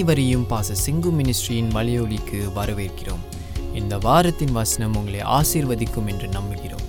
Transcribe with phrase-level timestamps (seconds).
[0.00, 3.24] அனைவரையும் பாச சிங்கு மினிஸ்ட்ரியின் மலையொலிக்கு வரவேற்கிறோம்.
[3.78, 6.84] இந்த வாரத்தின் வசனம் உங்களை ஆசீர்வதிக்கும் என்று நம்புகிறோம்.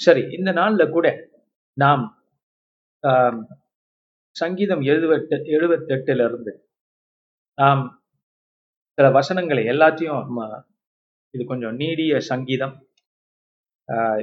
[0.00, 1.06] சரி இந்த நாள்ல கூட
[1.76, 2.04] நாம்
[4.36, 6.54] சங்கீதம் எழுபத்து எழுபத்தெட்டுல இருந்து
[7.58, 7.82] நாம்
[8.98, 10.70] சில வசனங்களை எல்லாத்தையும் நம்ம
[11.34, 12.74] இது கொஞ்சம் நீடிய சங்கீதம்.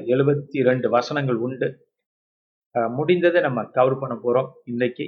[0.07, 1.67] எழுபத்தி ரெண்டு வசனங்கள் உண்டு.
[2.97, 5.05] முடிந்ததை நம்ம கவர் பண்ண போறோம் இன்னைக்கு.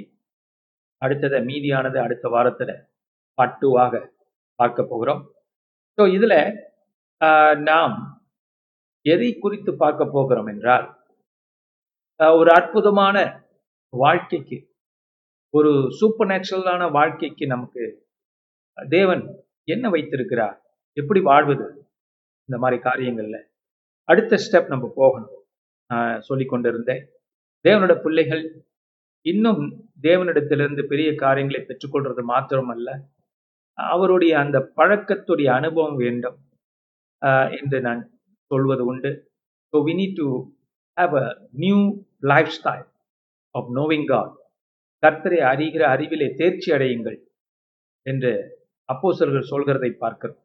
[1.02, 2.70] அடுத்ததை மீதியானது அடுத்த வாரத்துல
[3.38, 3.92] பட்டுவாக
[4.58, 5.22] பார்க்க போகிறோம்.
[5.98, 6.34] ஸோ இதுல
[7.20, 7.94] ஆஹ், நாம்
[9.06, 10.86] எதை குறித்து பார்க்க போகிறோம் என்றால்
[12.20, 13.16] ஆஹ், ஒரு அற்புதமான
[13.92, 14.58] வாழ்க்கைக்கு
[15.54, 17.82] ஒரு சூப்பர் நேச்சுரலான வாழ்க்கைக்கு நமக்கு
[18.78, 19.22] தேவன்
[19.68, 20.56] என்ன வைத்திருக்கிறார்?
[20.96, 21.66] எப்படி வாழ்வது?
[22.48, 23.38] இந்த மாதிரி காரியங்கள்ல.
[24.08, 25.34] அடுத்த ஸ்டெப் நம்ம போகணும்.
[25.90, 27.02] நான் சொல்லி கொண்டிருந்தேன்
[27.64, 28.44] தேவனோட பிள்ளைகள்
[29.26, 29.62] இன்னும்
[30.06, 32.90] தேவனிடத்திலிருந்து பெரிய காரியங்களை பெற்றுக்கொள்றது மாத்திரமல்ல.
[33.78, 36.38] அவருடைய அந்த பழக்கத்துடைய அனுபவம் வேண்டும்
[37.60, 38.02] என்று நான்
[38.50, 39.10] சொல்வது உண்டு.
[39.72, 40.28] So we need to
[40.96, 41.26] have a
[41.64, 41.78] new
[42.58, 42.86] lifestyle
[43.54, 44.34] of knowing God
[45.02, 47.18] கர்த்தரை அறிகிற அறிவிலே தேர்ச்சி அடையுங்கள்
[48.06, 48.32] என்று
[48.88, 49.08] அப்போ
[49.52, 50.40] சொல்கிறதை பார்க்கிறோம்.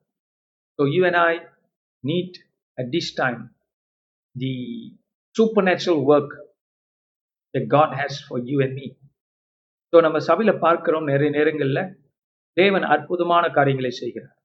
[0.79, 1.33] So you and I
[2.09, 2.37] need
[2.77, 3.41] at this time
[4.35, 4.53] the
[5.69, 6.33] supernatural work
[7.75, 8.87] God has for you and me
[9.93, 11.83] so நம்ம சபையில் பார்க்கிறோம் நிறைய நேரங்களில்
[12.57, 14.37] தேவன் அற்புதமான காரியங்களை செய்கிறார்.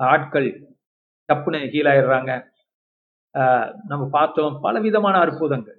[0.00, 0.48] ஆட்கள்
[1.28, 2.32] தப்புன்னு கீழாயிடுறாங்க.
[3.90, 5.78] நம்ம பார்த்தோம் பலவிதமான அற்புதங்கள்.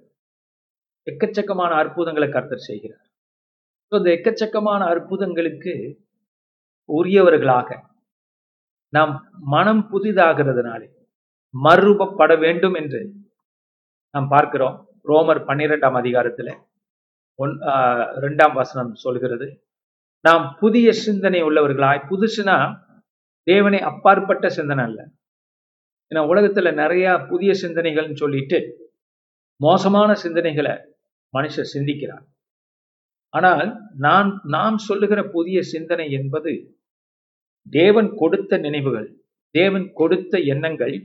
[1.06, 3.06] எக்கச்சக்கமான அற்புதங்களை கர்த்தர் செய்கிறார்.
[3.88, 5.74] ஸோ இந்த எக்கச்சக்கமான அற்புதங்களுக்கு
[6.88, 7.68] உரியவர்களாக
[8.92, 9.12] நாம்
[9.54, 10.88] மனம் புதிதாகிறதுனாலே
[11.54, 13.00] மறுரூபப்பட வேண்டும் என்று
[14.14, 14.76] நாம் பார்க்கிறோம்.
[15.10, 16.50] ரோமர் பன்னிரெண்டாம் அதிகாரத்துல
[17.38, 17.54] ஒன்
[18.24, 19.46] ரெண்டாம் வசனம் சொல்கிறது
[20.24, 22.56] நாம் புதிய சிந்தனை உள்ளவர்களாய் புதுசுனா
[23.46, 25.00] தேவனை அப்பாற்பட்ட சிந்தனை அல்ல.
[26.10, 28.58] ஏன்னா உலகத்துல நிறைய புதிய சிந்தனைகள்னு சொல்லிட்டு
[29.60, 30.74] மோசமான சிந்தனைகளை
[31.34, 32.24] மனுஷர் சிந்திக்கிறார்.
[33.34, 33.68] ஆனால்
[34.06, 36.52] நான் நாம் சொல்லுகிற புதிய சிந்தனை என்பது
[37.66, 39.08] தேவன் கொடுத்த நினைவுகள்
[39.54, 40.96] தேவன் கொடுத்த எண்ணங்கள்.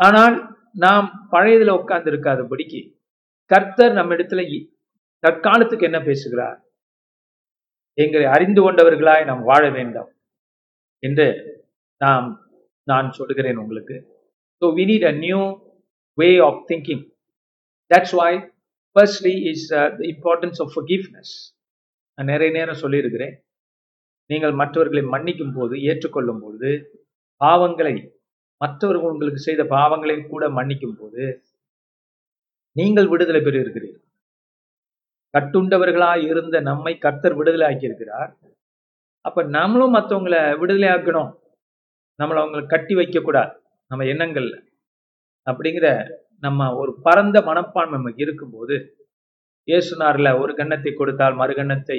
[0.00, 0.36] ஆனால்
[0.84, 2.80] நாம் பழையதில் உட்கார்ந்து இருக்காதபடிக்கு
[3.50, 4.42] கர்த்தர் நம்ம இடத்துல
[5.24, 6.58] தற்காலத்துக்கு என்ன பேசுகிறார்?
[7.98, 10.10] எங்களை அறிந்து கொண்டவர்களாய் நாம் வாழ வேண்டும்
[11.02, 11.26] என்று
[12.00, 12.26] நாம்
[12.90, 13.96] நான் சொல்லுகிறேன் உங்களுக்கு.
[14.62, 15.40] So we need a new
[16.18, 17.04] way of thinking
[17.90, 18.38] that's why
[18.96, 19.78] firstly is the
[20.12, 21.30] importance of forgiveness.
[22.18, 23.34] நான் நிறைய நேரம் சொல்லியிருக்கிறேன்.
[24.30, 26.70] நீங்கள் மற்றவர்களை மன்னிக்கும் போது ஏற்றுக்கொள்ளும் பொழுது
[27.40, 27.94] பாவங்களை
[28.60, 31.24] மற்றவர்கள் உங்களுக்கு செய்த பாவங்களை கூட மன்னிக்கும் போது
[32.76, 33.90] நீங்கள் விடுதலை பெறுகிறீர்கள்.
[35.34, 38.30] கட்டுண்டவர்களாய் இருந்த நம்மை கர்த்தர் விடுதலை ஆக்கியிருக்கிறார்.
[39.24, 41.30] அப்ப நம்மளும் மற்றவங்களை விடுதலை ஆக்கணும்.
[42.18, 43.52] நம்மளை அவங்களை கட்டி வைக்க கூடாது
[43.90, 44.56] நம்ம எண்ணங்கள்ல
[45.46, 45.86] அப்படிங்கிற
[46.38, 48.74] நம்ம ஒரு பரந்த மனப்பான்மை நமக்கு இருக்கும்போது
[49.68, 51.98] இயேசுனார்ல ஒரு கன்னத்தை கொடுத்தால் மறுகன்னத்தை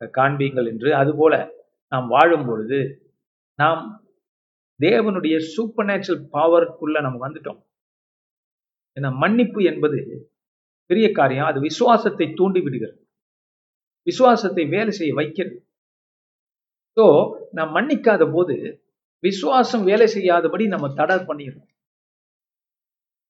[0.00, 1.34] காண்பீங்கள் என்று அதுபோல
[1.88, 2.78] நாம் வாழும் பொழுது
[3.54, 3.82] நாம்
[4.80, 7.60] தேவனுடைய சூப்பர் நேச்சுரல் பவருக்குள்ள நம்ம வந்துட்டோம்.
[8.96, 10.26] ஏன்னா மன்னிப்பு என்பது
[10.86, 11.46] பெரிய காரியம்.
[11.46, 12.98] அது விசுவாசத்தை தூண்டி விடுகிறது.
[14.02, 15.66] விசுவாசத்தை வேலை செய்ய வைக்கிறது.
[16.96, 17.04] ஸோ
[17.52, 18.54] நாம் மன்னிக்காத போது
[19.20, 21.70] விசுவாசம் வேலை செய்யாதபடி நம்ம தடை பண்ணிடுறோம்.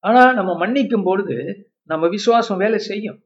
[0.00, 1.36] ஆனா நம்ம மன்னிக்கும் பொழுது
[1.84, 3.18] நம்ம விசுவாசம் வேலை செய்யும்.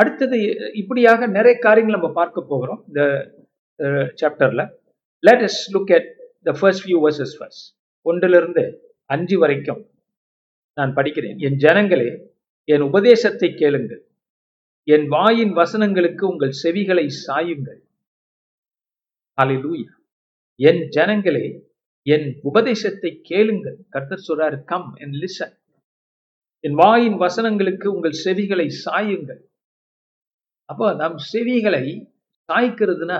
[0.00, 0.38] அடுத்தது
[0.80, 3.02] இப்படியாக நிறைய காரியங்கள் நம்ம பார்க்க போகிறோம் இந்த
[4.20, 4.62] சாப்டர்ல
[5.48, 6.08] let's look at
[6.48, 7.66] the first few verses first
[8.06, 8.64] ஒன்றிலிருந்து
[9.14, 9.82] அஞ்சு வரைக்கும்
[10.78, 11.38] நான் படிக்கிறேன்.
[11.46, 12.08] என் ஜனங்களே
[12.72, 14.02] என் உபதேசத்தை கேளுங்கள்.
[14.88, 17.80] என் வாயின் வசனங்களுக்கு உங்கள் செவிகளை சாயுங்கள்.
[19.38, 19.90] அலிலூயா
[20.60, 21.46] என் ஜனங்களே
[22.06, 23.78] என் உபதேசத்தை கேளுங்கள்.
[23.94, 25.54] கர்த்தர் சொல்றார் கம் என் லிசன்
[26.64, 29.42] என் வாயின் வசனங்களுக்கு உங்கள் செவிகளை சாயுங்கள்.
[30.70, 31.84] அப்போ நம் செவிகளை
[32.48, 33.18] சாய்க்கிறதுனா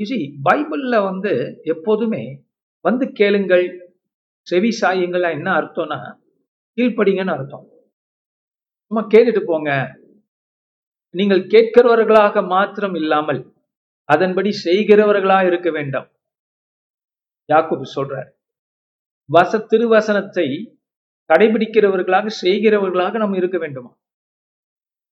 [0.00, 1.32] இசி பைபிளில் வந்து
[1.74, 2.22] எப்போதுமே
[2.84, 3.66] வந்து கேளுங்கள்
[4.46, 5.98] செவி சாயுங்களா என்ன அர்த்தம்னா
[6.78, 7.66] கீழ்ப்படிங்கன்னு அர்த்தம்.
[8.86, 9.70] சும்மா கேட்டுட்டு போங்க.
[11.14, 13.40] நீங்கள் கேட்கிறவர்களாக மாத்திரம் இல்லாமல்
[14.08, 16.08] அதன்படி செய்கிறவர்களா இருக்க வேண்டாம்.
[17.48, 18.30] யாக்கோபு சொல்றார்
[19.30, 20.46] வச திருவசனத்தை
[21.30, 23.90] கடைபிடிக்கிறவர்களாக செய்கிறவர்களாக நம்ம இருக்க வேண்டுமா?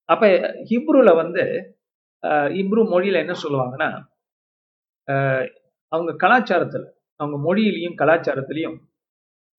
[0.09, 0.27] அப்ப
[0.71, 1.43] ஹிப்ருல வந்து
[2.57, 3.91] ஹிப்ரு மொழியில என்ன சொல்லுவாங்கன்னா
[5.93, 6.85] அவங்க கலாச்சாரத்துல
[7.21, 8.79] அவங்க மொழியிலையும் கலாச்சாரத்திலையும்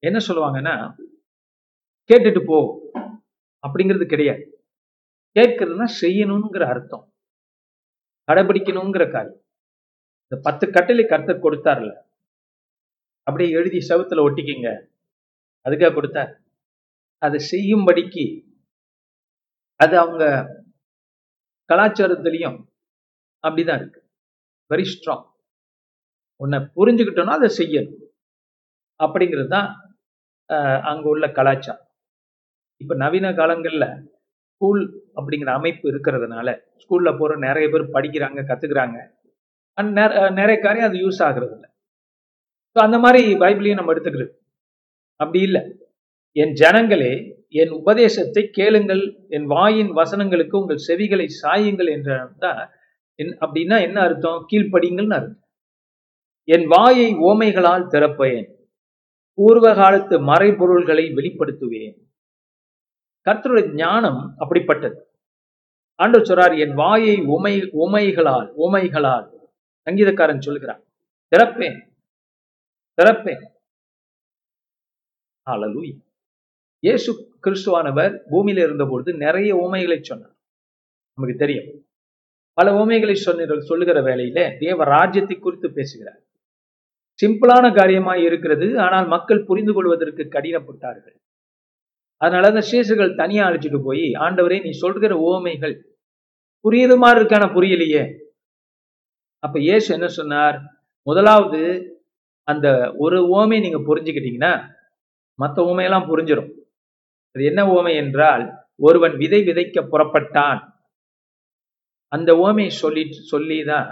[0.03, 0.75] என்ன சொல்லுவாங்கன்னா
[2.09, 2.57] கேட்டுட்டு போ
[3.63, 4.43] அப்படிங்கிறது கிடையாது.
[5.35, 7.05] கேட்கறதுனா செய்யணுங்கிற அர்த்தம்.
[8.27, 9.39] கடைபிடிக்கணுங்கிற காரியம்.
[10.25, 11.91] இந்த பத்து கட்டளை கருத்தை கொடுத்தார்ல.
[13.27, 14.69] அப்படியே எழுதி செவத்துல ஒட்டிக்கிங்க.
[15.65, 16.31] அதுக்காக கொடுத்தார்.
[17.21, 18.25] அதை செய்யும்படிக்கு
[20.03, 20.23] அவங்க
[21.69, 22.57] கலாச்சாரத்துலேயும்
[23.43, 23.99] அப்படிதான் இருக்கு.
[24.71, 25.25] வெரி ஸ்ட்ராங்
[26.41, 27.99] உன்னை புரிஞ்சுக்கிட்டோம்னா அதை செய்யணும்.
[28.99, 29.69] அப்படிங்கிறது தான்
[30.91, 31.83] அங்க உள்ள கலாச்சாரம்.
[32.81, 33.87] இப்போ நவீன காலங்களில்
[34.51, 34.81] ஸ்கூல்
[35.17, 36.49] அப்படிங்கிற அமைப்பு இருக்கிறதுனால
[36.81, 38.97] ஸ்கூல்ல போகிற நிறைய பேர் படிக்கிறாங்க கத்துக்கிறாங்க.
[40.39, 41.69] நிறைய காரியம் அது யூஸ் ஆகுறது இல்லை
[42.75, 44.31] ஸோ அந்த மாதிரி பைபிளையும் நம்ம எடுத்துக்கிறது.
[45.19, 45.61] அப்படி இல்லை.
[46.35, 47.11] என் ஜனங்களே
[47.61, 52.09] என் உபதேசத்தை கேளுங்கள் என் வாயின் வசனங்களுக்கு உங்கள் செவிகளை சாயுங்கள் என்ற
[53.19, 54.39] என் அப்படின்னா என்ன அர்த்தம்?
[54.51, 55.41] கீழ்ப்படிங்கள்னு அர்த்தம்.
[56.47, 58.47] என் வாயை ஓமைகளால் திறப்பேன்
[59.37, 61.95] பூர்வ காலத்து மறைபொருள்களை வெளிப்படுத்துவேன்.
[63.27, 64.97] கர்த்தருடைய ஞானம் அப்படிப்பட்டது.
[65.99, 69.27] ஆண்டு சொல்றார் என் வாயை உமை உமைகளால் உமைகளால்
[69.87, 70.81] சங்கீதக்காரன் சொல்கிறான்
[71.31, 71.77] திறப்பேன்
[72.97, 73.43] திறப்பேன்.
[75.47, 75.93] ஆளலூய்
[76.83, 77.11] இயேசு
[77.43, 80.35] கிறிஸ்துவானவர் பூமியில இருந்தபொழுது நிறைய உமைகளை சொன்னார்.
[81.13, 81.85] நமக்கு தெரியும்.
[82.53, 86.21] பல உமைகளை சொன்ன சொல்லுகிற வேலையில தேவ ராஜ்யத்தை குறித்து பேசுகிறார்.
[87.19, 91.15] சிம்பிளான காரியமாய் இருக்கிறது ஆனால் மக்கள் புரிந்து கொள்வதற்கு கடினப்பட்டார்கள்.
[92.17, 95.75] அதனால அந்த சேசுகள் தனியா அழைச்சிட்டு போய் ஆண்டவரே நீ சொல்கிற ஓமைகள்
[96.65, 97.45] புரியுது மாதிரி இருக்கான?
[97.45, 98.15] புரியலையே.
[99.39, 100.57] அப்ப இயேசு என்ன சொன்னார்?
[101.01, 101.61] முதலாவது
[102.43, 104.53] அந்த ஒரு ஓமை நீங்க புரிஞ்சுக்கிட்டீங்கன்னா
[105.39, 106.52] மற்ற ஓமையெல்லாம் புரிஞ்சிடும்
[107.35, 108.43] அது என்ன ஓமை என்றால்
[108.87, 110.59] ஒருவன் விதை விதைக்க புறப்பட்டான்.
[112.11, 113.87] அந்த ஓமையை சொல்லி சொல்லி தான்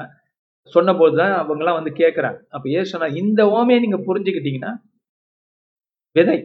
[0.74, 4.74] சொன்னபோது தான் அவங்கெல்லாம் வந்து கேட்குறாங்க அப்போ ஏ சொன்னா இந்த ஓமையை நீங்க புரிஞ்சுக்கிட்டீங்கன்னா
[6.16, 6.40] விதை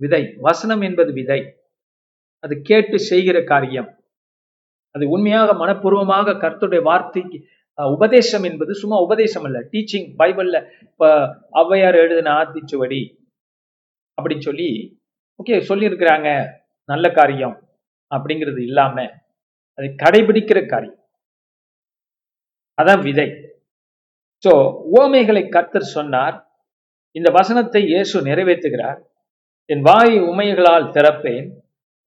[0.00, 1.40] விதை வசனம் என்பது விதை.
[2.44, 3.88] அது கேட்டு செய்கிற காரியம்.
[4.94, 7.38] அது உண்மையாக மனப்பூர்வமாக கருத்துடைய வார்த்தைக்கு
[7.78, 9.58] உபதேசம் என்பது சும்மா உபதேசம் அல்ல.
[9.72, 10.58] டீச்சிங் பைபிள்ல
[10.88, 11.08] இப்போ
[11.62, 13.00] ஔவையார் எழுதின ஆத்திச்சுவடி
[14.18, 14.68] அப்படின்னு சொல்லி
[15.40, 16.28] ஓகே சொல்லியிருக்கிறாங்க
[16.88, 17.56] நல்ல காரியம்
[18.10, 18.96] அப்படிங்கிறது இல்லாம
[19.78, 21.00] அதை கடைபிடிக்கிற காரியம்.
[22.78, 23.28] அதான் விதை.
[24.42, 24.52] சோ
[25.00, 26.36] ஓமைகளை கர்த்தர் சொன்னார்.
[27.16, 28.98] இந்த வசனத்தை இயேசு நிறைவேற்றுகிறார்.
[29.70, 31.46] என் வாய் உமைகளால் திறப்பேன்.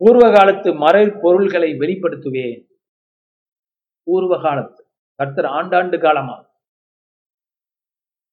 [0.01, 2.59] பூர்வ காலத்து மறை பொருள்களை வெளிப்படுத்துவேன்.
[4.07, 4.81] பூர்வ காலத்து
[5.19, 6.37] கர்த்தர் ஆண்டாண்டு காலமா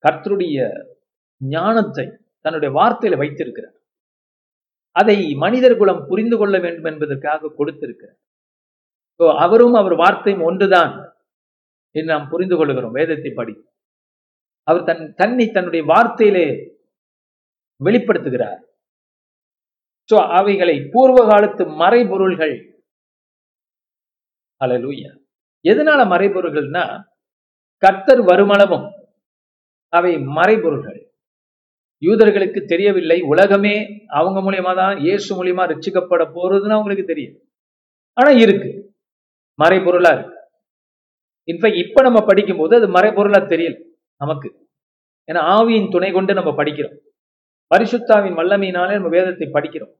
[0.04, 0.58] கர்த்தருடைய
[1.40, 2.04] ஞானத்தை
[2.44, 3.75] தன்னுடைய வார்த்தையில வைத்திருக்கிறார்.
[5.00, 8.18] அதை மனிதர் குலம் புரிந்து கொள்ள வேண்டும் என்பதற்காக கொடுத்திருக்கிறார்.
[9.44, 10.92] அவரும் அவர் வார்த்தையும் ஒன்றுதான்
[11.94, 13.54] என்று நாம் புரிந்து கொள்கிறோம் வேதத்தை படி
[14.68, 16.46] அவர் தன் தன்னை தன்னுடைய வார்த்தையிலே
[17.80, 18.60] வெளிப்படுத்துகிறார்.
[20.10, 22.56] சோ அவைகளை பூர்வ காலத்து மறைபொருள்கள்.
[24.60, 25.10] அலலூயா
[25.64, 26.84] எதனால மறைபொருள்கள்னா
[27.82, 28.86] கர்த்தர் வருமளவும்
[29.92, 30.95] அவை மறைபொருள்கள்.
[32.02, 33.18] யூதர்களுக்கு தெரியவில்லை.
[33.32, 33.74] உலகமே
[34.18, 37.36] அவங்க மூலியமா தான் இயேசு மூலியமா ரசிக்கப்பட போறதுன்னு அவங்களுக்கு தெரியும்.
[38.18, 38.70] ஆனா இருக்கு.
[39.62, 40.34] மறைபொருளா இருக்கு.
[41.50, 43.76] இன்ஃபேக்ட் இப்ப நம்ம படிக்கும் போது அது மறைபொருளா தெரியல
[44.22, 44.48] நமக்கு.
[45.28, 46.96] ஏன்னா ஆவியின் துணை கொண்டு நம்ம படிக்கிறோம்.
[47.74, 49.94] பரிசுத்தாவின் வல்லமையினாலே நம்ம வேதத்தை படிக்கிறோம்.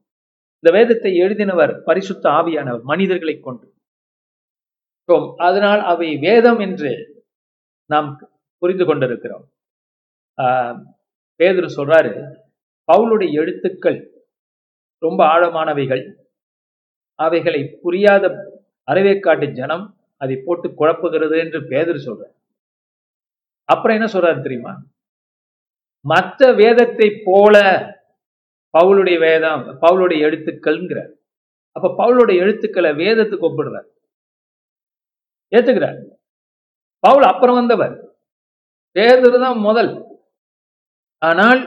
[0.63, 3.65] இந்த வேதத்தை எழுதினவர் பரிசுத்த ஆவியானவர் மனிதர்களை கொண்டு.
[5.47, 6.91] அதனால் அவை வேதம் என்று
[7.91, 8.07] நாம்
[8.61, 9.45] புரிந்து கொண்டிருக்கிறோம்.
[11.37, 12.35] பேதர் சொல்றாரு
[12.91, 14.25] பவுலுடைய எழுத்துக்கள்
[14.97, 16.13] ரொம்ப ஆழமானவைகள்.
[17.15, 18.27] அவைகளை புரியாத
[18.91, 22.35] அறவேக்காட்டு ஜனம் அதை போட்டு குழப்புகிறது என்று பேதர் சொல்றார்.
[23.63, 24.81] அப்புறம் என்ன சொல்றாரு தெரியுமா?
[26.01, 27.57] மற்ற வேதத்தை போல
[28.77, 31.13] பவுலுடைய வேதம் பவுலுடைய எழுத்துக்கள்ங்கிறார்.
[31.71, 33.87] அப்ப பவுலுடைய எழுத்துக்களை வேதத்துக்கு ஒப்பிடுறார்.
[35.51, 35.97] ஏத்துக்கிறார்.
[36.99, 38.15] பவுல் அப்புறம் வந்தவர்.
[38.91, 40.06] பேதர் தான் முதல்.
[41.21, 41.61] ஆனால்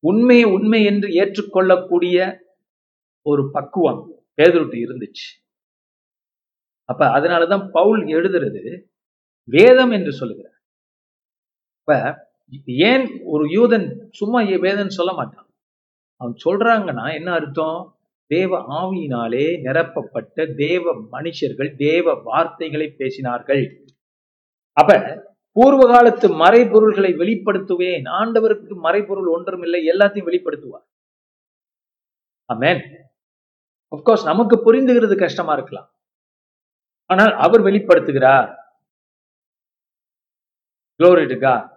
[0.00, 2.16] உண்மையை உண்மை என்று ஏற்றுக்கொள்ளக்கூடிய
[3.22, 4.02] ஒரு பக்குவம்
[4.36, 5.28] பேதருட்டு இருந்துச்சு.
[6.84, 8.62] அப்ப அதனாலதான் பவுல் எழுதுறது
[9.44, 10.58] வேதம் என்று சொல்லுகிறார்.
[11.78, 11.92] இப்ப
[12.64, 15.48] ஏன் ஒரு யூதன் சும்மா வேதம் சொல்ல மாட்டான்?
[16.16, 17.96] அவன் சொல்றாங்கன்னா என்ன அர்த்தம்?
[18.26, 23.64] தேவ ஆவியினாலே நிரப்பப்பட்ட தேவ மனுஷர்கள் தேவ வார்த்தைகளை பேசினார்கள்.
[24.72, 24.90] அப்ப
[25.52, 30.86] பூர்வ காலத்து மறைபொருள்களை வெளிப்படுத்துவேன் ஆண்டவருக்கு மறைபொருள் ஒன்றும் இல்லை எல்லாத்தையும் வெளிப்படுத்துவார்.
[32.52, 32.82] அமேன்
[33.96, 35.90] அப்கோர்ஸ் நமக்கு புரிந்துகிறது கஷ்டமா இருக்கலாம்.
[37.06, 38.56] ஆனால் அவர் வெளிப்படுத்துகிறார்.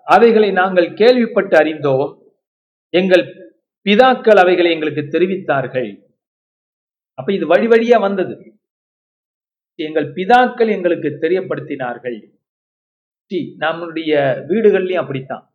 [0.04, 2.36] அவைகளை நாங்கள் கேள்விப்பட்டு அறிந்தோம்.
[2.90, 3.24] எங்கள்
[3.86, 5.90] பிதாக்கள் அவைகளை எங்களுக்கு தெரிவித்தார்கள்.
[7.14, 8.36] அப்ப இது வழி வழியா வந்தது.
[9.76, 12.31] எங்கள் பிதாக்கள் எங்களுக்கு தெரியப்படுத்தினார்கள்.
[13.34, 15.54] See, நம்முடைய வீடுகள்லயும் அப்படித்தான்.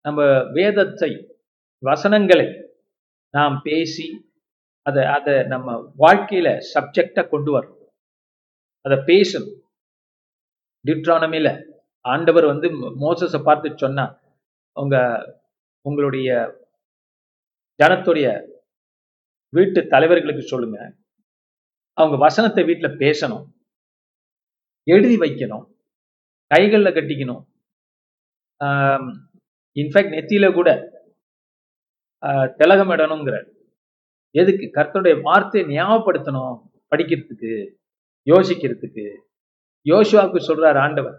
[0.00, 1.38] நம்ம வேதத்தை
[1.78, 2.70] வசனங்களை
[3.30, 4.32] நாம் பேசி
[4.82, 7.86] அதை அதை நம்ம வாழ்க்கையில சப்ஜெக்டா கொண்டு வரணும்.
[8.80, 9.60] அதை பேசணும்.
[10.86, 12.68] டிட்ரானமில ஆண்டவர் வந்து
[13.00, 14.18] மோசஸை பார்த்து சொன்னா
[14.80, 14.96] உங்க
[15.80, 16.54] உங்களுடைய
[17.82, 18.48] ஜனத்துடைய
[19.48, 20.94] வீட்டு தலைவர்களுக்கு சொல்லுங்க.
[21.92, 23.46] அவங்க வசனத்தை வீட்டுல பேசணும்.
[24.90, 25.71] எழுதி வைக்கணும்.
[26.52, 27.42] கைகள்ல கட்டிக்கணும்.
[29.76, 30.68] இன்ஃபேக்ட் நெத்தியில கூட
[32.22, 33.36] ஆஹ், திலகமிடணுங்கிற
[34.34, 34.66] எதுக்கு?
[34.76, 36.54] கர்த்தருடைய வார்த்தையை ஞாபகப்படுத்தணும்
[36.92, 37.52] படிக்கிறதுக்கு
[38.26, 39.04] யோசிக்கிறதுக்கு.
[39.86, 41.16] யோசுவாக்கு சொல்றார் ஆண்டவர்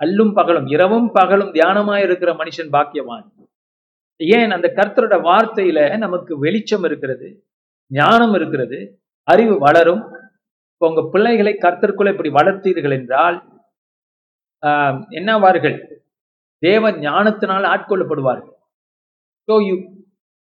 [0.00, 3.24] அல்லும் பகலும் இரவும் பகலும் தியானமாய் இருக்கிற மனுஷன் பாக்கியவான்.
[4.20, 4.50] ஏன்?
[4.56, 7.28] அந்த கர்த்தரோட வார்த்தையில நமக்கு வெளிச்சம் இருக்கிறது
[7.90, 8.78] ஞானம் இருக்கிறது
[9.28, 10.02] அறிவு வளரும்.
[10.72, 13.36] இப்போ உங்க பிள்ளைகளை கர்த்தருக்குள்ள இப்படி வளர்த்தீர்கள் என்றால்
[15.18, 15.76] என்னவார்கள்?
[16.62, 18.54] தேவ ஞானத்தினால் ஆட்கொள்ளப்படுவார்கள்.
[19.48, 19.74] So you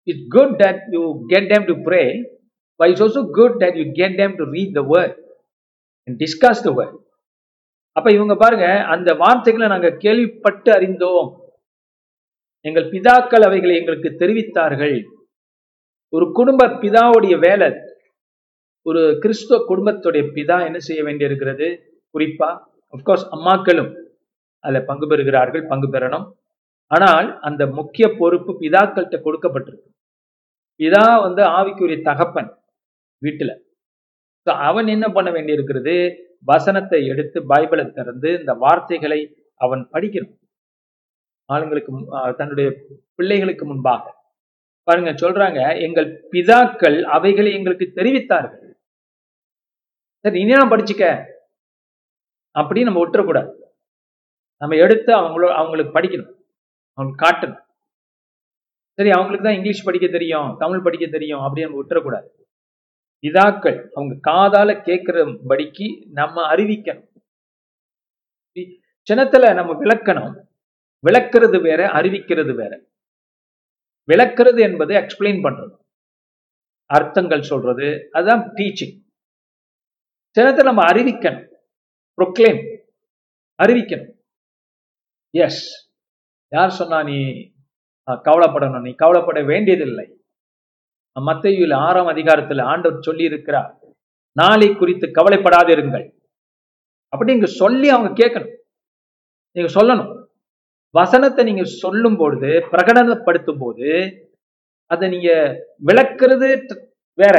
[0.07, 1.01] it's good that you
[1.33, 2.03] get time to pray
[2.79, 5.17] by it's also good that you get time to read the word
[6.07, 6.97] and discuss the word
[7.95, 11.29] அப்போ இவங்க பாருங்க அந்த வார்த்தைகளை நாங்கள் கேள்விப்பட்டு அறிந்தோம்.
[12.65, 14.97] எங்கள் பிதாக்கள் அவைகளை எங்களுக்கு தெரிவித்தார்கள்.
[16.13, 17.69] ஒரு குடும்ப பிதாவுடைய வேலை
[18.85, 21.67] ஒரு கிறிஸ்துவ குடும்பத்துடைய பிதா என்ன செய்ய வேண்டியிருக்கிறது?
[22.15, 22.49] குறிப்பா
[22.93, 23.91] அப்கோர்ஸ் அம்மாக்களும்
[24.63, 26.25] அதுல பங்கு பெறுகிறார்கள் பங்கு பெறணும்.
[26.91, 29.89] ஆனால் அந்த முக்கிய பொறுப்பு பிதாக்கள்கிட்ட கொடுக்கப்பட்டிருக்கு.
[30.79, 32.49] பிதா வந்து ஆவிக்குரிய தகப்பன்
[33.21, 33.51] வீட்டுல.
[34.47, 35.95] ஸோ அவன் என்ன பண்ண வேண்டியிருக்கிறது?
[36.51, 39.19] வசனத்தை எடுத்து பைபிளை திறந்து இந்த வார்த்தைகளை
[39.65, 40.35] அவன் படிக்கணும்.
[41.49, 41.91] ஆளுங்களுக்கு
[42.39, 42.67] தன்னுடைய
[43.17, 44.03] பிள்ளைகளுக்கு முன்பாக.
[44.87, 48.63] பாருங்க சொல்றாங்க எங்கள் பிதாக்கள் அவைகளை எங்களுக்கு தெரிவித்தார்கள்.
[50.25, 51.05] சரி இனி நான் படிச்சுக்க?
[52.59, 53.51] அப்படி நம்ம விட்டுறக்கூடாது.
[54.61, 56.33] நம்ம எடுத்து அவங்களோ அவங்களுக்கு படிக்கணும்.
[56.97, 57.63] அவங்களுக்கு காட்டணும்.
[58.97, 62.27] சரி அவங்களுக்கு தான் இங்கிலீஷ் படிக்க தெரியும் தமிழ் படிக்க தெரியும் அப்படின்னு நம்ம விட்டுறக்கூடாது.
[63.27, 67.07] இதாக்கள் அவங்க காதால கேட்கிறபடிக்கு நம்ம அறிவிக்கணும்.
[69.07, 70.33] சின்னத்துல நம்ம விளக்கணும்.
[71.03, 72.73] விளக்குறது வேற அறிவிக்கிறது வேற.
[74.09, 75.75] விளக்குறது என்பது எக்ஸ்பிளைன் பண்றது.
[76.89, 78.95] அர்த்தங்கள் சொல்றது அதுதான் டீச்சிங்
[80.35, 81.45] சின்னத்தை நம்ம அறிவிக்கணும்.
[82.17, 82.77] ப்ரொக்ளைம்
[83.63, 84.13] அறிவிக்கணும்.
[85.29, 85.91] எஸ்
[86.55, 87.17] யார் சொன்னா நீ
[88.11, 88.81] கவலைப்படணும்.
[88.81, 90.11] நீ கவலைப்பட வேண்டியதில்லை.
[91.19, 93.79] மத்தையில் ஆறாம் அதிகாரத்தில் ஆண்டவர் சொல்லி இருக்கிறார்
[94.31, 96.11] நாளை குறித்து கவலைப்படாதிருங்கள்.
[97.07, 98.55] அப்படி நீங்க சொல்லி அவங்க கேட்கணும்.
[99.51, 100.25] நீங்க சொல்லணும்.
[100.89, 103.89] வசனத்தை நீங்க சொல்லும் பொழுது பிரகடனப்படுத்தும் போது
[104.85, 105.31] அதை நீங்க
[105.85, 106.49] விளக்குறது
[107.13, 107.35] வேற.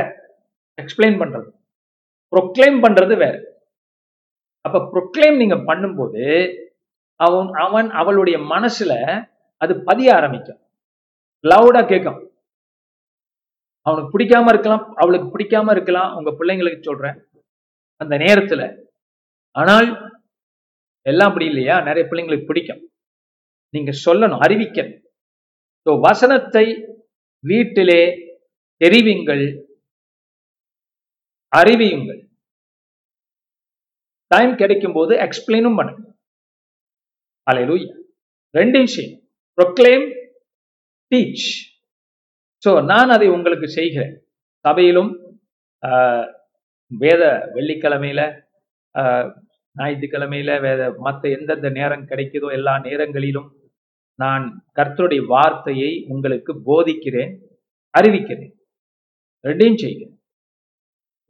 [0.82, 1.50] எக்ஸ்பிளைன் பண்றது.
[2.30, 3.57] ப்ரொக்ளைம் பண்றது வேற.
[4.68, 6.24] அப்ப ப்ரொக்ளைம் நீங்க பண்ணும்போது
[7.20, 8.92] அவன் அவன் அவளுடைய மனசுல
[9.62, 10.60] அது பதிய ஆரம்பிக்கும்.
[11.44, 12.18] லவுடா கேட்கும்
[13.86, 17.16] அவனுக்கு பிடிக்காம இருக்கலாம் அவளுக்கு பிடிக்காம இருக்கலாம் உங்க பிள்ளைங்களுக்கு சொல்றேன்.
[18.00, 18.62] அந்த நேரத்துல
[19.60, 19.88] ஆனால்
[21.06, 21.76] எல்லாம் அப்படி இல்லையா?
[21.88, 22.82] நிறைய பிள்ளைங்களுக்கு பிடிக்கும்.
[23.74, 24.98] நீங்க சொல்லணும் அறிவிக்கணும்.
[25.86, 26.66] ஸோ வசனத்தை
[27.44, 28.00] வீட்டிலே
[28.80, 29.44] தெரிவிங்கள்
[31.52, 32.20] அறிவியுங்கள்.
[34.30, 36.02] டைம் கிடைக்கும் போது எக்ஸ்பிளைனும் பண்ணுங்க
[37.46, 37.90] அலையிலூயா
[38.54, 39.14] ரெண்டு விஷயம்.
[39.58, 40.04] ப்ரொக்ளைம்
[41.12, 41.46] டீச்
[42.62, 44.14] ஸோ நான் அதை உங்களுக்கு செய்கிறேன்.
[44.64, 45.10] சபையிலும்
[45.82, 46.26] ஆஹ்,
[46.90, 47.22] வேத
[47.54, 48.20] வெள்ளிக்கிழமையில
[49.76, 53.48] ஞாயிற்றுக்கிழமையில வேத மற்ற எந்தெந்த நேரம் கிடைக்குதோ எல்லா நேரங்களிலும்
[54.18, 54.44] நான்
[54.78, 57.32] கர்த்தருடைய வார்த்தையை உங்களுக்கு போதிக்கிறேன்
[57.94, 58.52] அறிவிக்கிறேன்.
[59.44, 60.14] ரெண்டையும் செய்கிறேன்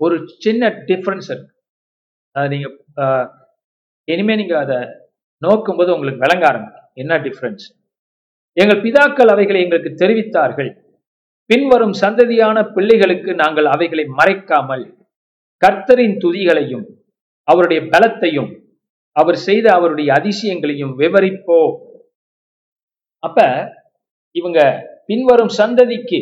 [0.01, 1.53] ஒரு சின்ன டிஃப்ரென்ஸ் இருக்கு.
[2.37, 2.75] அதை நீங்கள்
[4.09, 4.79] இனிமே நீங்க அதை
[5.43, 6.87] நோக்கும்போது உங்களுக்கு விளங்க ஆரம்பிக்கும்.
[7.03, 7.65] என்ன டிஃப்ரென்ஸ்
[8.57, 10.71] எங்கள் பிதாக்கள் அவைகளை எங்களுக்கு தெரிவித்தார்கள்.
[11.51, 14.85] பின்வரும் சந்ததியான பிள்ளைகளுக்கு நாங்கள் அவைகளை மறைக்காமல்
[15.63, 16.87] கர்த்தரின் துதிகளையும்
[17.49, 18.51] அவருடைய பலத்தையும்
[19.17, 21.61] அவர் செய்த அவருடைய அதிசயங்களையும் விவரிப்போ.
[23.23, 23.39] அப்ப
[24.37, 24.61] இவங்க
[25.11, 26.21] பின்வரும் சந்ததிக்கு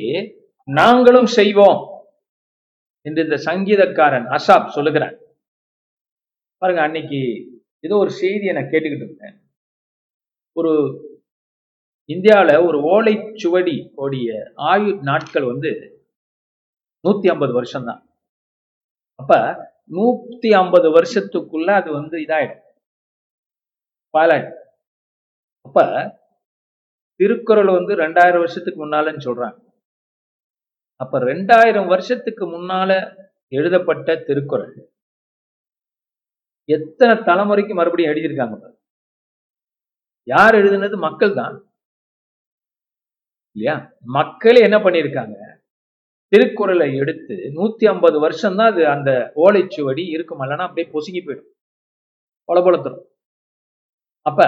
[0.68, 1.80] நாங்களும் செய்வோம்
[3.06, 5.16] என்று இந்த சங்கீதக்காரன் அசாப் சொல்லுகிறான்.
[6.58, 7.20] பாருங்க அன்னைக்கு
[7.80, 9.36] ஏதோ ஒரு செய்தியை நான் கேட்டுக்கிட்டு இருந்தேன்.
[10.52, 10.72] ஒரு
[12.04, 15.70] இந்தியாவில் ஒரு ஓலைச்சுவடி ஓடிய ஆயு நாட்கள் வந்து
[17.04, 18.02] நூத்தி ஐம்பது வருஷம்தான்.
[19.14, 19.32] அப்ப
[19.90, 22.62] நூத்தி ஐம்பது வருஷத்துக்குள்ள அது வந்து இதாயிடும்.
[24.18, 24.58] பாலாயிடும்.
[25.60, 25.84] அப்ப
[27.20, 29.58] திருக்குறள் வந்து ரெண்டாயிரம் வருஷத்துக்கு முன்னாலன்னு சொல்றாங்க.
[30.96, 32.90] அப்ப ரெண்டாயிரம் வருஷத்துக்கு முன்னால
[33.48, 34.74] எழுதப்பட்ட திருக்குறள்.
[36.68, 38.74] எத்தனை தலைமுறைக்கு மறுபடியும் எழுதியிருக்காங்க
[40.28, 40.96] யார் எழுதுனது?
[40.98, 41.56] மக்கள் தான்
[43.56, 43.74] இல்லையா?
[44.00, 45.36] மக்களே என்ன பண்ணியிருக்காங்க?
[46.32, 50.40] திருக்குறளை எடுத்து நூத்தி ஐம்பது வருஷம் தான் அது அந்த ஓலைச்சுவடி இருக்கும்.
[50.42, 51.50] இல்லைன்னா அப்படியே பொசுங்கி போயிடும்.
[52.48, 53.04] கொலபொலத்துடும்
[54.26, 54.40] அப்ப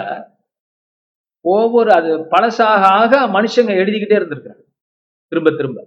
[1.41, 4.63] ஒவ்வொரு அது பழசாக ஆக மனுஷங்க எழுதிக்கிட்டே இருந்திருக்கிறாங்க.
[5.33, 5.79] திரும்ப திரும்ப.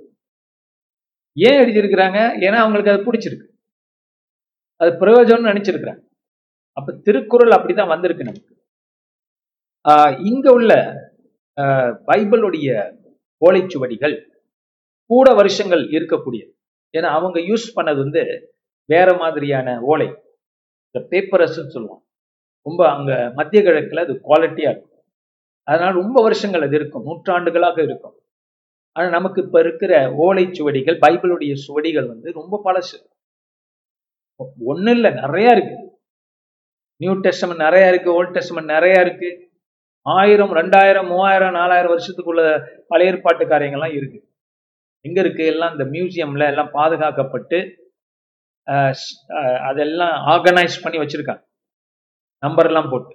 [1.38, 2.19] ஏன் எழுதியிருக்கிறாங்க?
[2.47, 3.47] ஏன்னா அவங்களுக்கு அது பிடிச்சிருக்கு.
[4.81, 6.01] அது பிரயோஜனம்னு நினைச்சிருக்கிறாங்க.
[6.73, 8.55] அப்ப திருக்குறள் அப்படிதான் வந்திருக்கு நமக்கு.
[9.89, 10.73] ஆஹ் இங்க உள்ள
[11.61, 12.69] ஆஹ் பைபிளுடைய
[13.45, 14.15] ஓலைச்சுவடிகள்
[15.05, 16.51] கூட வருஷங்கள் இருக்கக்கூடியது.
[16.97, 18.21] ஏன்னா அவங்க யூஸ் பண்ணது வந்து
[18.85, 20.07] வேற மாதிரியான ஓலை.
[20.91, 22.03] இந்த பேப்பரஸ்ன்னு சொல்லுவோம்
[22.61, 25.03] ரொம்ப அங்க மத்திய கிழக்குல அது குவாலிட்டியா இருக்கும்.
[25.63, 27.03] அதனால ரொம்ப வருஷங்கள் அது இருக்கும்.
[27.03, 28.15] நூற்றாண்டுகளாக இருக்கும்.
[28.91, 32.97] ஆனா நமக்கு இப்ப இருக்கிற ஓலை சுவடிகள் பைபிளுடைய சுவடிகள் வந்து ரொம்ப பழசு.
[34.65, 35.80] ஒண்ணு இல்ல நிறைய இருக்கு.
[37.01, 39.29] நியூ டெஸ்டமெண்ட் நிறைய இருக்கு ஓல்ட் டெஸ்டமெண்ட் நிறைய இருக்கு.
[40.05, 42.41] ஆயிரம் ரெண்டாயிரம் மூவாயிரம் நாலாயிரம் வருஷத்துக்குள்ள
[42.88, 44.20] பழைய ஏற்பாட்டு காரியங்கள்லாம் இருக்கு.
[45.05, 45.43] எங்க இருக்கு?
[45.46, 47.60] எல்லாம் இந்த மியூசியம்ல எல்லாம் பாதுகாக்கப்பட்டு
[48.67, 48.98] அஹ்,
[49.70, 51.41] அதெல்லாம் ஆர்கனைஸ் பண்ணி வச்சிருக்காங்க.
[52.43, 53.13] நம்பர் எல்லாம் போட்டு.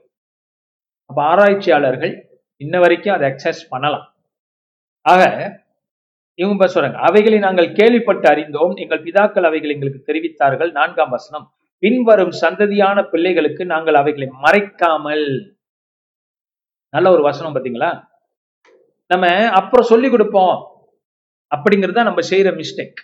[1.11, 2.15] அப்ப ஆராய்ச்சியாளர்கள்
[2.61, 4.07] இன்ன வரைக்கும் அதை அக்சஸ் பண்ணலாம்.
[5.07, 5.23] ஆக
[6.39, 8.75] இவங்க சொல்றாங்க அவைகளை நாங்கள் கேள்விப்பட்டு அறிந்தோம்.
[8.77, 10.71] எங்கள் பிதாக்கள் அவைகள் எங்களுக்கு தெரிவித்தார்கள்.
[10.73, 11.47] நான்காம் வசனம்.
[11.79, 15.27] பின்வரும் சந்ததியான பிள்ளைகளுக்கு நாங்கள் அவைகளை மறைக்காமல்.
[16.89, 17.91] நல்ல ஒரு வசனம் பாத்தீங்களா
[19.07, 20.57] நம்ம அப்புறம் சொல்லி கொடுப்போம்.
[21.53, 23.01] அப்படிங்கிறது தான் நம்ம செய்யற மிஸ்டேக்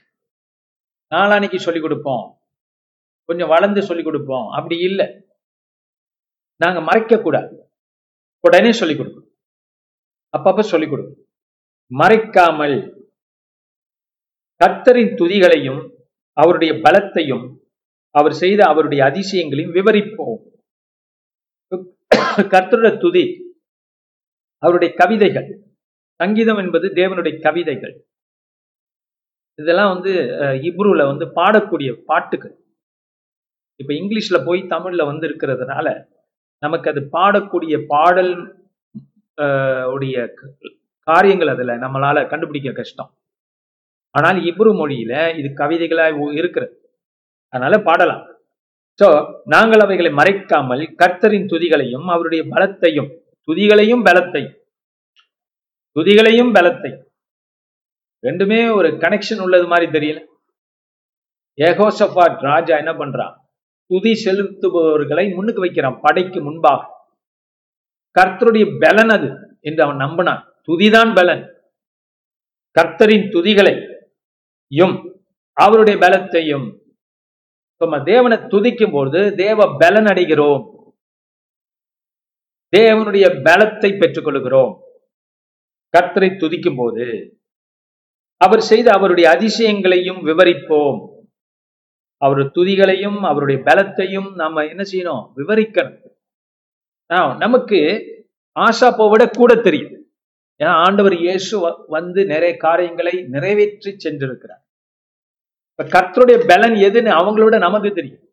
[1.13, 2.41] நாளானைக்கு சொல்லி கொடுப்போம்.
[3.25, 4.47] கொஞ்சம் வளர்ந்து சொல்லி கொடுப்போம்.
[4.49, 5.07] அப்படி இல்லை.
[6.57, 7.55] நாங்க மறைக்க கூடாது.
[8.41, 9.31] உடனே சொல்லி கொடுக்கணும்.
[10.37, 11.21] அப்பப்ப சொல்லி கொடுக்கணும்.
[12.01, 12.77] மறைக்காமல்
[14.61, 15.81] கர்த்தரின் துதிகளையும்
[16.37, 17.45] அவருடைய பலத்தையும்
[18.15, 20.41] அவர் செய்த அவருடைய அதிசயங்களையும் விவரிப்போம்.
[22.55, 23.25] கர்த்தருடைய துதி
[24.63, 25.49] அவருடைய கவிதைகள்
[26.21, 27.95] சங்கீதம் என்பது தேவனுடைய கவிதைகள்.
[29.59, 32.55] இதெல்லாம் வந்து இப்ருவில் இப்ரூல வந்து பாடக்கூடிய பாட்டுகள்.
[33.81, 35.87] இப்ப இங்கிலீஷ்ல போய் தமிழ்ல வந்து இருக்கிறதுனால
[36.63, 38.33] நமக்கு அது பாடக்கூடிய பாடல்
[39.95, 40.51] உடைய க-
[41.09, 43.11] காரியங்கள் அதுல நம்மளால கண்டுபிடிக்க கஷ்டம்.
[44.15, 46.75] ஆனால் இப்ரு மொழியில இது கவிதைகளாக இருக்கிறது.
[47.53, 48.25] அதனால பாடலாம்.
[48.99, 49.09] சோ
[49.45, 53.09] நாங்கள் அவைகளை மறைக்காமல் கர்த்தரின் துதிகளையும் அவருடைய பலத்தையும்
[53.49, 54.57] துதிகளையும் பலத்தையும்
[55.97, 57.03] துதிகளையும் பலத்தையும்.
[58.27, 60.21] ரெண்டுமே ஒரு கனெக்ஷன் உள்ளது மாதிரி தெரியல.
[61.59, 63.35] ஏகோசபாட் ராஜா என்ன பண்றான்?
[63.91, 66.81] துதி செலுத்துபவர்களை முன்னுக்கு வைக்கிறான் படைக்கு முன்பாக.
[68.17, 69.29] கர்த்தருடைய பலன் அது
[69.61, 70.43] என்று அவன் நம்பினான்.
[70.69, 71.43] துதிதான் பலன்.
[72.77, 74.95] கர்த்தரின் துதிகளையும்
[75.57, 76.67] அவருடைய பலத்தையும்
[77.83, 80.65] நம்ம தேவனை துதிக்கும் போது தேவ பலன் அடைகிறோம்.
[82.73, 84.73] தேவனுடைய பலத்தை பெற்றுக்கொள்கிறோம்.
[85.95, 87.07] கர்த்தரை துதிக்கும் போது
[88.45, 91.01] அவர் செய்த அவருடைய அதிசயங்களையும் விவரிப்போம்.
[92.23, 95.25] அவருடைய துதிகளையும் அவருடைய பலத்தையும் நாம என்ன செய்யணும்?
[95.39, 95.99] விவரிக்கணும்.
[97.45, 97.81] நமக்கு
[98.57, 99.97] ஆசாப்பை விட கூட தெரியும்.
[100.61, 101.55] ஏன்னா ஆண்டவர் இயேசு
[101.97, 104.63] வந்து நிறைய காரியங்களை நிறைவேற்றி சென்றிருக்கிறார்.
[105.75, 108.31] இப்ப கர்த்தருடைய பலன் எதுன்னு அவங்களோட நமக்கு தெரியும்.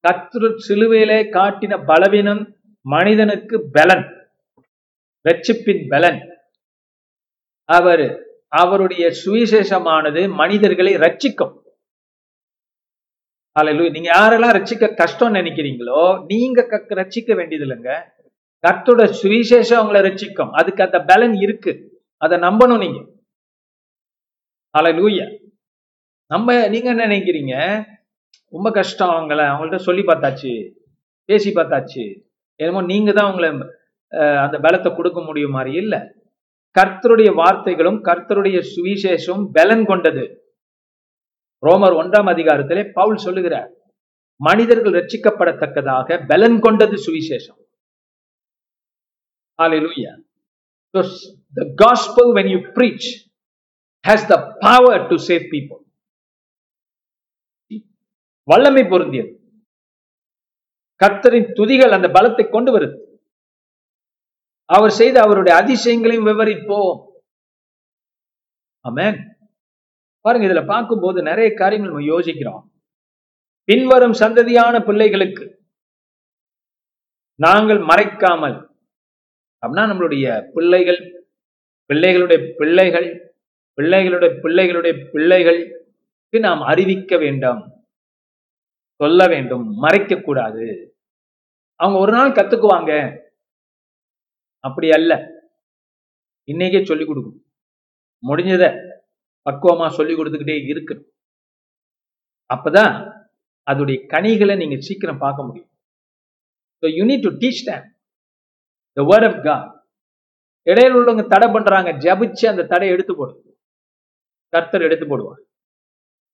[0.00, 4.30] கர்த்தர் சிலுவையிலே காட்டின பலவீனம் மனிதனுக்கு பலன்.
[5.28, 6.38] ரட்சிப்பின் பலன்.
[7.64, 11.62] அவர் அவருடைய சுவிசேஷமானது மனிதர்களை ரட்சிக்கும்.
[13.52, 18.10] அல்ல நீங்க யாரெல்லாம் ரட்சிக்க கஷ்டம் நினைக்கிறீங்களோ நீங்க க- ரட்சிக்க வேண்டியது இல்லைங்க
[18.68, 20.50] கர்த்தோட சுவிசேஷம் அவங்களை ரட்சிக்கும்.
[20.50, 22.02] அதுக்கு அந்த பலன் இருக்கு.
[22.16, 23.08] அதை நம்பணும் நீங்க.
[24.70, 25.45] அலை லூயா
[26.30, 27.54] நம்ம நீங்க என்ன நினைக்கிறீங்க?
[28.52, 29.40] ரொம்ப கஷ்டம் அவங்கள.
[29.50, 30.52] அவங்கள்ட்ட சொல்லி பார்த்தாச்சு.
[31.28, 32.04] பேசி பார்த்தாச்சு.
[32.60, 33.48] என்னமோ நீங்க தான் அவங்கள
[34.12, 35.94] அஹ், அந்த பலத்தை கொடுக்க முடியும் மாதிரி இல்ல.
[36.76, 40.24] கர்த்தருடைய வார்த்தைகளும் கர்த்தருடைய சுவிசேஷம் பலன் கொண்டது.
[41.62, 43.70] ரோமர் ஒன்றாம் அதிகாரத்திலே பவுல் சொல்லுகிறார்
[44.40, 47.60] மனிதர்கள் ரட்சிக்கப்படத்தக்கதாக பலன் கொண்டது சுவிசேஷம்.
[49.58, 50.14] Hallelujah.
[50.94, 51.00] So
[51.54, 53.04] the gospel when you preach
[54.04, 55.78] has the power to save people.
[58.48, 59.32] வல்லமை பொருந்தியது.
[61.04, 63.04] கர்த்தரின் துதிகள் அந்த பலத்தை கொண்டு வருது.
[64.64, 67.06] அவர் செய்த அவருடைய அதிசயங்களையும் விவரிப்போம்.
[68.80, 69.18] ஆமென்.
[70.20, 72.72] பாருங்க இதுல பார்க்கும்போது நிறைய காரியங்கள் நம்ம யோசிக்கிறோம்.
[73.64, 75.64] பின்வரும் சந்ததியான பிள்ளைகளுக்கு
[77.34, 78.70] நாங்கள் மறைக்காமல்
[79.66, 81.00] அப்படின்னா நம்மளுடைய பிள்ளைகள்
[81.88, 83.34] பிள்ளைகளுடைய பிள்ளைகள்
[83.76, 87.75] பிள்ளைகளுடைய பிள்ளைகளுடைய பிள்ளைகளுக்கு நாம் அறிவிக்க வேண்டாம்.
[89.00, 90.66] சொல்ல வேண்டும் மறைக்க கூடாது.
[91.80, 92.92] அவங்க ஒரு நாள் கத்துக்குவாங்க.
[94.64, 95.12] அப்படி அல்ல.
[96.48, 97.40] இன்னைக்கே சொல்லி கொடுக்கும்
[98.28, 98.64] முடிஞ்சத
[99.46, 100.94] பக்குவமா சொல்லி கொடுத்துக்கிட்டே இருக்கு
[102.50, 102.94] அப்பதான்
[103.70, 105.70] அதோடைய கனிகளை நீங்க சீக்கிரம் பார்க்க முடியும்.
[106.82, 107.86] So you need to teach them
[108.96, 109.66] the word of God
[110.70, 111.90] இடையில உள்ளவங்க தடை பண்றாங்க.
[112.04, 113.42] ஜபிச்சு அந்த தடை எடுத்து போடும்
[114.52, 115.40] கர்த்தர் எடுத்து போடுவார்.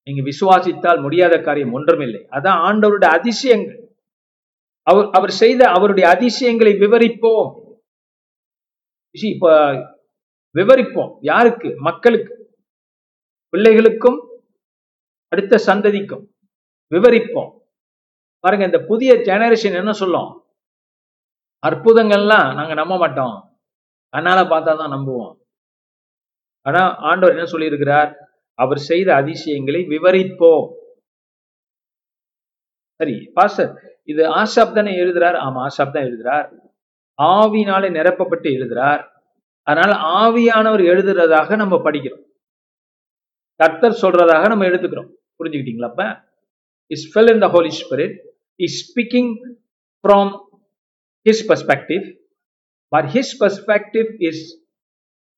[0.03, 2.27] நீங்க விசுவாசித்தால் முடியாத காரியம் ஒன்றுமில்லை.
[2.31, 3.79] அதான் ஆண்டவருடைய அதிசயங்கள்.
[4.87, 7.49] அவர் அவர் செய்த அவருடைய அதிசயங்களை விவரிப்போம்.
[9.11, 9.51] இப்ப
[10.55, 11.17] விவரிப்போம்.
[11.21, 11.69] யாருக்கு?
[11.77, 12.33] மக்களுக்கு.
[13.53, 14.19] பிள்ளைகளுக்கும்
[15.27, 16.23] அடுத்த சந்ததிக்கும்.
[16.91, 17.51] விவரிப்போம்.
[18.39, 20.29] பாருங்க இந்த புதிய ஜெனரேஷன் என்ன சொல்லும்?
[21.67, 23.35] அற்புதங்கள்லாம் நாங்க நம்ப மாட்டோம்.
[24.09, 25.33] அதனால பார்த்தா தான் நம்புவோம்.
[26.65, 28.11] ஆனா ஆண்டவர் என்ன சொல்லியிருக்கிறார்?
[28.53, 30.67] அவர் செய்த அதிசயங்களை விவரிப்போம்.
[32.95, 33.71] சரி பாஸ்டர்
[34.03, 35.37] இது ஆசாப் தானே எழுதுறார்?
[35.45, 36.47] ஆமா ஆசாப் தான் எழுதுறார்.
[37.21, 39.01] ஆவினாலே நிரப்பப்பட்டு எழுதுறார்.
[39.67, 42.23] அதனால ஆவியானவர் எழுதுறதாக நம்ம படிக்கிறோம்.
[43.55, 45.09] கர்த்தர் சொல்றதாக நம்ம எடுத்துக்கிறோம்.
[45.39, 46.03] புரிஞ்சுக்கிட்டீங்களா அப்ப?
[46.87, 48.15] Is fell in the Holy Spirit
[48.55, 49.31] is speaking
[50.03, 50.31] from
[51.25, 52.05] his perspective
[52.87, 54.43] but his perspective is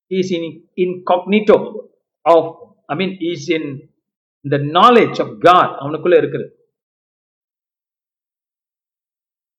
[0.06, 1.58] is in incognito
[2.20, 2.50] of
[2.86, 3.68] I mean is in
[4.48, 6.46] the knowledge of God அவனுக்குள்ள இருக்குது.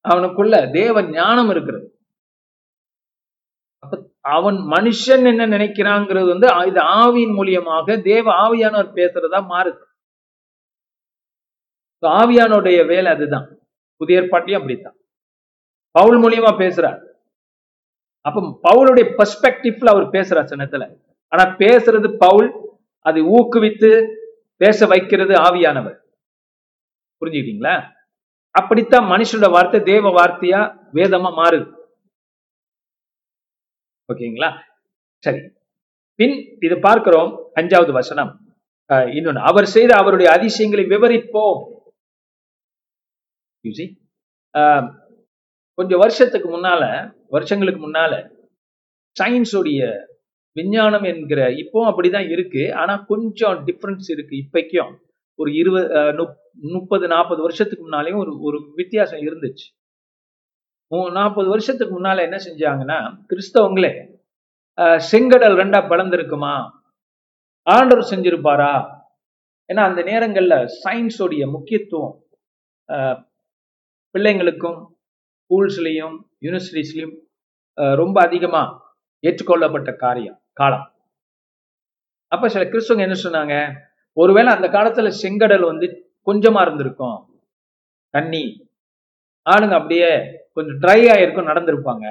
[0.08, 1.86] அவனுக்குள்ள தேவ ஞானம் இருக்கிறது
[4.20, 9.86] அவன் மனுஷன் என்ன நினைக்கிறாங்கிறது வந்து இது ஆவியின் மூலியமாக தேவ ஆவியானவர் பேசுறதா மாறுது.
[12.06, 13.46] ஆவியானுடைய வேலை அதுதான்.
[13.96, 14.96] புதிய ஏற்பாட்டையும் அப்படித்தான்.
[15.90, 17.00] பவுல் மூலியமா பேசுறார்.
[18.20, 20.84] அப்ப பவுலுடைய பெர்ஸ்பெக்டிவ்ல அவர் பேசுறார் சின்னத்துல.
[21.28, 22.57] ஆனா பேசுறது பவுல்
[23.06, 23.90] அதை ஊக்குவித்து
[24.62, 25.98] பேச வைக்கிறது ஆவியானவர்.
[27.20, 27.76] புரிஞ்சுக்கிட்டீங்களா?
[28.54, 30.60] அப்படித்தான் மனுஷனோட வார்த்தை தேவ வார்த்தையா
[30.98, 31.68] வேதமா மாறுது.
[34.12, 34.50] ஓகேங்களா?
[35.24, 35.40] சரி.
[36.18, 37.30] பின் இது பார்க்கிறோம்
[37.60, 38.32] அஞ்சாவது வசனம்.
[39.16, 39.40] இன்னொன்னு.
[39.50, 41.60] அவர் செய்த அவருடைய அதிசயங்களை விவரிப்போம்.
[45.78, 46.82] கொஞ்சம் வருஷத்துக்கு முன்னால
[47.34, 48.12] வருஷங்களுக்கு முன்னால
[49.16, 49.80] சயின்ஸோடைய
[50.58, 52.62] விஞ்ஞானம் என்கிற இப்போ அப்படிதான் இருக்கு.
[52.82, 54.92] ஆனா கொஞ்சம் டிஃப்ரென்ஸ் இருக்கு இப்பைக்கும்.
[55.38, 56.24] ஒரு இருபது
[56.74, 59.66] முப்பது நாற்பது வருஷத்துக்கு முன்னாலேயும் ஒரு ஒரு வித்தியாசம் இருந்துச்சு.
[61.18, 62.98] நாற்பது வருஷத்துக்கு முன்னால என்ன செஞ்சாங்கன்னா
[63.30, 63.92] கிறிஸ்தவங்களே
[65.10, 66.54] செங்கடல் ரெண்டா பிளந்திருக்குமா?
[67.66, 68.72] ஆண்டவர் செஞ்சிருப்பாரா?
[69.70, 72.14] ஏன்னா அந்த நேரங்கள்ல சயின்ஸோடைய முக்கியத்துவம்
[74.14, 74.78] பிள்ளைங்களுக்கும்
[75.38, 77.16] ஸ்கூல்ஸ்லையும் யூனிவர்சிட்டிஸ்லையும்
[78.00, 78.76] ரொம்ப அதிகமாக
[79.24, 80.38] ஏற்றுக்கொள்ளப்பட்ட காரியம்.
[80.58, 80.86] காலம்.
[82.32, 83.54] அப்ப சில கிறிஸ்தவங்க என்ன சொன்னாங்க?
[84.12, 85.86] ஒருவேளை அந்த காலத்துல செங்கடல் வந்து
[86.26, 87.18] கொஞ்சமா இருந்திருக்கும்.
[88.10, 88.44] தண்ணி.
[89.50, 90.08] ஆளுங்க அப்படியே
[90.52, 92.06] கொஞ்சம் ட்ரை ஆயிருக்கும் நடந்திருப்பாங்க.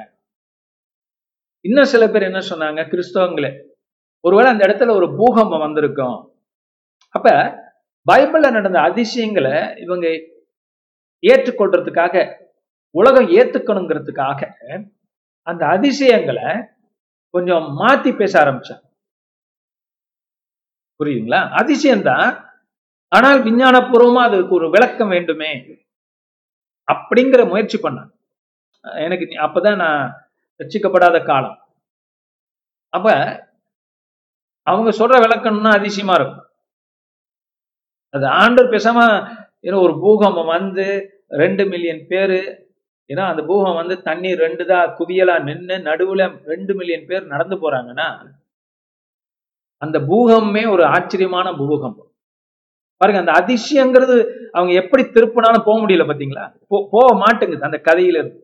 [1.65, 2.81] இன்னும் சில பேர் என்ன சொன்னாங்க?
[2.87, 3.51] கிறிஸ்தவங்களே
[4.19, 6.17] ஒருவேளை அந்த இடத்துல ஒரு பூகம்பம் வந்திருக்கும்.
[7.09, 7.29] அப்ப
[8.11, 10.07] பைபிள்ல நடந்த அதிசயங்களை இவங்க
[11.27, 12.15] ஏற்றுக்கொள்றதுக்காக
[12.97, 14.39] உலகம் ஏத்துக்கணுங்கிறதுக்காக
[15.41, 16.43] அந்த அதிசயங்களை
[17.33, 18.83] கொஞ்சம் மாத்தி பேச ஆரம்பிச்சாங்க
[20.99, 21.39] புரியுதுங்களா?
[21.59, 22.29] அதிசயம்தான்.
[23.11, 25.51] ஆனால் விஞ்ஞானபூர்வமா அதுக்கு ஒரு விளக்கம் வேண்டுமே
[26.87, 27.99] அப்படிங்கிற முயற்சி பண்ண
[29.05, 30.01] எனக்கு அப்பதான் நான்
[30.59, 31.57] ரச்சிக்கப்படாத காலம்.
[32.93, 33.07] அப்ப
[34.67, 36.45] அவங்க சொல்ற விளக்கம்னா அதிசயமா இருக்கும்.
[38.13, 38.99] அது ஆண்டர் பேசாம
[39.65, 40.85] ஏன்னா ஒரு பூகம்பம் வந்து
[41.43, 42.39] ரெண்டு மில்லியன் பேரு
[43.09, 48.07] ஏன்னா அந்த பூகம் வந்து தண்ணீர் ரெண்டு தான் குவியலா நின்று நடுவுல ரெண்டு மில்லியன் பேர் நடந்து போறாங்கன்னா
[49.81, 52.11] அந்த பூகமே ஒரு ஆச்சரியமான பூகம்பம்.
[53.01, 54.15] பாருங்க அந்த அதிசயங்கிறது
[54.55, 56.45] அவங்க எப்படி திருப்பினாலும் போக முடியல பாத்தீங்களா?
[56.93, 58.39] போக மாட்டேங்குது அந்த கதையில இருந்து.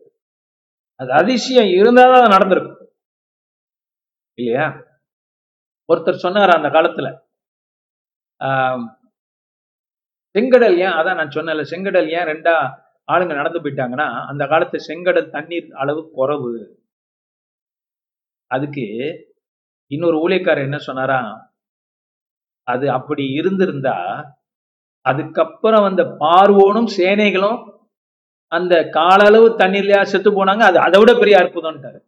[1.00, 2.80] அது அதிசயம் இருந்தாதான் நடந்திருக்கும்.
[4.38, 4.66] இல்லையா?
[5.88, 7.08] ஒருத்தர் சொன்னார் அந்த காலத்துல.
[10.34, 12.54] செங்கடல் ஏன் அதான் நான் சொன்னல செங்கடல் ஏன் ரெண்டா
[13.08, 16.52] ஆளுங்க நடந்து போயிட்டாங்கன்னா அந்த காலத்து செங்கடல் தண்ணீர் அளவு குறவு.
[18.50, 18.86] அதுக்கு
[19.90, 21.20] இன்னொரு ஊழியக்காரர் என்ன சொன்னாரா
[22.68, 23.96] அது அப்படி இருந்திருந்தா
[25.06, 27.58] அதுக்கப்புறம் அந்த பார்வோனும் சேனைகளும்
[28.52, 31.98] அந்த காலளவு தண்ணீர்லயா செத்து போனாங்க அது அதை விட பெரிய அற்புதம்ட்டாரு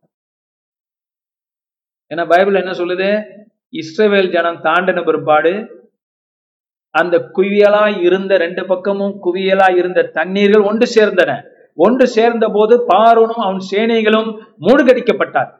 [2.10, 3.08] ஏன்னா பைபிள் என்ன சொல்லுது?
[3.72, 5.52] இஸ்ரேவேல் ஜனம் தாண்டின பிற்பாடு
[7.00, 11.32] அந்த குவியலா இருந்த ரெண்டு பக்கமும் குவியலா இருந்த தண்ணீர்கள் ஒன்று சேர்ந்தன.
[11.78, 14.28] ஒன்று சேர்ந்த போது பார்வனும் அவன் சேனைகளும்
[14.66, 15.50] மூழ்கடிக்கப்பட்டார்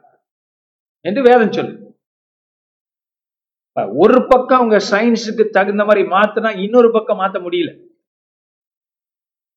[1.05, 1.73] என்று வேதம் சொல்லு.
[4.03, 7.71] ஒரு பக்கம் அவங்க சயின்ஸுக்கு தகுந்த மாதிரி மாத்தினா இன்னொரு பக்கம் மாத்த முடியல.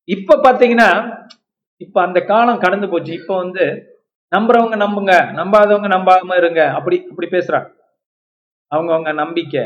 [0.09, 0.89] இப்ப பாத்தீங்கன்னா
[1.81, 3.11] இப்ப அந்த காலம் கடந்து போச்சு.
[3.19, 3.63] இப்ப வந்து
[4.31, 6.61] நம்புறவங்க நம்புங்க நம்பாதவங்க நம்பாம இருங்க.
[6.77, 7.69] அப்படி அப்படி பேசுறாங்க.
[8.71, 9.63] அவங்கவுங்க நம்பிக்கை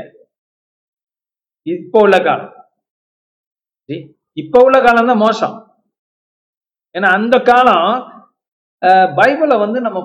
[1.74, 2.52] இப்போ உள்ள காலம்.
[3.90, 3.96] இப்போ
[4.42, 5.56] இப்ப உள்ள காலம் தான் மோசம்.
[6.96, 7.88] ஏன்னா அந்த காலம்
[9.20, 10.00] பைபிளை வந்து நம்ம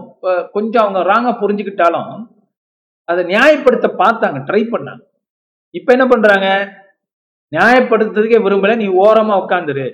[0.57, 2.13] கொஞ்சம் அவங்க ராங்காக புரிஞ்சுக்கிட்டாலும்
[3.11, 5.03] அதை நியாயப்படுத்த பார்த்தாங்க ட்ரை பண்ணாங்க.
[5.79, 6.49] இப்ப என்ன பண்றாங்க?
[7.57, 9.87] நியாயப்படுத்துறதுக்கே விரும்பல நீ ஓரமா உட்காந்துரு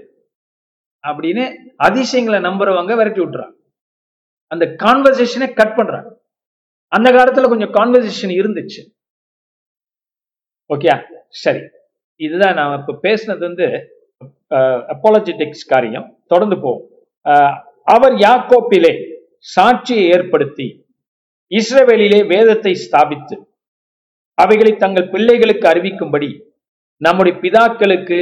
[1.09, 1.45] அப்படின்னு
[1.87, 3.55] அதிசயங்களை நம்புறவங்க விரட்டி விட்டுறாங்க.
[4.53, 6.11] அந்த கான்வர்சேஷனை கட் பண்றாங்க.
[6.97, 8.83] அந்த காலத்துல கொஞ்சம் கான்வர்சேஷன் இருந்துச்சு.
[10.75, 10.91] ஓகே
[11.43, 11.63] சரி.
[12.21, 13.67] இதுதான் நான் இப்போ பேசினது வந்து
[14.95, 16.07] அப்பாலஜெட்டிக்ஸ் காரியம்.
[16.33, 16.85] தொடர்ந்து போவோம்.
[17.95, 18.93] அவர் யாக்கோப்பிலே
[19.55, 20.67] சாட்சியை ஏற்படுத்தி
[21.53, 23.37] இஸ்ரவேலிலே வேதத்தை ஸ்தாபித்து
[24.39, 26.31] அவைகளை தங்கள் பிள்ளைகளுக்கு அறிவிக்கும்படி
[27.07, 28.19] நம்முடைய பிதாக்களுக்கு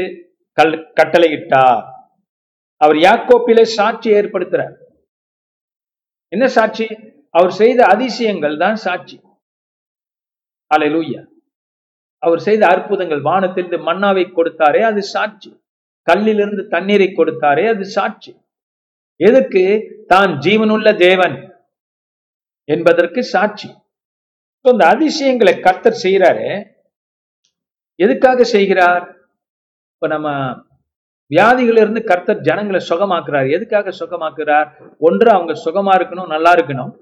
[0.58, 1.84] கல் கட்டளையிட்டார்.
[2.80, 4.74] அவர் யாக்கோப்பிலே சாட்சி ஏற்படுத்துறார்.
[6.32, 6.86] என்ன சாட்சி?
[7.38, 9.16] அவர் செய்த அதிசயங்கள் தான் சாட்சி.
[10.70, 11.22] அலை லூயா
[12.26, 15.50] அவர் செய்த அற்புதங்கள் வானத்திலிருந்து மன்னாவை கொடுத்தாரே அது சாட்சி.
[16.08, 18.32] கல்லிலிருந்து தண்ணீரை கொடுத்தாரே அது சாட்சி.
[19.20, 19.64] எதுக்கு
[20.12, 21.36] தான் ஜீவனுள்ள தேவன்
[22.68, 23.68] என்பதற்கு சாட்சி.
[24.64, 26.48] இந்த அதிசயங்களை கர்த்தர் செய்யறாரு
[28.04, 29.04] எதுக்காக செய்கிறார்?
[29.94, 30.28] இப்ப நம்ம
[31.30, 33.48] வியாதிகளிலிருந்து கர்த்தர் ஜனங்களை சுகமாக்குறார்.
[33.56, 34.68] எதுக்காக சுகமாக்குறார்?
[34.98, 36.92] ஒன்று அவங்க சுகமா இருக்கணும் நல்லா இருக்கணும்.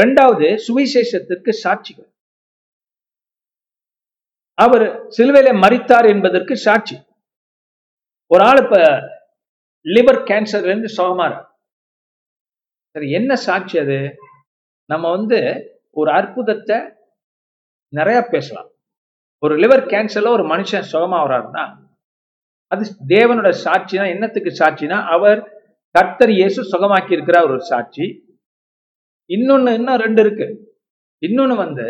[0.00, 2.10] ரெண்டாவது சுவிசேஷத்திற்கு சாட்சிகள்.
[4.64, 4.84] அவர்
[5.16, 6.96] சிலுவையில மறித்தார் என்பதற்கு சாட்சி.
[8.30, 8.76] ஒரு ஆள் இப்ப
[9.86, 11.38] லிவர் கேன்சர்ல இருந்து சுகமாறு
[12.94, 13.98] சரி என்ன சாட்சி அது?
[14.90, 15.38] நம்ம வந்து
[16.00, 16.78] ஒரு அற்புதத்தை
[17.92, 18.68] நிறைய பேசலாம்.
[19.42, 21.64] ஒரு லிவர் கேன்சர்ல ஒரு மனுஷன் சுகமாகறாருன்னா
[22.72, 25.40] அது தேவனோட சாட்சினா என்னத்துக்கு சாட்சினா அவர்
[25.94, 28.06] கர்த்தர் இயேசு சுகமாக்கி இருக்கிறார் ஒரு சாட்சி.
[29.30, 30.46] இன்னொன்னு இன்னும் ரெண்டு இருக்கு.
[31.22, 31.86] இன்னொன்னு வந்து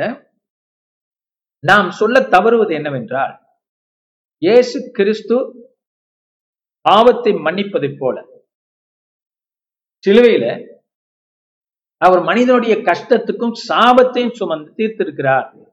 [1.67, 3.41] நாம் சொல்ல தவறுவது என்னவென்றால்
[4.39, 5.55] இயேசு கிறிஸ்து
[6.81, 8.27] பாவத்தை மன்னிப்பதைப் போல.
[10.07, 10.75] சிலுவையில
[11.97, 15.67] அவர் மனிதனுடைய கஷ்டத்துக்கும் சாபத்தையும் சுமந்து தீர்த்திருக்கிறார்.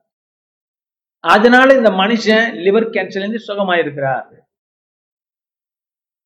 [1.19, 4.41] அதனால இந்த மனுஷன் லிவர் கேன்சர்ல இருந்து சுகமாயிருக்கிறார்.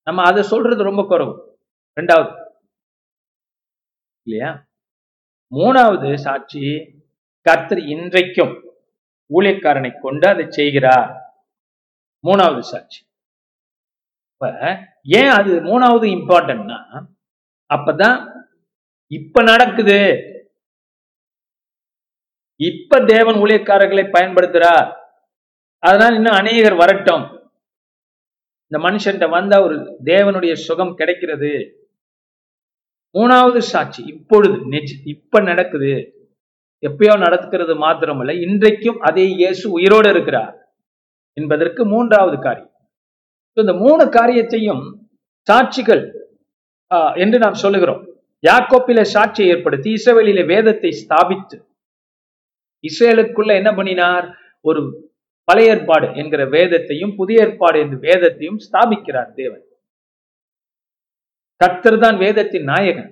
[0.04, 1.56] நம்ம அதை சொல்றது ரொம்ப குறவு.
[2.02, 2.52] ரெண்டாவது.
[4.28, 4.66] இல்லையா?
[5.56, 6.94] மூணாவது சாட்சி
[7.42, 8.73] கர்த்தர் இன்றைக்கும்
[9.30, 11.12] ஊழியக்காரனை கொண்டு அதை செய்கிறார்.
[12.28, 13.06] மூணாவது சாட்சி.
[14.32, 14.58] இப்ப
[15.04, 17.06] ஏன் அது மூணாவது இம்பார்ட்டன்ட்னா
[17.74, 18.46] அப்பதான்
[19.08, 20.28] இப்ப நடக்குது.
[22.56, 24.98] இப்ப தேவன் ஊழியக்காரர்களை பயன்படுத்துறார்.
[25.80, 27.52] அதனால இன்னும் அநேகர் வரட்டும்.
[28.68, 31.78] இந்த மனுஷன்ட்ட வந்தா ஒரு தேவனுடைய சுகம் கிடைக்கிறது.
[33.14, 34.60] மூணாவது சாட்சி இப்பொழுது
[35.04, 36.23] இப்ப நடக்குது.
[36.84, 40.54] எப்பயோ நடக்கிறது மாத்திரமல்ல இன்றைக்கும் அதே இயேசு உயிரோடு இருக்கிறார்
[41.38, 42.72] என்பதற்கு மூன்றாவது காரியம்.
[43.58, 44.84] இந்த மூணு காரியத்தையும்
[45.48, 46.04] சாட்சிகள்
[46.92, 48.02] ஆஹ், என்று நாம் சொல்லுகிறோம்.
[48.44, 51.58] யாக்கோப்பில சாட்சியை ஏற்படுத்தி இஸ்ரவேலிலே வேதத்தை ஸ்தாபித்து
[52.84, 54.26] இஸ்ரேலுக்குள்ள என்ன பண்ணினார்?
[54.66, 54.82] ஒரு
[55.48, 59.64] பழைய ஏற்பாடு என்கிற வேதத்தையும் புதிய ஏற்பாடு என்ற வேதத்தையும் ஸ்தாபிக்கிறார் தேவன்.
[61.62, 63.12] கர்த்தர் தான் வேதத்தின் நாயகன்.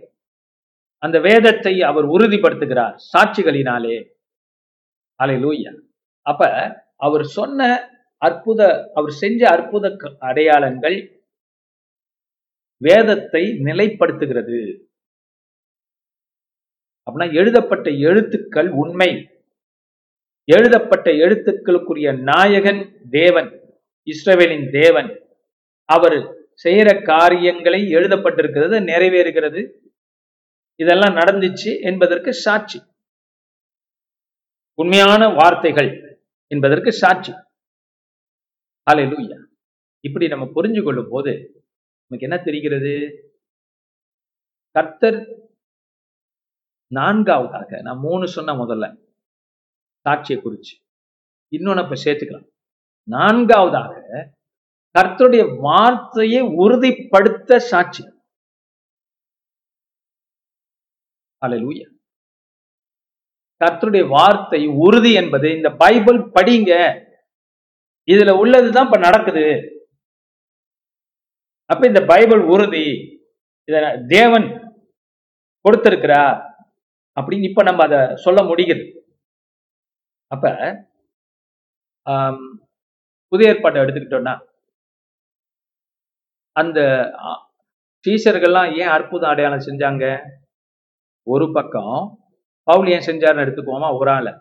[1.05, 3.97] அந்த வேதத்தை அவர் உறுதிப்படுத்துகிறார் சாட்சிகளினாலே.
[5.21, 5.71] அலை லூயா
[6.25, 6.49] அப்ப
[7.07, 7.69] அவர் சொன்ன
[8.25, 8.61] அற்புத
[8.97, 9.85] அவர் செஞ்ச அற்புத
[10.19, 10.97] அடையாளங்கள்
[12.81, 14.59] வேதத்தை நிலைப்படுத்துகிறது.
[17.07, 19.11] அப்படின்னா எழுதப்பட்ட எழுத்துக்கள் உண்மை.
[20.47, 23.49] எழுதப்பட்ட எழுத்துக்களுக்குரிய நாயகன் தேவன்
[24.11, 25.09] இஸ்ரவேலின் தேவன்.
[25.89, 26.17] அவர்
[26.63, 29.61] செய்யற காரியங்களை எழுதப்பட்டிருக்கிறது நிறைவேறுகிறது.
[30.81, 32.83] இதெல்லாம் நடந்துச்சு என்பதற்கு சாட்சி.
[34.73, 37.33] உண்மையான வார்த்தைகள் என்பதற்கு சாட்சி.
[38.91, 39.45] ஹalleluya.
[39.99, 41.31] இப்படி நம்ம புரிஞ்சு கொள்ளும் போது
[42.07, 42.93] நமக்கு என்ன தெரிகிறது?
[44.71, 45.17] கர்த்தர்
[46.87, 48.97] நான்காவதாக நான் மூணு சொன்ன முதல்ல
[50.09, 50.75] சாட்சியை குறிச்சு.
[51.55, 52.51] இன்னொன்னு இப்ப சேர்த்துக்கலாம்.
[53.03, 54.09] நான்காவதாக
[54.99, 58.10] கர்த்தருடைய வார்த்தையை உறுதிப்படுத்த சாட்சி.
[61.41, 61.87] அலலூயா
[63.61, 66.71] கர்த்தருடைய வார்த்தை உறுதி என்பது இந்த பைபிள் படிங்க.
[68.07, 69.43] இதுல உள்ளதுதான் இப்ப நடக்குது.
[71.69, 72.85] அப்ப இந்த பைபிள் உறுதி.
[73.69, 73.75] இத
[74.15, 74.47] தேவன்
[75.65, 76.39] கொடுத்திருக்கிறார்.
[77.17, 78.85] அப்படின்னு இப்ப நம்ம அதை சொல்ல முடியுது
[80.31, 80.45] அப்ப
[83.31, 84.35] புதிய ஏற்பாட்டை எடுத்துக்கிட்டோம்னா
[86.55, 86.79] அந்த
[88.05, 90.05] டீச்சர்கள்லாம் ஏன் அற்புதம் அடையாளம் செஞ்சாங்க?
[91.23, 92.17] ஒரு பக்கம்
[92.63, 93.97] பவுல் ஏன் செஞ்சாருன்னு எடுத்துக்குவோமா?
[93.97, 94.33] ஒரு ஆளை.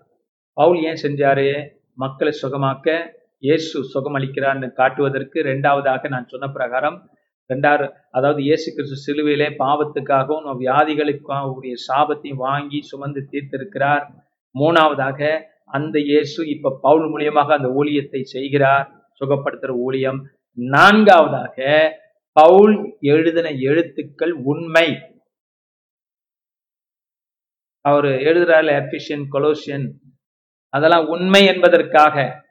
[0.53, 1.66] பவுல் ஏன் செஞ்சாரு?
[1.95, 2.99] மக்களை சுகமாக்க
[3.38, 7.11] இயேசு சுகமளிக்கிறான்னு காட்டுவதற்கு ரெண்டாவதாக நான் சொன்ன பிரகாரம்
[7.49, 14.05] ரெண்டாவது அதாவது இயேசு கிறிஸ்து சிலுவையிலே பாவத்துக்காகவும் நம் வியாதிகளுக்காக சாபத்தையும் வாங்கி சுமந்து தீர்த்திருக்கிறார்.
[14.59, 18.87] மூணாவதாக அந்த இயேசு இப்ப பவுல் மூலியமாக அந்த ஊழியத்தை செய்கிறார்.
[19.21, 20.27] சுகப்படுத்துகிற ஊழியம்.
[20.53, 21.59] நான்காவதாக
[22.33, 24.88] பவுல் எழுதின எழுத்துக்கள் உண்மை.
[27.81, 29.93] அவர் எழுதுறாரு எபிஷியன் கொலோசியன்
[30.69, 32.45] அதெல்லாம் உண்மை என்பதற்காக.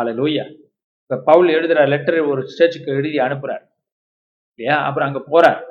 [0.00, 0.50] லூயா
[1.02, 3.66] இப்ப பவுல் எழுதுற லெட்டர் ஒரு ஸ்டேஜுக்கு எழுதி அனுப்புறார்.
[4.54, 4.84] இல்லையா?
[4.84, 5.64] அப்புறம் அங்க போறார்.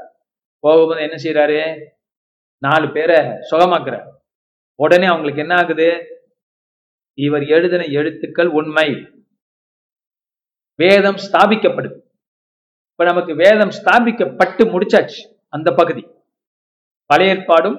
[0.60, 1.86] போகும்போது என்ன செய்யறாரு
[2.58, 4.12] நாலு பேரை சுகமாக்குறார்.
[4.76, 6.08] உடனே அவங்களுக்கு என்ன ஆகுது?
[7.14, 8.90] இவர் எழுதின எழுத்துக்கள் உண்மை.
[10.76, 12.02] வேதம் ஸ்தாபிக்கப்படுது
[12.92, 16.08] இப்ப நமக்கு வேதம் ஸ்தாபிக்கப்பட்டு முடிச்சாச்சு அந்த பகுதி.
[17.10, 17.78] பழைய ஏற்பாடும்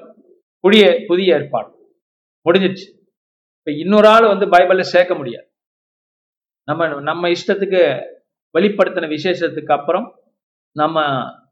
[0.63, 1.77] புதிய புதிய ஏற்பாடும்.
[2.45, 2.87] முடிஞ்சிடுச்சு.
[3.57, 5.47] இப்போ இன்னொரு ஆள் வந்து பைபிளில் சேர்க்க முடியாது.
[6.67, 7.81] நம்ம நம்ம இஷ்டத்துக்கு
[8.55, 10.07] வெளிப்படுத்தின விசேஷத்துக்கு அப்புறம்
[10.75, 11.05] நம்ம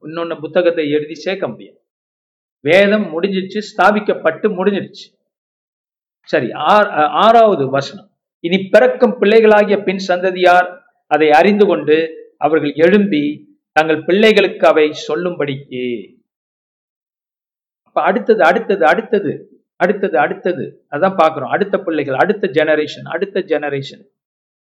[0.07, 1.79] இன்னொன்று புத்தகத்தை எழுதி சேர்க்க முடியாது.
[2.65, 5.07] வேதம் முடிஞ்சிச்சு ஸ்தாபிக்கப்பட்டு முடிஞ்சிருச்சு
[6.29, 6.49] சரி
[7.25, 8.09] ஆறாவது வசனம்.
[8.43, 10.67] இனி பிறக்கும் பிள்ளைகளாகிய பின் சந்ததியார்
[11.11, 11.97] அதை அறிந்து கொண்டு
[12.45, 13.23] அவர்கள் எழும்பி
[13.75, 15.83] தங்கள் பிள்ளைகளுக்கு அவை சொல்லும்படிக்கு
[18.07, 19.31] அடுத்தது அடுத்தது அடுத்தது
[19.75, 20.63] அடுத்தது அடுத்தது.
[20.91, 21.53] அதான் பார்க்குறோம்.
[21.55, 24.03] அடுத்த பிள்ளைகள் அடுத்த ஜெனரேஷன் அடுத்த ஜெனரேஷன்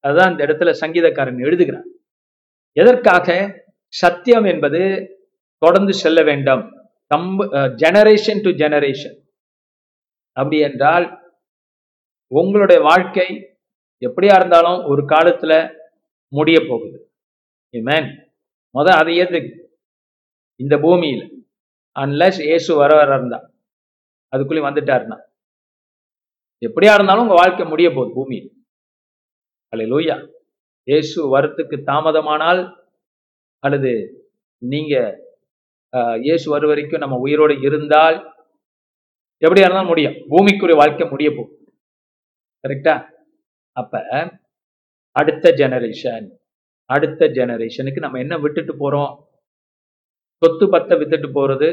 [0.05, 1.89] அதுதான் இந்த இடத்துல சங்கீதக்காரன் எழுதுகிறான்.
[2.77, 3.29] எதற்காக?
[3.93, 4.81] சத்தியம் என்பது
[5.63, 6.63] தொடர்ந்து செல்ல வேண்டும்.
[7.15, 7.45] தம்பு
[7.83, 9.17] ஜெனரேஷன் டு ஜெனரேஷன்
[10.37, 11.07] அப்படி என்றால்
[12.33, 13.29] உங்களுடைய வாழ்க்கை
[14.03, 15.53] எப்படியா இருந்தாலும் ஒரு காலத்துல
[16.33, 16.99] முடிய போகுது.
[17.73, 18.09] மேன்
[18.75, 19.41] முத அதை ஏற்று
[20.61, 21.23] இந்த பூமியில.
[22.03, 23.39] அன்லஸ் இயேசு வர வர இருந்தா.
[24.33, 25.19] அதுக்குள்ளே வந்துட்டாருன்னா.
[26.63, 28.39] எப்படியா இருந்தாலும் உங்க வாழ்க்கை முடிய போகுது
[29.73, 30.17] காலை லூயா
[30.89, 32.63] இயேசு வரத்துக்கு தாமதமானால்
[33.65, 33.93] அல்லது
[34.63, 34.95] நீங்க
[36.27, 38.17] இயேசு வரும் வரைக்கும் நம்ம உயிரோடு இருந்தால்
[39.43, 40.17] எப்படியா இருந்தாலும் முடியும்.
[40.31, 41.55] பூமிக்குரிய வாழ்க்கை முடிய போகும்
[42.65, 42.95] கரெக்டா
[43.77, 43.95] அப்ப
[45.17, 46.27] அடுத்த ஜெனரேஷன்
[46.91, 49.13] அடுத்த ஜெனரேஷனுக்கு நம்ம என்ன விட்டுட்டு போறோம்?
[50.43, 51.69] சொத்து பத்தை வித்துட்டு போறது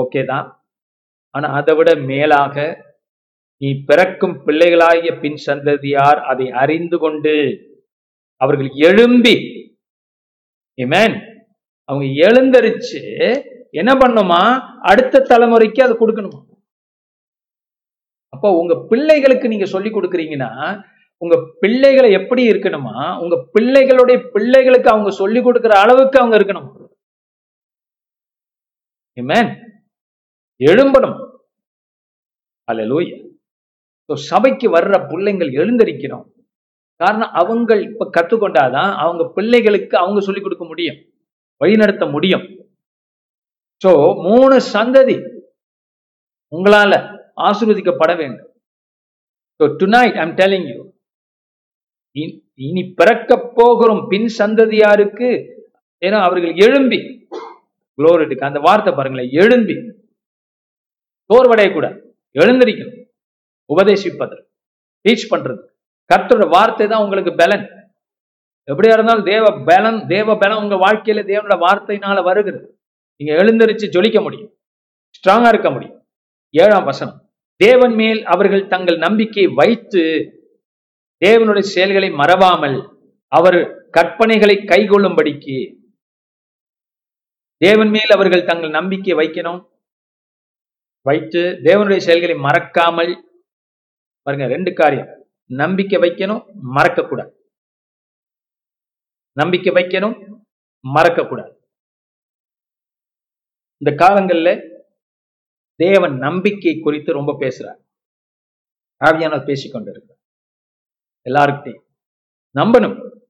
[0.00, 0.46] ஓகே தான்.
[1.34, 2.56] ஆனா அதை விட மேலாக
[3.60, 7.34] நீ பிறக்கும் பிள்ளைகளாகிய பின் சந்ததியார் அதை அறிந்து கொண்டு
[8.44, 9.34] அவர்கள் எழும்பி
[10.82, 11.16] இமேன்
[11.88, 13.00] அவங்க எழுந்தரிச்சு
[13.80, 14.40] என்ன பண்ணுமா?
[14.90, 16.40] அடுத்த தலைமுறைக்கு அதை கொடுக்கணுமா?
[18.34, 20.50] அப்போ உங்க பிள்ளைகளுக்கு நீங்க சொல்லி கொடுக்குறீங்கன்னா
[21.22, 22.96] உங்க பிள்ளைகளை எப்படி இருக்கணுமா?
[23.24, 26.68] உங்க பிள்ளைகளுடைய பிள்ளைகளுக்கு அவங்க சொல்லி கொடுக்கிற அளவுக்கு அவங்க இருக்கணும்.
[30.64, 31.30] எழும்பணும்.
[32.72, 33.30] அல்லேலூயா
[34.04, 36.24] So, சபைக்கு வர்ற பிள்ளைங்கள் எழுந்திருக்கிறோம்.
[36.96, 40.96] காரணம் அவங்க இப்ப கத்துக்கொண்டாதான் அவங்க பிள்ளைகளுக்கு அவங்க சொல்லிக் கொடுக்க முடியும்.
[41.56, 42.40] வழிநடத்த முடியும்.
[43.84, 45.44] சோ மூணு சந்ததி
[46.56, 48.54] உங்களால ஆசிர்வதிக்கப்பட வேண்டும்.
[49.58, 50.92] So tonight I'm telling you
[52.54, 54.06] இனி பிறக்க போகிறோம்.
[54.08, 55.30] பின் சந்ததியாருக்கு
[56.00, 57.21] ஏன்னா அவர்கள் எழும்பி
[57.96, 59.74] குளோரிட்டுக்கு அந்த வார்த்தை பாருங்களேன் எழும்பி.
[61.28, 61.98] சோர்வடையக்கூடாது.
[62.34, 63.04] எழுந்திருக்கணும்.
[63.76, 64.44] உபதேசிப்பதற்கு.
[65.08, 65.60] டீச் பண்றது
[66.14, 67.94] கர்த்தரோட வார்த்தை தான் உங்களுக்கு பலன்.
[68.72, 72.80] எப்படியா இருந்தாலும் தேவ பலன் தேவ பலன் உங்க வாழ்க்கையில தேவனோட வார்த்தையினால வருகிறது.
[73.16, 74.56] நீங்க எழுந்தரிச்சு ஜொலிக்க முடியும்.
[75.18, 76.06] ஸ்ட்ராங்கா இருக்க முடியும்.
[76.50, 77.30] ஏழாம் வசனம்.
[77.56, 80.02] தேவன் மேல் அவர்கள் தங்கள் நம்பிக்கையை வைத்து
[81.24, 83.54] தேவனுடைய செயல்களை மறவாமல் அவர்
[83.98, 85.81] கற்பனைகளை கைகொள்ளும்படிக்கு
[87.62, 89.70] தேவன் மேல் அவர்கள் தங்கள் நம்பிக்கை வைக்கணும்.
[91.02, 93.44] வைத்து தேவனுடைய செயல்களை மறக்காமல்
[94.22, 95.26] பாருங்க ரெண்டு காரியம்.
[95.46, 96.44] நம்பிக்கை வைக்கணும்
[96.74, 97.32] மறக்கக்கூடாது.
[99.32, 100.42] நம்பிக்கை வைக்கணும்
[100.94, 101.54] மறக்கக்கூடாது.
[103.76, 104.48] இந்த காலங்கள்ல
[105.74, 107.80] தேவன் நம்பிக்கை குறித்து ரொம்ப பேசுறார்.
[109.04, 110.20] ஆவியானவர் பேசிக்கொண்டிருக்கிறார்
[111.30, 111.84] எல்லாருக்கிட்டையும்.
[112.54, 113.20] நம்பணும்.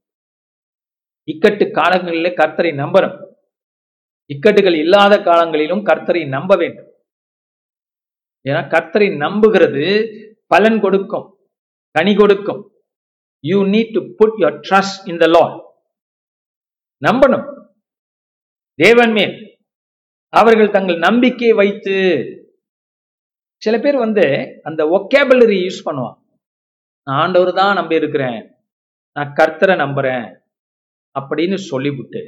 [1.32, 3.31] இக்கட்டு காலங்களில் கர்த்தரை நம்பணும்.
[4.32, 6.90] இக்கட்டுகள் இல்லாத காலங்களிலும் கர்த்தரை நம்ப வேண்டும்.
[8.48, 9.84] ஏன்னா கர்த்தரை நம்புகிறது
[10.52, 11.26] பலன் கொடுக்கும்
[11.94, 12.62] கனி கொடுக்கும்.
[13.44, 15.58] You need to put your trust in the Lord
[17.02, 17.46] நம்பணும்.
[18.78, 19.34] தேவன் மேல்.
[20.32, 21.96] அவர்கள் தங்கள் நம்பிக்கையை வைத்து.
[23.62, 24.24] சில பேர் வந்து
[24.68, 26.18] அந்த ஒகேபலரி யூஸ் பண்ணுவான்
[27.06, 28.38] நான் ஆண்டவர் தான் நம்பி இருக்கிறேன்
[29.16, 30.26] நான் கர்த்தரை நம்புறேன்.
[31.16, 32.22] அப்படின்னு சொல்லிவிட்டு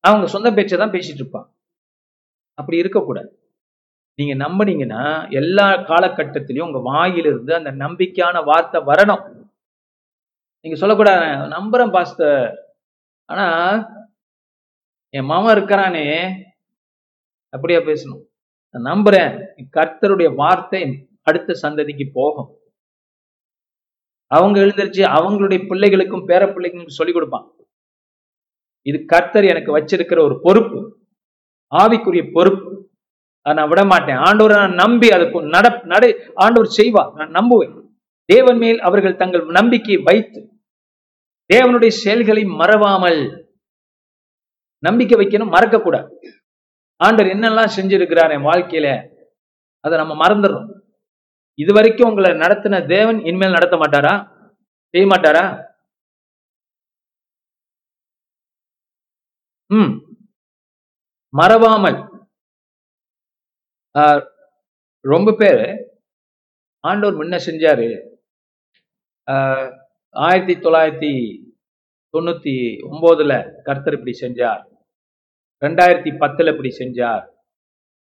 [0.00, 1.54] அவங்க சொந்த பேச்சை தான் பேசிட்டு இருப்பான்.
[2.54, 3.30] அப்படி இருக்கக்கூடாது.
[4.14, 9.38] நீங்க நம்புனீங்கன்னா எல்லா காலகட்டத்திலையும் உங்க வாயிலிருந்து அந்த நம்பிக்கையான வார்த்தை வரணும்.
[10.60, 12.56] நீங்க சொல்லக்கூடாது நம்புறேன் பாஸ்தர்
[13.24, 13.46] ஆனா
[15.10, 16.32] என் மாமா இருக்கிறானே.
[17.48, 18.22] அப்படியா பேசணும்.
[18.70, 19.46] நான் நம்புறேன்
[19.76, 22.58] கர்த்தருடைய வார்த்தை அடுத்த சந்ததிக்கு போகும்.
[24.26, 27.52] அவங்க எழுந்திருச்சு அவங்களுடைய பிள்ளைகளுக்கும் பேர பிள்ளைகளுக்கும் சொல்லிக் கொடுப்பான்.
[28.88, 30.80] இது கர்த்தர் எனக்கு வச்சிருக்கிற ஒரு பொறுப்பு.
[31.72, 32.70] ஆவிக்குரிய பொறுப்பு.
[33.42, 36.04] அதை நான் விட மாட்டேன் ஆண்டவரை நான் நம்பி அதுக்கு நட நட
[36.44, 37.12] ஆண்டவர் செய்வார்.
[37.18, 37.74] நான் நம்புவேன்.
[38.24, 40.40] தேவன் மேல் அவர்கள் தங்கள் நம்பிக்கையை வைத்து
[41.50, 43.20] தேவனுடைய செயல்களை மறவாமல்
[44.86, 46.10] நம்பிக்கை வைக்கணும் மறக்க கூடாது
[46.96, 48.88] ஆண்டவர் என்னெல்லாம் செஞ்சிருக்கிறார் என் வாழ்க்கையில
[49.84, 50.68] அதை நம்ம மறந்துடுறோம்.
[51.54, 54.12] இது வரைக்கும் உங்களை நடத்தின தேவன் இனிமேல் நடத்த மாட்டாரா?
[54.94, 55.44] செய்ய மாட்டாரா?
[59.70, 60.16] ம்.
[61.28, 62.28] மறவாமல்.
[63.98, 64.26] ஆஹ்,
[65.00, 65.58] ரொம்ப பேர்
[66.88, 68.18] ஆண்டோர் முன்ன செஞ்சாரு.
[69.30, 69.78] ஆஹ்,
[70.10, 71.12] ஆயிரத்தி தொள்ளாயிரத்தி
[72.12, 74.62] தொண்ணூத்தி ஒன்பதுல கர்த்தர் இப்படி செஞ்சார்.
[75.60, 77.30] ரெண்டாயிரத்தி பத்துல இப்படி செஞ்சார்.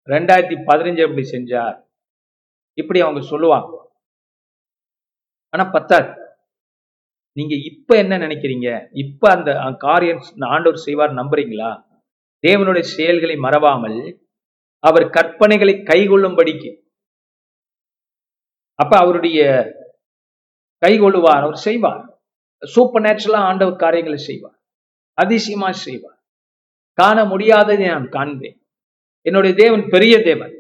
[0.07, 1.89] ரெண்டாயிரத்தி பதினஞ்சு இப்படி செஞ்சார்.
[2.75, 3.91] இப்படி அவங்க சொல்லுவாங்க.
[5.49, 6.26] ஆனா பத்தாது.
[7.37, 8.69] நீங்க இப்ப என்ன நினைக்கிறீங்க?
[8.93, 11.85] இப்ப அந்த காரியம் ஆண்டவர் செய்வார் நம்புறீங்களா?
[12.47, 13.99] தேவனுடைய செயல்களை மறவாமல்
[14.79, 16.71] அவர் கற்பனைகளை கைகொள்ளும்படிக்கு.
[18.75, 19.41] அப்ப அவருடைய
[20.87, 22.21] கைகொள்ளுவார் அவர் செய்வார்.
[22.65, 24.59] சூப்பர் நேச்சுரலா ஆண்டவர் காரியங்களை செய்வார்.
[25.13, 26.19] அதிசயமா செய்வார்.
[26.93, 28.59] காண முடியாததை நான் காண்பேன்.
[29.27, 30.55] என்னுடைய தேவன் பெரிய தேவன்.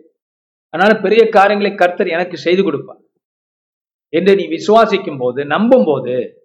[0.68, 3.02] அதனால பெரிய காரியங்களை கர்த்தர் எனக்கு செய்து கொடுப்பார்.
[4.08, 6.40] என்று நீ விசுவாசிக்கும் போது நம்பும் போது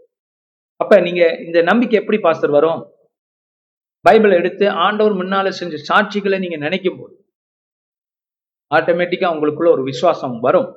[0.82, 2.82] அப்ப நீங்க இந்த நம்பிக்கை எப்படி பாஸ்டர் வரும்?
[4.10, 7.16] பைபிளை எடுத்து ஆண்டவர் முன்னால செஞ்ச சாட்சிகளை நீங்க நினைக்கும் போது
[8.76, 10.70] ஆட்டோமேட்டிக்கா உங்களுக்குள்ள ஒரு விசுவாசம் வரும்.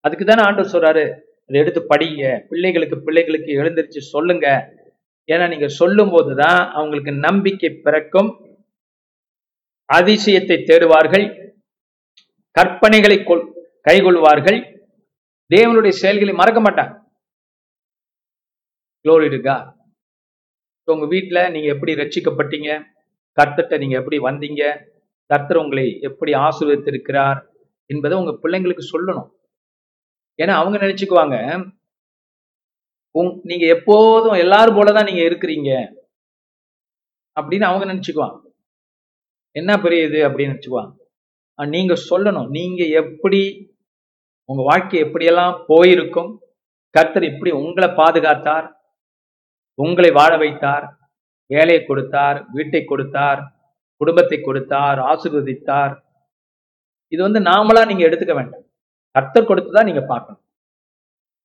[0.00, 1.04] அதுக்கு தானே ஆண்டவர் சொல்றாரு
[1.48, 2.46] அதை எடுத்து படிங்க.
[2.48, 4.46] பிள்ளைகளுக்கு பிள்ளைகளுக்கு எழுந்திருச்சு சொல்லுங்க.
[5.32, 8.30] ஏன்னா நீங்க சொல்லும் போதுதான் அவங்களுக்கு நம்பிக்கை பிறக்கும்.
[9.92, 11.26] அதிசயத்தை தேடுவார்கள்.
[12.56, 13.44] கற்பனைகளை கொள்
[13.88, 14.58] கைகொள்வார்கள்.
[15.54, 16.94] தேவனுடைய செயல்களை மறக்க மாட்டாங்க.
[19.06, 19.72] Glory to God.
[20.82, 22.82] So, உங்க வீட்டுல நீங்க எப்படி ரட்சிக்கப்பட்டீங்க?
[23.40, 24.86] கர்த்தர்ட்ட நீங்க எப்படி வந்தீங்க?
[25.26, 27.46] கர்த்தர் உங்களை எப்படி ஆசீர்வதித்திருக்கிறார்
[27.86, 29.28] என்பதை உங்க பிள்ளைங்களுக்கு சொல்லணும்.
[30.42, 31.66] ஏன்னா அவங்க நினைச்சுக்குவாங்க
[33.10, 35.94] உங் நீங்க எப்போதும் எல்லாரும் போலதான் நீங்க இருக்கிறீங்க
[37.40, 38.40] அப்படின்னு அவங்க நினச்சிக்குவாங்க.
[39.50, 40.94] என்ன பெரிய இது அப்படின்னு நினச்சிக்குவாங்க.
[41.54, 43.72] நீங்கள் நீங்க சொல்லணும் நீங்க எப்படி
[44.44, 46.40] உங்க வாழ்க்கை எப்படியெல்லாம் போயிருக்கும்
[46.90, 48.74] கர்த்தர் இப்படி உங்களை பாதுகாத்தார்
[49.78, 50.86] உங்களை வாழ வைத்தார்
[51.50, 53.40] வேலையை கொடுத்தார் வீட்டை கொடுத்தார்
[54.00, 55.94] குடும்பத்தை கொடுத்தார் ஆசீர்வதித்தார்.
[57.12, 58.64] இது வந்து நாமளா நீங்க எடுத்துக்க வேண்டாம்.
[59.14, 60.42] கர்த்தர் கொடுத்துதான் நீங்க பார்க்கணும்.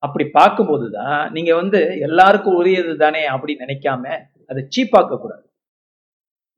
[0.04, 4.04] அப்படி பார்க்கும்போது தான் நீங்க வந்து எல்லாருக்கும் உரியது தானே அப்படின்னு நினைக்காம
[4.46, 5.46] அதை சீப்பாக்க கூடாது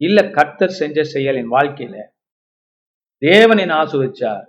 [0.01, 1.97] இல்ல கர்த்தர் செஞ்ச செயல் என் வாழ்க்கையில
[3.21, 4.47] தேவன் என்ன ஆசுவச்சார்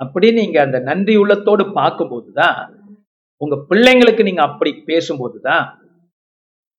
[0.00, 2.60] அப்படின்னு நீங்க அந்த நன்றி உள்ளத்தோடு பார்க்கும்போதுதான்
[3.40, 5.66] உங்க பிள்ளைங்களுக்கு நீங்க அப்படி பேசும்போது தான்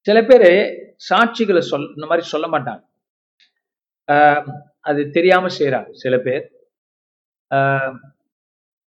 [0.06, 0.48] சில பேர்
[1.10, 2.84] சாட்சிகளை சொல் இந்த மாதிரி சொல்ல மாட்டாங்க.
[4.12, 4.48] ஆஹ்
[4.80, 6.44] அது தெரியாம செய்றாங்க சில பேர்.
[7.56, 7.96] ஆஹ்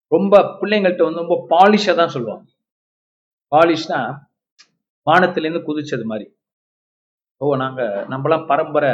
[0.09, 2.51] ரொம்ப பிள்ளைங்கள்ட்ட வந்து ரொம்ப பாலிஷா தான் சொல்லுவாங்க.
[3.57, 4.01] பாலிஷ்னா
[5.11, 6.37] வானத்திலேருந்து குதிச்சது மாதிரி.
[7.37, 8.91] ஓ நாங்க நம்மளாம் பரம்பரை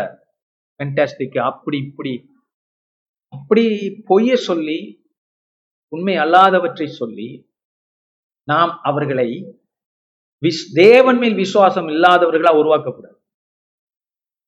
[0.78, 2.30] ஃபென்டாஸ்டிக் அப்படி இப்படி.
[3.28, 3.64] அப்படி
[4.08, 4.78] பொய்ய சொல்லி
[5.88, 7.28] உண்மை அல்லாதவற்றை சொல்லி
[8.44, 9.28] நாம் அவர்களை
[10.42, 13.18] விஸ் தேவன் மேல் விசுவாசம் இல்லாதவர்களா உருவாக்கக்கூடாது.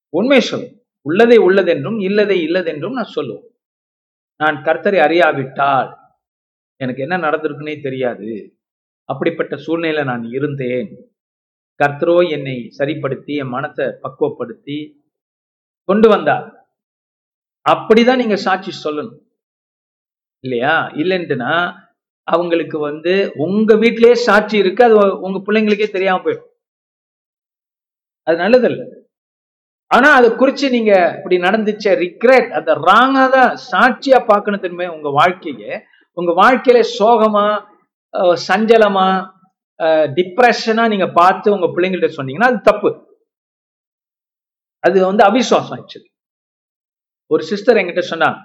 [0.09, 3.49] உண்மை சொல் உள்ளதை உள்ளதென்றும் இல்லதை இல்லதென்றும் நான் சொல்லுவோம்
[4.37, 5.99] நான் கர்த்தரை அறியாவிட்டால்
[6.77, 8.59] எனக்கு என்ன நடந்திருக்குன்னே தெரியாது.
[9.05, 11.13] அப்படிப்பட்ட சூழ்நிலையில நான் இருந்தேன்.
[11.83, 15.03] கர்த்தரோ என்னை சரிப்படுத்தி என் மனத்தை பக்குவப்படுத்தி
[15.83, 16.69] கொண்டு வந்தார்.
[17.69, 19.19] அப்படிதான் நீங்க சாட்சி சொல்லணும்.
[20.41, 20.87] இல்லையா?
[20.87, 21.83] இல்லைன்ட்டுனா
[22.29, 23.13] அவங்களுக்கு வந்து
[23.45, 24.95] உங்க வீட்டிலேயே சாட்சி இருக்கு அது
[25.27, 26.51] உங்க பிள்ளைங்களுக்கே தெரியாம போயிடும்.
[28.27, 28.83] அது நல்லதில்ல.
[29.91, 35.65] ஆனா அதை குறிச்சு நீங்க இப்படி நடந்துச்ச ரிக்ரெட் அந்த ராங்கா தான் சாட்சியா பார்க்கணும் திரும்ப உங்க வாழ்க்கைய.
[36.17, 37.47] உங்க வாழ்க்கையில சோகமா
[38.15, 39.07] அஹ், சஞ்சலமா
[40.17, 42.91] டிப்ரெஷனா நீங்க பார்த்து உங்க பிள்ளைங்கள்ட்ட சொன்னீங்கன்னா அது தப்பு.
[44.85, 46.09] அது வந்து அவிசுவாசம் ஆக்சுவலி
[47.31, 48.39] ஒரு சிஸ்டர் என்கிட்ட சொன்னாங்க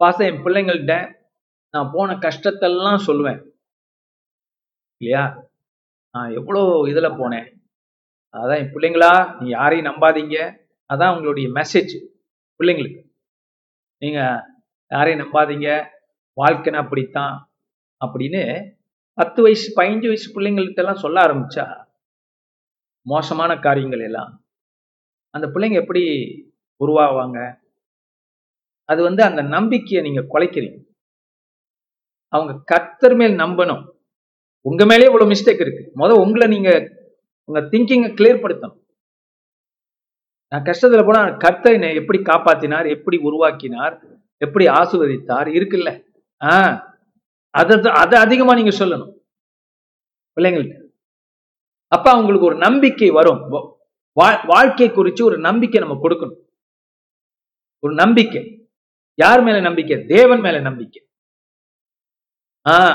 [0.00, 0.94] பாச என் பிள்ளைங்கள்ட்ட
[1.70, 3.40] நான் போன கஷ்டத்தெல்லாம் சொல்லுவேன்.
[4.96, 5.50] இல்லையா?
[6.10, 7.54] நான் எவ்வளோ இதில் போனேன்.
[8.32, 10.58] அதான் என் பிள்ளைங்களா நீ யாரையும் நம்பாதீங்க.
[10.94, 11.94] அதான் உங்களுடைய மெசேஜ்
[12.58, 13.02] பிள்ளைங்களுக்கு.
[13.98, 14.40] நீங்கள்
[14.86, 15.88] யாரையும் நம்பாதீங்க.
[16.42, 17.50] வாழ்க்கைனா அப்படித்தான்
[18.06, 18.72] அப்படின்னு
[19.12, 21.84] பத்து வயசு பதினஞ்சு வயசு பிள்ளைங்கள்ட்ட எல்லாம் சொல்ல ஆரம்பிச்சா
[23.02, 24.44] மோசமான காரியங்கள் எல்லாம்.
[25.30, 26.02] அந்த பிள்ளைங்க எப்படி
[26.80, 27.58] உருவாவாங்க?
[28.84, 30.85] அது வந்து அந்த நம்பிக்கையை நீங்கள் குலைக்கிறீங்க.
[32.28, 33.90] அவங்க கத்தர் மேல் நம்பணும்.
[34.60, 35.90] உங்க மேலே இவ்வளவு மிஸ்டேக் இருக்கு.
[35.94, 36.90] முதல் உங்களை நீங்க
[37.44, 38.84] உங்க திங்கிங்கை கிளியர் படுத்தணும்.
[40.48, 44.06] நான் கஷ்டத்துல போனா கர்த்தர் என்னை எப்படி காப்பாத்தினார் எப்படி உருவாக்கினார்
[44.36, 46.04] எப்படி ஆசுவதித்தார் இருக்குல்ல.
[46.44, 46.94] ஆஹ்
[47.50, 49.14] அதை அதை அதிகமா நீங்க சொல்லணும்.
[50.36, 50.84] பிள்ளைங்கள்ட்ட.
[51.86, 53.74] அப்ப அவங்களுக்கு ஒரு நம்பிக்கை வரும்.
[54.46, 56.44] வாழ்க்கை குறித்து ஒரு நம்பிக்கை நம்ம கொடுக்கணும்.
[57.78, 58.70] ஒரு நம்பிக்கை.
[59.14, 60.04] யார் மேல நம்பிக்கை?
[60.06, 61.05] தேவன் மேல நம்பிக்கை.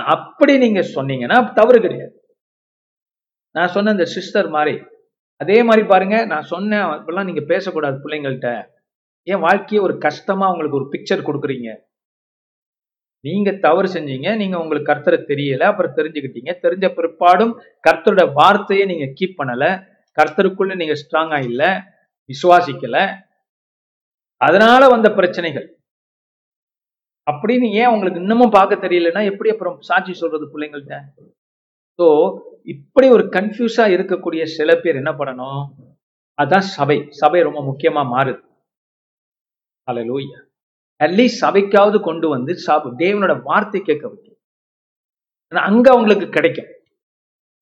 [0.05, 2.25] அப்படி நீங்க சொன்னீங்கன்னா தவறு கிடையாது.
[3.51, 4.83] நான் சொன்ன இந்த சிஸ்டர் மாதிரி
[5.37, 8.67] அதே மாதிரி பாருங்க நான் சொன்னேன் இப்பெல்லாம் நீங்க பேசக்கூடாது பிள்ளைங்கள்ட்ட.
[9.23, 11.75] ஏன் வாழ்க்கையை ஒரு கஷ்டமா உங்களுக்கு ஒரு பிக்சர் கொடுக்குறீங்க.
[13.19, 16.53] நீங்க தவறு செஞ்சீங்க நீங்க உங்களுக்கு கர்த்தரை தெரியல அப்புறம் தெரிஞ்சுக்கிட்டீங்க.
[16.61, 17.59] தெரிஞ்ச பிற்பாடும்
[17.89, 19.89] கர்த்தரோட வார்த்தையை நீங்க கீப் பண்ணல.
[20.21, 21.67] கர்த்தருக்குள்ள நீங்க ஸ்ட்ராங்கா இல்லை
[22.29, 23.17] விசுவாசிக்கல.
[24.37, 25.80] அதனால வந்த பிரச்சனைகள்.
[27.31, 30.97] அப்படின்னு ஏன் உங்களுக்கு இன்னமும் பார்க்க தெரியலன்னா எப்படி அப்புறம் சாட்சி சொல்றது பிள்ளைங்கள்ட்ட?
[31.99, 32.07] ஸோ
[32.73, 35.63] இப்படி ஒரு கன்ஃபியூஸா இருக்கக்கூடிய சில பேர் என்ன பண்ணணும்?
[36.37, 36.97] அதான் சபை.
[37.21, 38.41] சபை ரொம்ப முக்கியமா மாறுது.
[39.87, 40.39] அல்ல லூயா
[41.01, 44.37] அட்லீஸ்ட் சபைக்காவது கொண்டு வந்து சாப் தேவனோட வார்த்தை கேட்க வைக்கும்.
[45.51, 46.71] அங்க அவங்களுக்கு கிடைக்கும்.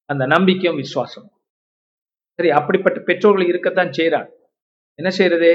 [0.09, 1.28] அந்த நம்பிக்கையும் விசுவாசம்
[2.39, 4.32] சரி அப்படிப்பட்ட பெற்றோர்கள் இருக்கத்தான் செய்யறாங்க
[4.99, 5.51] என்ன செய்யறது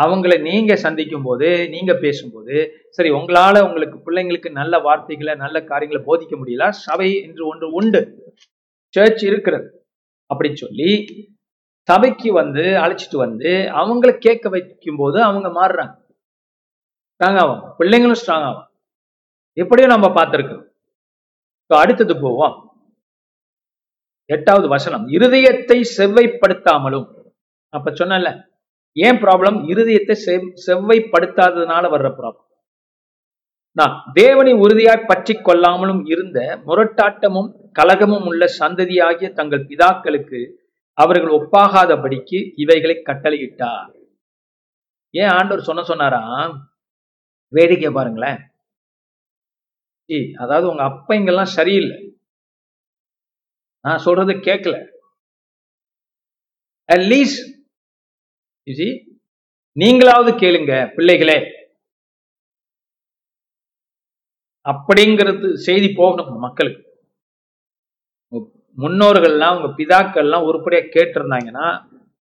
[0.00, 2.56] அவங்கள நீங்க சந்திக்கும் போது நீங்க பேசும்போது
[2.90, 8.00] சரி உங்களால உங்களுக்கு பிள்ளைங்களுக்கு நல்ல வார்த்தைகளை நல்ல காரியங்களை போதிக்க முடியல சபை என்று ஒன்று உண்டு.
[8.94, 9.68] சர்ச் இருக்கிறது.
[10.30, 10.90] அப்படி சொல்லி
[11.88, 15.94] சபைக்கு வந்து அழைச்சிட்டு வந்து அவங்கள கேட்க வைக்கும் போது அவங்க மாறுறாங்க.
[17.14, 18.68] ஸ்ட்ராங் ஆகும் பிள்ளைங்களும் ஸ்ட்ராங் ஆகும்
[19.56, 20.64] எப்படியும் நம்ம பார்த்துருக்கோம்
[21.66, 22.56] அடுத்தது போவோம்.
[24.30, 25.08] எட்டாவது வசனம்.
[25.08, 27.06] இருதயத்தை செவ்வைப்படுத்தாமலும்.
[27.68, 28.28] அப்ப சொன்னல
[28.96, 30.14] ஏன் ப்ராப்ளம் இருதயத்தை
[30.66, 32.40] செவ்வைப்படுத்தாததுனால வர்ற ப்ராப்ளம்
[33.76, 40.40] நான் தேவனை உறுதியாய் பற்றி கொள்ளாமலும் இருந்த முரட்டாட்டமும் கலகமும் உள்ள சந்ததியாகிய தங்கள் பிதாக்களுக்கு
[40.98, 43.94] அவர்கள் ஒப்பாகாதபடிக்கு இவைகளை கட்டளையிட்டார்.
[45.14, 46.22] ஏன் ஆண்டவர் சொன்ன சொன்னாரா?
[47.52, 48.40] வேடிக்கை பாருங்களேன்.
[50.42, 51.98] அதாவது உங்க அப்பைங்கெல்லாம் சரியில்லை.
[53.84, 54.76] நான் சொல்றது கேட்கல
[56.88, 57.42] அட்லீஸ்ட்
[59.80, 61.36] நீங்களாவது கேளுங்க பிள்ளைகளே.
[64.66, 66.82] அப்படிங்கிறது செய்தி போகணும் மக்களுக்கு.
[68.82, 71.66] முன்னோர்கள்லாம் உங்க பிதாக்கள்லாம் உருப்படியா கேட்டிருந்தாங்கன்னா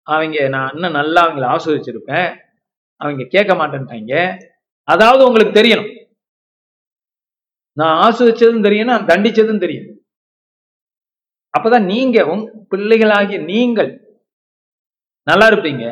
[0.03, 2.29] அவங்க நான் இன்னும் நல்லா அவங்கள ஆஸ்வதிச்சிருப்பேன்.
[2.97, 4.15] அவங்க கேட்க மாட்டேன்ட்டாங்க.
[4.83, 5.91] அதாவது உங்களுக்கு தெரியணும்.
[7.73, 9.91] நான் ஆஸ்வதிச்சதும் தெரியும் நான் தண்டிச்சதும் தெரியும்.
[11.59, 12.25] அப்பதான் நீங்க
[12.73, 13.91] பிள்ளைகளாகிய நீங்கள்
[15.23, 15.85] நல்லா இருப்பீங்க.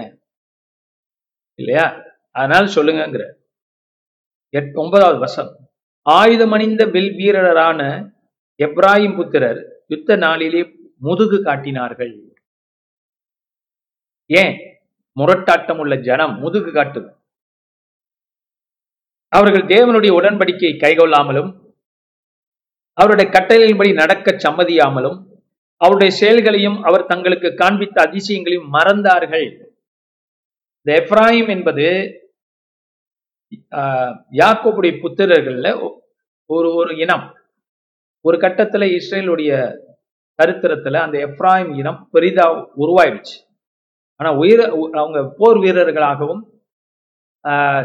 [1.58, 2.02] இல்லையா?
[2.30, 3.32] அதனால சொல்லுங்கிற
[4.52, 5.50] எட் ஒன்பதாவது வசம்
[6.10, 7.80] ஆயுதமணிந்த வில் வீரரான
[8.64, 10.62] எப்ராஹிம் புத்திரர் யுத்த நாளிலே
[10.96, 12.14] முதுகு காட்டினார்கள்.
[14.26, 14.56] ஏன்?
[15.20, 17.10] முரட்டாட்டம் உள்ள ஜனம் முதுகு காட்டுது.
[19.28, 21.50] அவர்கள் தேவனுடைய உடன்படிக்கையை கைகொள்ளாமலும்
[22.92, 25.18] அவருடைய கட்டளையின்படி நடக்க சம்மதியாமலும்
[25.76, 29.67] அவருடைய செயல்களையும் அவர் தங்களுக்கு காண்பித்த அதிசயங்களையும் மறந்தார்கள்.
[30.88, 31.86] இந்த எப்ராஹிம் என்பது
[34.38, 35.70] யாக்கோபுடைய புத்திரர்கள்ல
[36.50, 37.26] ஒரு ஒரு இனம்.
[38.24, 39.50] ஒரு கட்டத்துல இஸ்ரேலுடைய
[40.38, 42.46] சரித்திரத்துல அந்த எப்ராஹிம் இனம் பெரிதா
[42.82, 43.36] உருவாயிடுச்சு.
[44.20, 44.60] ஆனா உயிர
[45.02, 46.42] அவங்க போர் வீரர்களாகவும்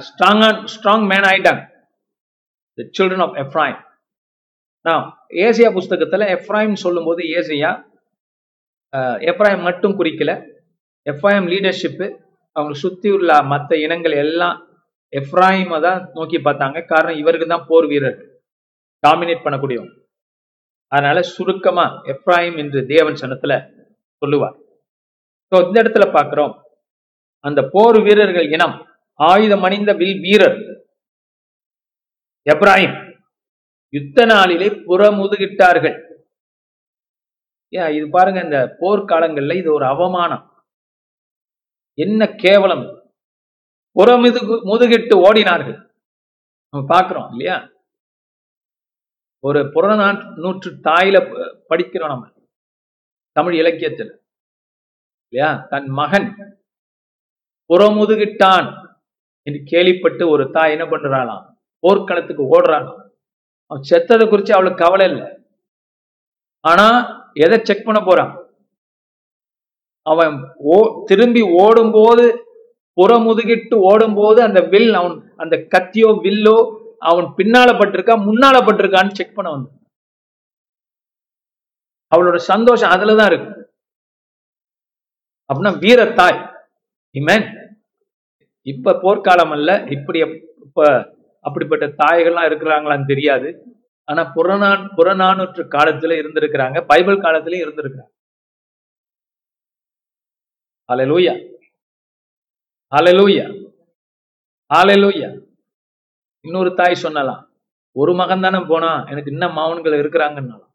[0.07, 1.61] ஸ்ட்ராங் ஸ்ட்ராங் மேன் ஆயிட்டாங்க.
[2.77, 3.83] த சில்ட்ரன் ஆஃப் எப்ராஹிம்
[4.85, 5.05] நான்
[5.47, 7.73] ஏசியா புஸ்தகத்துல எப்ராஹிம் சொல்லும்போது ஏசியா
[9.31, 10.31] எப்ராஹிம் மட்டும் குறிக்கல.
[11.05, 12.07] எப்ராஹிம் லீடர்ஷிப்பு
[12.55, 14.57] அவங்க சுத்தி உள்ள மற்ற இனங்கள் எல்லாம்
[15.19, 16.77] எப்ராஹிமை தான் நோக்கி பார்த்தாங்க.
[16.91, 18.17] காரணம் இவருக்கு தான் போர் வீரர்.
[19.03, 19.95] டாமினேட் பண்ணக்கூடியவங்க
[20.91, 23.53] அதனால சுருக்கமா எப்ராஹிம் என்று தேவன் சனத்துல
[24.21, 24.55] சொல்லுவார்.
[25.51, 26.53] ஸோ இந்த இடத்துல பார்க்குறோம்.
[27.47, 28.75] அந்த போர் வீரர்கள் இனம்
[29.19, 30.57] ஆயுதம் அணிந்த வில் வீரர்.
[32.53, 32.95] எப்ராஹிம்.
[33.93, 35.97] யுத்த நாளிலே புறமுதுகிட்டார்கள்.
[37.73, 40.43] ஏன் இது பாருங்க இந்த போர்க்காலங்கள்ல இது ஒரு அவமானம்.
[41.93, 43.11] என்ன கேவலம்?
[43.91, 45.89] புறமிது முதுகிட்டு ஓடினார்கள்.
[46.69, 47.69] நம்ம பார்க்கிறோம் இல்லையா?
[49.39, 51.17] ஒரு புறநானூற்று தாயில
[51.69, 52.31] படிக்கிறோம் நம்ம
[53.31, 54.25] தமிழ் இலக்கியத்தில்
[55.29, 55.65] இல்லையா?
[55.69, 56.59] தன் மகன்
[57.69, 58.97] புறமுதுகிட்டான்
[59.41, 61.55] என்று கேள்விப்பட்டு ஒரு தாய் என்ன பண்றாளாம்?
[61.79, 63.09] போர்க்களத்துக்கு ஓடுறாளாம்.
[63.65, 65.27] அவன் செத்ததை குறித்து அவளுக்கு கவலை இல்லை.
[66.59, 66.87] ஆனா
[67.33, 68.42] எதை செக் பண்ண போறான்?
[70.11, 70.33] அவன்
[70.73, 72.25] ஓ திரும்பி ஓடும்போது
[72.97, 76.57] புறமுதுகிட்டு ஓடும்போது அந்த வில் அவன் அந்த கத்தியோ வில்லோ
[77.09, 79.69] அவன் பின்னால பட்டிருக்கா முன்னால பட்டிருக்கான்னு செக் பண்ண வந்து
[82.11, 83.51] அவளோட சந்தோஷம் அதுலதான் இருக்கு.
[85.49, 86.39] அப்படின்னா வீரத்தாய்
[87.15, 87.45] இமேன்
[88.67, 90.19] இப்ப போர்க்காலம் அல்ல இப்படி
[90.65, 90.87] இப்ப
[91.45, 93.49] அப்படிப்பட்ட தாய்கள்லாம் இருக்கிறாங்களான்னு தெரியாது.
[94.07, 98.12] ஆனா புறநான் புறநானூற்று காலத்துல இருந்திருக்கிறாங்க பைபிள் காலத்திலயும் இருந்திருக்கிறாங்க.
[100.89, 101.33] ஹalleluya
[102.91, 103.45] அலலூயா
[104.71, 105.29] ஹalleluya
[106.45, 107.41] இன்னொரு தாய் சொன்னலாம்
[107.95, 110.71] ஒரு மகன் தானே போனா எனக்கு இன்னும் மாவன்கள் இருக்கிறாங்கன்னாலாம்.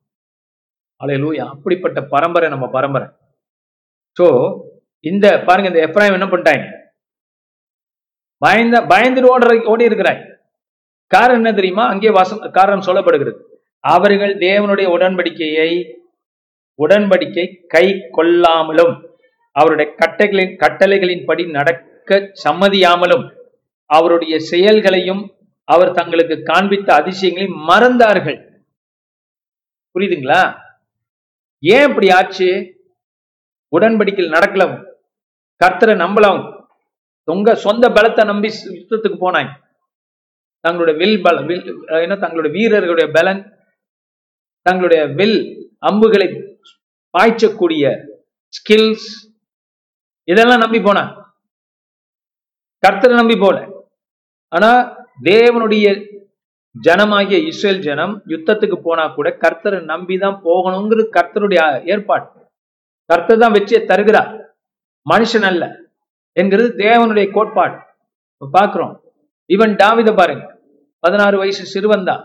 [1.00, 3.09] அலலூயா அப்படிப்பட்ட பரம்பரை நம்ம பரம்பரை.
[4.16, 4.26] ஸோ
[5.04, 6.64] இந்த பாருங்க இந்த எப்ராயம் என்ன பண்ணிட்டாங்க?
[8.42, 10.22] பயந்த பயந்துட்டு ஓடுற ஓடி இருக்கிறாய்
[11.11, 11.84] காரணம் என்ன தெரியுமா?
[11.92, 13.38] அங்கே வாசம் காரணம் சொல்லப்படுகிறது.
[13.84, 15.70] அவர்கள் தேவனுடைய உடன்படிக்கையை
[16.78, 17.86] உடன்படிக்கை கை
[18.16, 18.94] கொள்ளாமலும்
[19.57, 23.24] அவருடைய கட்டைகளின் கட்டளைகளின்படி நடக்க சம்மதியாமலும்
[23.90, 25.22] அவருடைய செயல்களையும்
[25.68, 28.38] அவர் தங்களுக்கு காண்பித்த அதிசயங்களையும் மறந்தார்கள்.
[29.94, 30.42] புரியுதுங்களா?
[31.62, 32.49] ஏன் இப்படி ஆச்சு?
[33.72, 34.74] உடன்படிக்கையில் நடக்கலாம்.
[35.64, 36.40] கர்த்தரை நம்பலாம்.
[37.24, 39.51] உங்க சொந்த பலத்தை நம்பி யுத்தத்துக்கு போனாங்க
[40.64, 41.64] தங்களுடைய வில் பல வில்
[42.05, 43.42] என்ன தங்களுடைய வீரர்களுடைய பலன்
[44.66, 45.40] தங்களுடைய வில்
[45.78, 46.28] அம்புகளை
[47.14, 47.84] பாய்ச்சக்கூடிய
[48.55, 49.09] ஸ்கில்ஸ்
[50.28, 51.12] இதெல்லாம் நம்பி போனாங்க
[52.82, 53.56] கர்த்தரை நம்பி போல.
[54.52, 54.70] ஆனா
[55.28, 55.86] தேவனுடைய
[56.74, 61.60] ஜனமாகிய இஸ்ரேல் ஜனம் யுத்தத்துக்கு போனா கூட கர்த்தரை நம்பி தான் போகணுங்கிறது கர்த்தருடைய
[61.92, 62.26] ஏற்பாடு.
[63.10, 64.30] கர்த்தர் தான் வெற்றியை தருகிறார்.
[65.06, 65.64] மனுஷன் அல்ல
[66.36, 67.76] என்கிறது தேவனுடைய கோட்பாடு.
[68.42, 68.94] பார்க்கிறோம்
[69.50, 70.46] இவன் டாவித பாருங்க.
[71.04, 72.22] பதினாறு வயசு சிறுவன் தான்.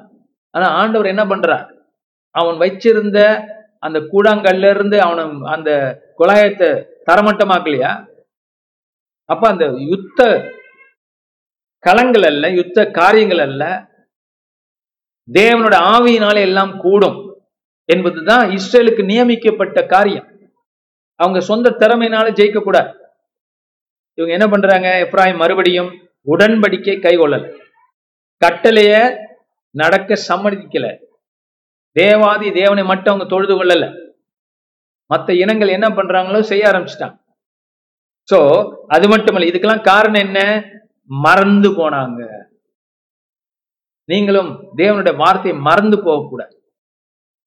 [0.53, 1.67] ஆனா ஆண்டவர் என்ன பண்றார்?
[2.35, 3.19] அவன் வச்சிருந்த
[3.85, 5.23] அந்த கூடாங்கல்ல இருந்து அவனை
[5.55, 5.69] அந்த
[6.19, 6.69] குழாயத்தை
[7.11, 7.91] தரமட்டமாக்கலையா?
[9.25, 10.51] அப்ப அந்த யுத்த
[11.83, 13.91] களங்கள் அல்ல யுத்த காரியங்கள் அல்ல
[15.33, 17.17] தேவனோட ஆவியினாலே எல்லாம் கூடும்
[17.85, 20.27] என்பதுதான் இஸ்ரேலுக்கு நியமிக்கப்பட்ட காரியம்.
[21.15, 22.91] அவங்க சொந்த திறமையினால ஜெயிக்க கூடாது
[24.17, 24.87] இவங்க என்ன பண்றாங்க?
[25.03, 25.91] எப்ராஹிம் மறுபடியும்
[26.27, 27.43] உடன்படிக்கை கைகொள்ளல
[28.41, 28.93] கட்டளைய
[29.75, 30.87] நடக்க சம்மதிக்கல.
[31.91, 33.85] தேவாதி தேவனை மட்டும் அவங்க தொழுது கொள்ளல.
[35.13, 37.17] மற்ற இனங்கள் என்ன பண்றாங்களோ செய்ய ஆரம்பிச்சிட்டாங்க.
[38.31, 38.39] சோ
[38.87, 39.49] அது மட்டுமல்ல.
[39.51, 40.39] இதுக்கெல்லாம் காரணம் என்ன?
[41.09, 42.21] மறந்து போனாங்க.
[44.09, 46.55] நீங்களும் தேவனுடைய வார்த்தையை மறந்து போகக்கூடாது.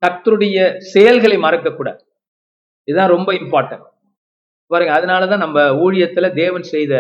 [0.03, 0.59] கத்தருடைய
[0.93, 2.01] செயல்களை மறக்கக்கூடாது.
[2.89, 3.87] இதுதான் ரொம்ப இம்பார்ட்டன்ட்
[4.71, 6.95] பாருங்க அதனாலதான் நம்ம ஊழியத்துல தேவன் செய்த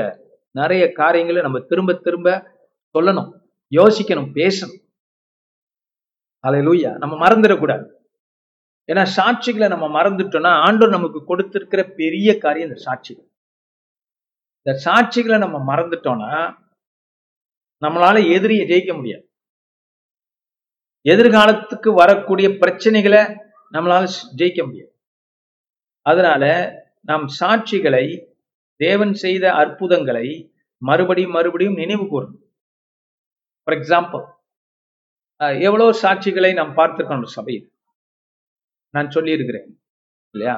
[0.58, 2.28] நிறைய காரியங்களை நம்ம திரும்ப திரும்ப
[2.94, 3.30] சொல்லணும்
[3.72, 4.76] யோசிக்கணும் பேசணும்.
[6.44, 7.86] அலையிலூயா நம்ம மறந்துடக்கூடாது.
[8.92, 13.28] ஏன்னா சாட்சிகளை நம்ம மறந்துட்டோம்னா ஆண்டோர் நமக்கு கொடுத்திருக்கிற பெரிய காரியம் இந்த சாட்சிகள்.
[14.62, 16.32] இந்த சாட்சிகளை நம்ம மறந்துட்டோம்னா
[17.82, 19.24] நம்மளால எதிரியை ஜெயிக்க முடியாது.
[21.04, 23.22] எதிர்காலத்துக்கு வரக்கூடிய பிரச்சனைகளை
[23.72, 24.04] நம்மளால
[24.40, 24.92] ஜெயிக்க முடியாது.
[26.02, 26.44] அதனால
[27.10, 28.04] நாம் சாட்சிகளை
[28.80, 30.26] தேவன் செய்த அற்புதங்களை
[30.82, 32.42] மறுபடியும் மறுபடியும் நினைவு கூறணும்.
[33.62, 34.24] ஃபார் எக்ஸாம்பிள்
[35.66, 37.66] எவ்வளவு சாட்சிகளை நாம் பார்த்திருக்கோம் சபையில்?
[38.96, 39.68] நான் சொல்லியிருக்கிறேன்
[40.34, 40.56] இல்லையா?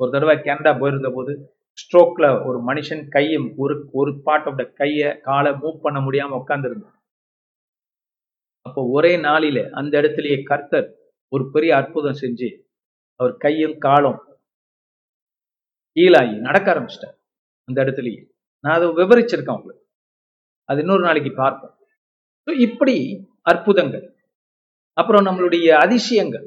[0.00, 1.32] ஒரு தடவை கனடா போயிருந்த போது
[1.78, 6.96] ஸ்ட்ரோக்ல ஒரு மனுஷன் கையை ஒரு ஒரு பார்ட் ஆஃப் த கையை காலை மூவ் பண்ண முடியாம உட்காந்துருந்தான்
[8.66, 10.88] அப்போ ஒரே நாளில அந்த இடத்துலயே கர்த்தர்
[11.32, 12.48] ஒரு பெரிய அற்புதம் செஞ்சு
[13.20, 14.20] அவர் கையும் காலும்
[15.96, 17.16] கீழாகி நடக்க ஆரம்பிச்சிட்டார்
[17.68, 18.20] அந்த இடத்துலயே.
[18.64, 19.84] நான் அதை விவரிச்சிருக்கேன் உங்களுக்கு.
[20.68, 21.74] அது இன்னொரு நாளைக்கு பார்ப்போம்.
[22.66, 22.96] இப்படி
[23.42, 24.06] அற்புதங்கள்
[24.96, 26.46] அப்புறம் நம்மளுடைய அதிசயங்கள்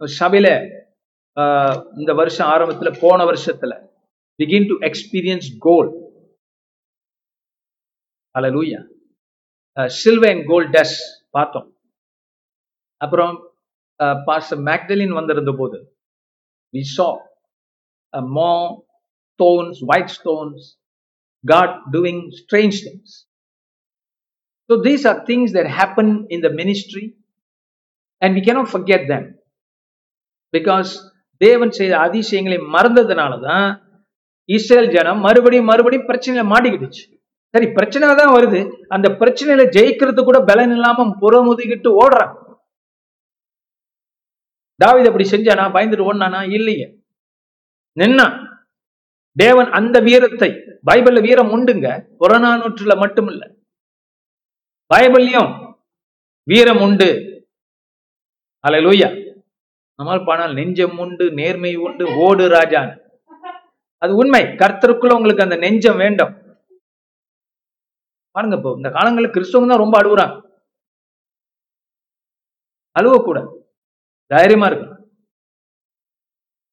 [0.00, 0.48] சபையில
[1.98, 3.72] இந்த வருஷம் ஆரம்பத்துல போன வருஷத்துல
[4.38, 5.90] பிகின் டு எக்ஸ்பீரியன்ஸ் கோல்
[8.34, 8.80] அல லூயா
[9.98, 10.96] சில்வர் அண்ட் கோல் டஸ்
[11.30, 11.68] பார்த்தோம்
[13.00, 13.34] அப்புறம்
[14.26, 15.78] பாஸ் மேக்டலின் வந்திருந்த போது
[16.74, 17.08] we saw
[18.36, 18.52] more
[19.40, 20.66] stones white stones
[21.44, 23.16] God doing strange things
[24.70, 27.04] so these are things that happen in the ministry
[28.22, 29.28] and we cannot forget them
[30.56, 30.90] because
[31.40, 33.68] தேவன் செய்த அதிசயங்களை மறந்ததுனால தான்
[34.48, 37.04] இஸ்ரேல் ஜனம் மறுபடியும் மறுபடியும் பிரச்சனையில மாட்டிக்கிடுச்சு
[37.54, 38.60] சரி பிரச்சனை தான் வருது.
[38.94, 42.32] அந்த பிரச்சனையில ஜெயிக்கிறது கூட பலன் இல்லாம புறமுதுகிட்டு ஓடுறான்.
[44.80, 45.64] தாவித அப்படி செஞ்சானா?
[45.76, 46.40] பயந்துட்டு ஓடினானா?
[46.56, 46.86] இல்லையே.
[48.00, 48.26] நின்னா
[49.36, 50.50] தேவன் அந்த வீரத்தை
[50.88, 51.88] பைபிள்ல வீரம் உண்டுங்க.
[52.20, 53.42] புறநானூற்றுல மட்டுமில்ல.
[54.90, 55.50] பைபிள்லயும்
[56.52, 57.08] வீரம் உண்டு.
[58.64, 59.08] அலை லூயா
[59.98, 62.92] நம்மால் பானால் நெஞ்சம் உண்டு நேர்மை உண்டு ஓடு ராஜான்.
[64.02, 64.42] அது உண்மை.
[64.60, 66.34] கர்த்தருக்குள்ள உங்களுக்கு அந்த நெஞ்சம் வேண்டும்.
[68.34, 70.36] பாருங்க இப்போ இந்த காலங்களில் கிறிஸ்தவங்க தான் ரொம்ப அழுகுறாங்க.
[72.98, 73.50] அழுவக்கூடாது
[74.34, 74.86] தைரியமா இருக்கு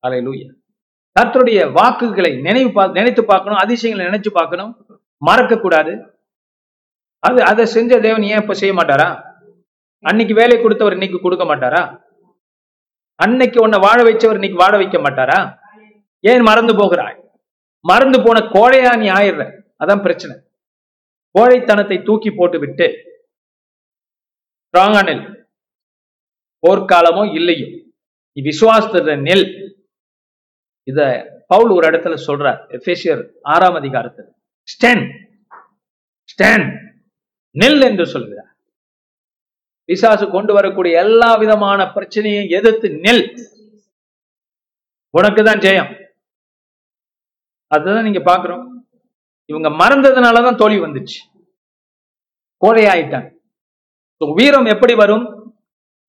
[0.03, 0.49] அலையலூயா
[1.15, 4.71] கர்த்தருடைய வாக்குகளை நினைவு நினைத்து பார்க்கணும் அதிசயங்களை நினைச்சு பார்க்கணும்.
[5.27, 5.93] மறக்க கூடாது
[7.27, 9.07] அது அதை செஞ்ச தேவன் ஏன் இப்ப செய்ய மாட்டாரா?
[10.09, 11.83] அன்னைக்கு வேலை கொடுத்தவர் இன்னைக்கு கொடுக்க மாட்டாரா?
[13.15, 15.57] அன்னைக்கு உன்னை வாழ வச்சவர் இன்னைக்கு வாழ வைக்க மாட்டாரா?
[16.19, 17.29] ஏன் மறந்து போகிறாய்?
[17.79, 19.61] மறந்து போன கோழையா நீ ஆயிடுற.
[19.79, 20.37] அதான் பிரச்சனை.
[21.39, 22.93] கோழைத்தனத்தை தூக்கி போட்டு விட்டு.
[24.67, 25.49] ஸ்ட்ராங்கா நெல்.
[26.67, 27.65] போர்க்காலமோ இல்லையோ?
[28.31, 29.47] நீ விசுவாசத்துல நெல்.
[30.83, 32.59] இத பவுல் ஒரு இடத்துல சொல்றார்.
[32.69, 34.33] எஃபேசியர் ஆறாம் அதிகாரத்தில்.
[34.67, 35.09] ஸ்டேன்.
[36.23, 36.67] ஸ்டேன்.
[37.51, 38.54] நெல் என்று சொல்கிறார்
[39.89, 43.25] பிசாசு கொண்டு வரக்கூடிய எல்லா விதமான பிரச்சனையும் எதிர்த்து நெல்.
[45.17, 45.91] உனக்கு தான் ஜெயம்.
[47.75, 48.63] அதுதான் நீங்க பாக்குறோம்
[49.49, 51.19] இவங்க மறந்ததுனாலதான் தோல்வி வந்துச்சு.
[52.65, 53.29] கோழையாயிட்டாங்க.
[54.39, 55.25] வீரம் எப்படி வரும்?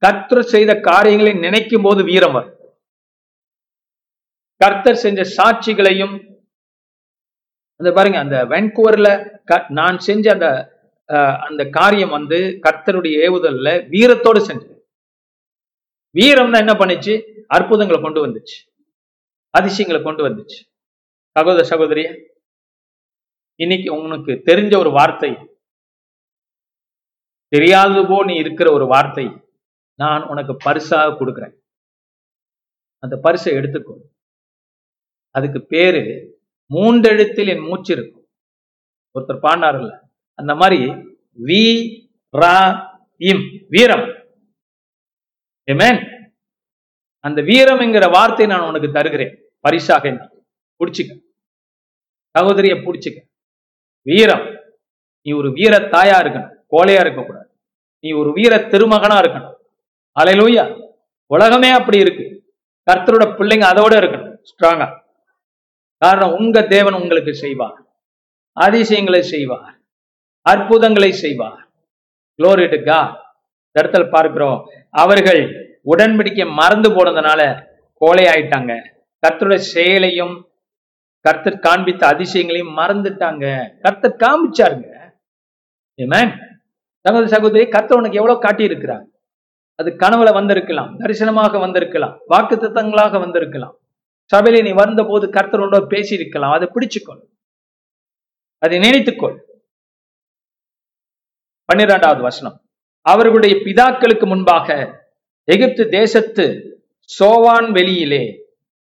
[0.03, 2.55] கர்த்தர் செய்த காரியங்களை நினைக்கும் போது வீரம் வரும்.
[4.63, 6.15] கர்த்தர் செஞ்ச சாட்சிகளையும்
[7.81, 9.09] அந்த பாருங்க அந்த வென்கூவர்ல
[9.79, 10.49] நான் செஞ்ச அந்த
[11.09, 14.77] அந்த காரியம் வந்து கர்த்தருடைய ஏவுதல்ல வீரத்தோடு செஞ்சது.
[16.11, 17.15] வீரம் தான் என்ன பண்ணுச்சு?
[17.47, 18.57] அற்புதங்களை கொண்டு வந்துச்சு.
[19.51, 20.59] அதிசயங்களை கொண்டு வந்துச்சு.
[21.37, 22.09] சகோதர சகோதரிய
[23.55, 25.31] இன்னைக்கு உனக்கு தெரிஞ்ச ஒரு வார்த்தை.
[27.49, 29.27] தெரியாதது போ நீ இருக்கிற ஒரு வார்த்தை.
[29.95, 31.55] நான் உனக்கு பரிசாக கொடுக்குறேன்.
[32.99, 33.95] அந்த பரிசை எடுத்துக்கோ.
[35.31, 36.03] அதுக்கு பேரு
[36.75, 38.29] மூன்றெழுத்தில் என் மூச்சு இருக்கும்.
[39.15, 40.06] ஒருத்தர் பாடினார்ல
[40.37, 40.85] அந்த மாதிரி
[41.45, 41.65] வி
[42.37, 44.15] ரா இம் வீரம்.
[45.73, 46.15] Amen.
[47.19, 49.51] அந்த வீரம் என்கிற வார்த்தை நான் உனக்கு தருகிறேன்.
[49.61, 50.45] பரிசாக பிடிச்சிக்க
[50.79, 51.21] புடிச்சுக்க.
[52.39, 53.17] சகோதரிய பிடிச்சிக்க.
[54.03, 54.61] வீரம்.
[55.23, 56.55] நீ ஒரு வீர தாயா இருக்கணும்.
[56.71, 57.49] கோழையா இருக்கக்கூடாது.
[57.99, 59.55] நீ ஒரு வீர திருமகனா இருக்கணும்.
[60.21, 60.93] அலையிலூயா
[61.27, 62.55] உலகமே அப்படி இருக்கு.
[62.91, 64.39] கர்த்தரோட பிள்ளைங்க அதோட இருக்கணும்.
[64.43, 65.01] ஸ்ட்ராங்கா
[65.99, 67.87] காரணம் உங்க தேவன் உங்களுக்கு செய்வார்.
[68.53, 69.76] அதிசயங்களை செய்வார்.
[70.51, 71.61] அற்புதங்களை செய்வார்.
[72.39, 73.01] குளோரிட்டுக்கா
[73.67, 74.59] இந்த இடத்துல பார்க்கிறோம்
[75.03, 75.43] அவர்கள்
[75.93, 77.41] உடன்படிக்கை மறந்து போனதுனால
[78.01, 78.73] கோழை ஆயிட்டாங்க.
[79.23, 80.35] கர்த்தருடைய செயலையும்
[81.25, 83.45] கர்த்தர் காண்பித்த அதிசயங்களையும் மறந்துட்டாங்க.
[83.85, 84.95] கர்த்தர் காமிச்சாருங்க.
[86.05, 86.29] Amen.
[87.05, 89.05] சகோதர சகோதரி கர்த்தர் உனக்கு எவ்வளவு காட்டி இருக்கிறார்
[89.79, 93.75] அது கனவுல வந்திருக்கலாம் தரிசனமாக வந்திருக்கலாம் வாக்கு தத்தங்களாக வந்திருக்கலாம்.
[94.35, 97.23] சபையில நீ வந்த போது கர்த்தரோட பேசி இருக்கலாம் அதை பிடிச்சுக்கொள்.
[98.59, 99.37] அதை நினைத்துக்கொள்.
[101.67, 102.61] பன்னிரெண்டாவது வசனம்.
[103.03, 104.69] அவர்களுடைய பிதாக்களுக்கு முன்பாக
[105.45, 106.45] எகிப்து தேசத்து
[107.19, 108.25] சோவான் வெளியிலே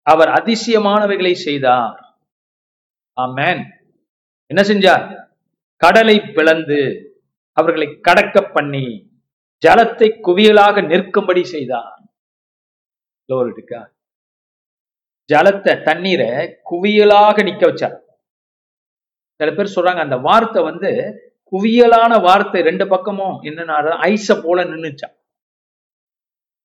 [0.01, 1.99] அவர் அதிசயமானவைகளை செய்தார்.
[3.21, 3.61] ஆமேன்.
[4.45, 5.05] என்ன செஞ்சார்?
[5.77, 6.79] கடலை பிளந்து
[7.51, 8.85] அவர்களை கடக்க பண்ணி
[9.65, 12.01] ஜலத்தை குவியலாக நிற்கும்படி செய்தார்.
[15.33, 16.31] ஜலத்தை தண்ணீரை
[16.71, 17.97] குவியலாக நிக்க வச்சார்.
[19.33, 20.91] சில பேர் சொல்றாங்க அந்த வார்த்தை வந்து
[21.51, 23.75] குவியலான வார்த்தை ரெண்டு பக்கமும் என்னன்னா
[24.13, 25.15] ஐஸ போல நின்னுச்சான்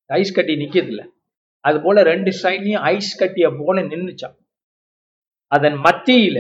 [0.07, 1.03] ஐஸ் கட்டி நிக்கிறது இல்ல
[1.61, 4.37] அது போல ரெண்டு சைட்லயும் ஐஸ் கட்டிய போல நின்னுச்சான்
[5.53, 6.39] அதன் மத்தியில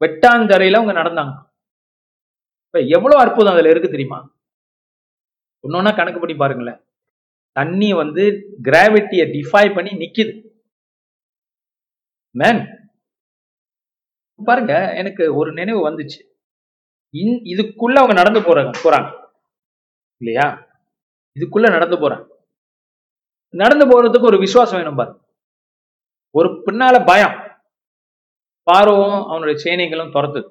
[0.00, 1.34] வெட்டாந்தரையில அவங்க நடந்தாங்க.
[2.66, 4.18] இப்ப எவ்வளவு அற்புதம் அதுல இருக்கு தெரியுமா?
[5.64, 6.80] ஒன்னொன்னா கணக்கு பண்ணி பாருங்களேன்.
[7.56, 8.22] தண்ணி வந்து
[8.62, 10.32] கிராவிட்டியை டிஃபை பண்ணி நிக்குது.
[12.34, 12.62] மேன்
[14.44, 16.20] பாருங்க எனக்கு ஒரு நினைவு வந்துச்சு.
[17.14, 19.08] இதுக்குள்ள அவங்க நடந்து போறாங்க போறாங்க.
[20.16, 20.46] இல்லையா?
[21.38, 22.26] இதுக்குள்ள நடந்து போறாங்க.
[23.54, 25.20] நடந்து போறதுக்கு ஒரு விசுவாசம் வேணும் பாரு
[26.30, 27.36] ஒரு பின்னால பயம்.
[28.62, 30.50] பார்வம் அவனுடைய சேனைகளும் துரத்துது.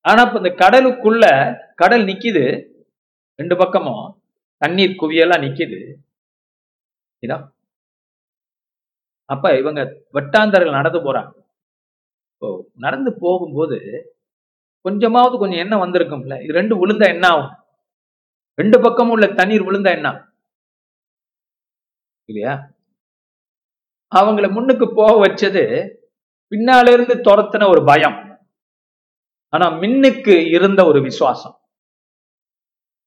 [0.00, 1.24] ஆனா இப்ப இந்த கடலுக்குள்ள
[1.74, 2.44] கடல் நிக்குது.
[3.34, 4.22] ரெண்டு பக்கமும்
[4.56, 5.80] தண்ணீர் குவியெல்லாம் நிக்குது.
[7.26, 7.36] இதா?
[9.24, 9.80] அப்ப இவங்க
[10.10, 11.32] வட்டாந்தர்கள் நடந்து போறாங்க.
[12.76, 13.78] நடந்து போகும்போது
[14.80, 16.42] கொஞ்சமாவது கொஞ்சம் எண்ணெய் வந்திருக்கும்ல.
[16.42, 17.64] இது ரெண்டு விழுந்தா என்ன ஆகும்?
[18.54, 20.34] ரெண்டு பக்கமும் உள்ள தண்ணீர் விழுந்தா என்ன
[22.24, 22.74] இல்லையா?
[24.14, 25.94] அவங்கள முன்னுக்கு போக வச்சது
[26.50, 28.48] பின்னால இருந்து துரத்தின ஒரு பயம்.
[29.48, 31.60] ஆனா மின்னுக்கு இருந்த ஒரு விசுவாசம்.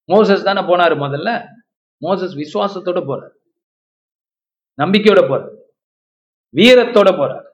[0.07, 1.47] மோசஸ் தானே போனாரு முதல்ல.
[2.01, 3.33] மோசஸ் விசுவாசத்தோட போறார்.
[4.77, 5.55] நம்பிக்கையோட போறார்.
[6.55, 7.45] வீரத்தோட போறார்.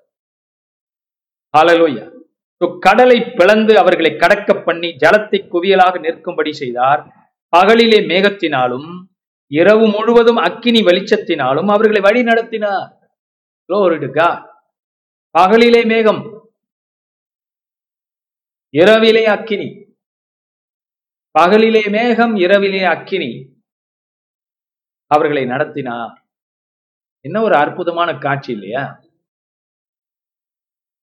[1.58, 2.09] ஹalleluya.
[2.68, 7.08] கடலை பிளந்து அவர்களை கடக்க பண்ணி ஜலத்தை குவியலாக நிற்கும்படி செய்தார்.
[7.58, 9.06] பகலிலே மேகத்தினாலும்
[9.48, 13.12] இரவு முழுவதும் அக்கினி வெளிச்சத்தினாலும் அவர்களை வழி நடத்தினார்.
[15.38, 16.52] பகலிலே மேகம்
[18.70, 19.70] இரவிலே அக்கினி.
[21.40, 23.62] பகலிலே மேகம் இரவிலே அக்கினி
[25.06, 26.28] அவர்களை நடத்தினார்.
[27.22, 29.00] என்ன ஒரு அற்புதமான காட்சி இல்லையா?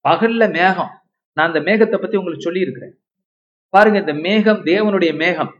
[0.07, 1.06] பகல்ல மேகம்.
[1.37, 2.95] நான் அந்த மேகத்தை பத்தி உங்களுக்கு சொல்லியிருக்கிறேன்.
[3.69, 5.53] பாருங்க இந்த மேகம் தேவனுடைய மேகம்.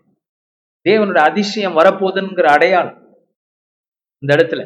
[0.89, 3.17] தேவனுடைய அதிசயம் வரப்போகுதுங்கிற அடையாளம்
[4.17, 4.61] இந்த இடத்துல.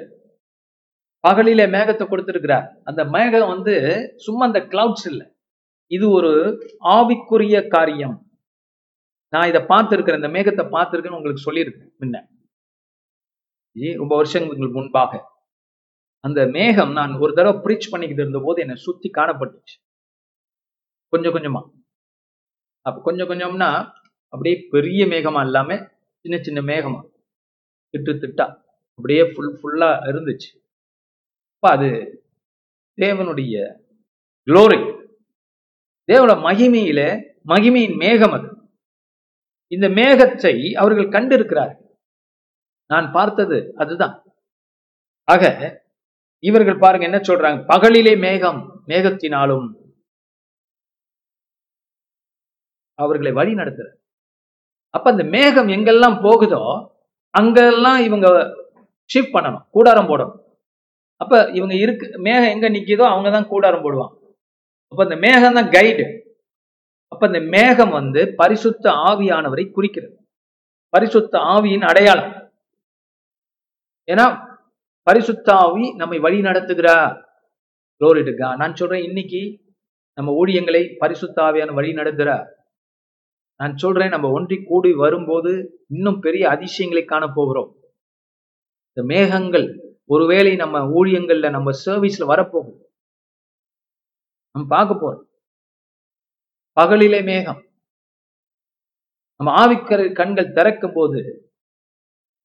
[1.27, 2.81] பகலிலே மேகத்தை கொடுத்திருக்கிறார்.
[2.83, 3.73] அந்த மேகம் வந்து
[4.15, 5.27] சும்மா அந்த கிளவுட்ஸ் இல்லை.
[5.87, 6.31] இது ஒரு
[6.83, 8.31] ஆவிக்குரிய காரியம்.
[9.29, 12.15] நான் இதை பார்த்திருக்கிறேன் இந்த மேகத்தை பார்த்துருக்கேன்னு உங்களுக்கு சொல்லியிருக்கேன் முன்ன.
[13.83, 15.31] ஏ, ரொம்ப வருஷங்களுக்கு முன்பாக.
[16.19, 19.90] அந்த மேகம் நான் ஒரு தடவை ப்ரீச் பண்ணிக்கிட்டு இருந்த போது என்னை சுத்தி காணப்பட்டுச்சு.
[21.11, 21.61] கொஞ்சம் கொஞ்சமா.
[22.81, 23.91] அப்ப கொஞ்சம் கொஞ்சம்னா
[24.27, 25.87] அப்படியே பெரிய மேகமா இல்லாம
[26.19, 27.09] சின்ன சின்ன மேகமா.
[27.93, 28.57] திட்டு திட்டா.
[28.89, 30.49] அப்படியே ஃபுல் ஃபுல்லா இருந்துச்சு.
[31.53, 31.89] அப்ப அது
[33.01, 33.79] தேவனுடைய
[34.45, 35.09] க்ளோரி
[36.11, 38.49] தேவன மகிமையில மகிமையின் மேகம் அது.
[39.67, 41.97] இந்த மேகத்தை அவர்கள் கண்டிருக்கிறார்கள்.
[42.87, 44.23] நான் பார்த்தது அதுதான்.
[45.23, 45.45] ஆக
[46.39, 47.59] இவர்கள் பாருங்க என்ன சொல்றாங்க?
[47.67, 49.80] பகலிலே மேகம் மேகத்தினாலும்
[53.03, 53.87] அவர்களை வழி நடத்துற
[54.95, 56.61] அப்ப அந்த மேகம் எங்கெல்லாம் போகுதோ
[57.39, 58.27] அங்கெல்லாம் இவங்க
[59.09, 60.37] ஷிஃப்ட் பண்ணணும் கூடாரம் போடணும்.
[61.21, 64.13] அப்ப இவங்க இருக்கு மேகம் எங்க நிக்குதோ அவங்க தான் கூடாரம் போடுவாங்க.
[64.91, 66.05] அப்ப இந்த மேகம் தான் கைடு
[67.13, 70.15] அப்ப இந்த மேகம் வந்து பரிசுத்த ஆவியானவரை குறிக்கிறது.
[70.93, 72.31] பரிசுத்த ஆவியின் அடையாளம்.
[74.07, 74.25] ஏன்னா
[75.07, 77.13] பரிசுத்த ஆவி நம்மை வழி நடத்துகிறார்.
[78.61, 79.41] நான் சொல்றேன் இன்னைக்கு
[80.17, 82.45] நம்ம ஊழியங்களை பரிசுத்த ஆவியான வழி நடத்துகிறார்.
[83.61, 87.79] நான் சொல்றேன் நம்ம ஒன்றி கூடி வரும்போது இன்னும் பெரிய அதிசயங்களை காண போகிறோம்.
[88.87, 92.79] இந்த மேகங்கள் ஒருவேளை நம்ம ஊழியங்கள்ல நம்ம சர்வீஸ்ல வரப்போகும்.
[94.51, 95.23] நம்ம பார்க்க போறோம்.
[96.79, 97.61] பகலிலே மேகம்.
[99.35, 101.51] நம்ம ஆவிக்கரை கண்கள் திறக்கும் போது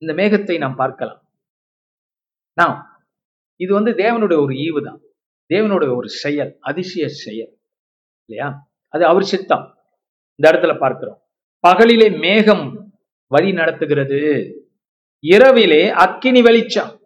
[0.02, 1.22] இந்த மேகத்தை நாம் பார்க்கலாம்.
[2.52, 3.04] நாம்
[3.56, 5.00] இது வந்து தேவனுடைய ஒரு ஈவு தான்
[5.54, 7.60] தேவனுடைய ஒரு செயல் அதிசய செயல்.
[8.28, 8.70] இல்லையா?
[8.88, 9.75] அது அவர் சித்தம்
[10.39, 11.20] இந்த இடத்துல பார்க்கிறோம்.
[11.68, 12.64] பகலிலே மேகம்
[13.26, 14.20] வழி நடத்துகிறது.
[15.26, 17.01] இரவிலே அக்கினி வெளிச்சம்.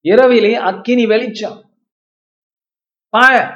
[0.00, 1.58] இரவிலே அக்கினி வெளிச்சம்.
[3.08, 3.50] Fire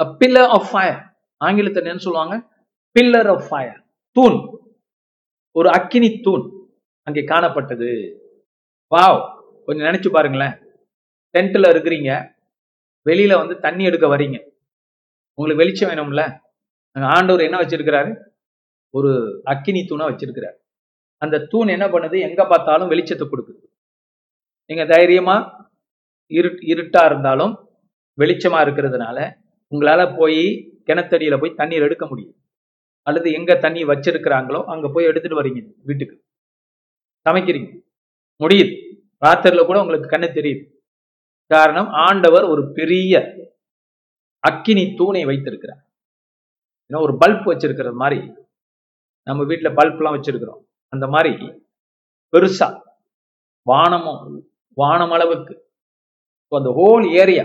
[0.00, 2.48] a pillar of fire ஆங்கிலத்தில் என்ன சொல்லுவாங்க?
[2.96, 4.38] பில்லர் ஆஃப் ஃபயர் தூண்.
[5.52, 6.44] ஒரு அக்கினி தூண்
[7.02, 7.90] அங்கே காணப்பட்டது.
[8.96, 9.20] வாவ்
[9.66, 10.54] கொஞ்சம் நினைச்சு பாருங்களேன்.
[11.34, 12.34] டென்ட்ல இருக்கிறீங்க.
[13.04, 14.55] வெளியில வந்து தண்ணி எடுக்க வரீங்க
[15.38, 16.38] உங்களுக்கு வெளிச்சம் வேணும்ல?
[16.92, 18.12] ஆண்டவர் என்ன வச்சிருக்கிறாரு?
[18.90, 20.56] ஒரு அக்கினி தூணா வச்சிருக்கிறார்.
[21.16, 22.20] அந்த தூண் என்ன பண்ணுது?
[22.20, 23.64] எங்க பார்த்தாலும் வெளிச்சத்தை கொடுக்குது.
[24.66, 25.36] நீங்க தைரியமா
[26.26, 27.52] இரு இருட்டா இருந்தாலும்
[28.18, 29.18] வெளிச்சமா இருக்கிறதுனால
[29.70, 30.42] உங்களால போய்
[30.86, 32.34] கிணத்தடியில போய் தண்ணீர் எடுக்க முடியும்.
[33.02, 36.24] அல்லது எங்க தண்ணி வச்சிருக்கிறாங்களோ அங்க போய் எடுத்துட்டு வரீங்க வீட்டுக்கு.
[37.30, 37.68] சமைக்கிறீங்க.
[38.44, 38.72] முடியுது.
[39.26, 40.64] ராத்திரில கூட உங்களுக்கு கண்ணு தெரியுது.
[41.46, 43.34] காரணம் ஆண்டவர் ஒரு பெரிய
[44.50, 45.82] அக்கினி தூணை வைத்திருக்கிறார்.
[46.88, 48.18] ஏன்னா ஒரு பல்ப் வச்சிருக்கிறது மாதிரி
[49.22, 50.62] நம்ம வீட்டுல பல்ப்லாம் வச்சிருக்கிறோம்.
[50.88, 51.62] அந்த மாதிரி
[52.32, 52.80] பெருசா
[53.62, 55.54] வானமும் வானம் அளவுக்கு.
[56.48, 57.44] அந்த ஹோல் ஏரியா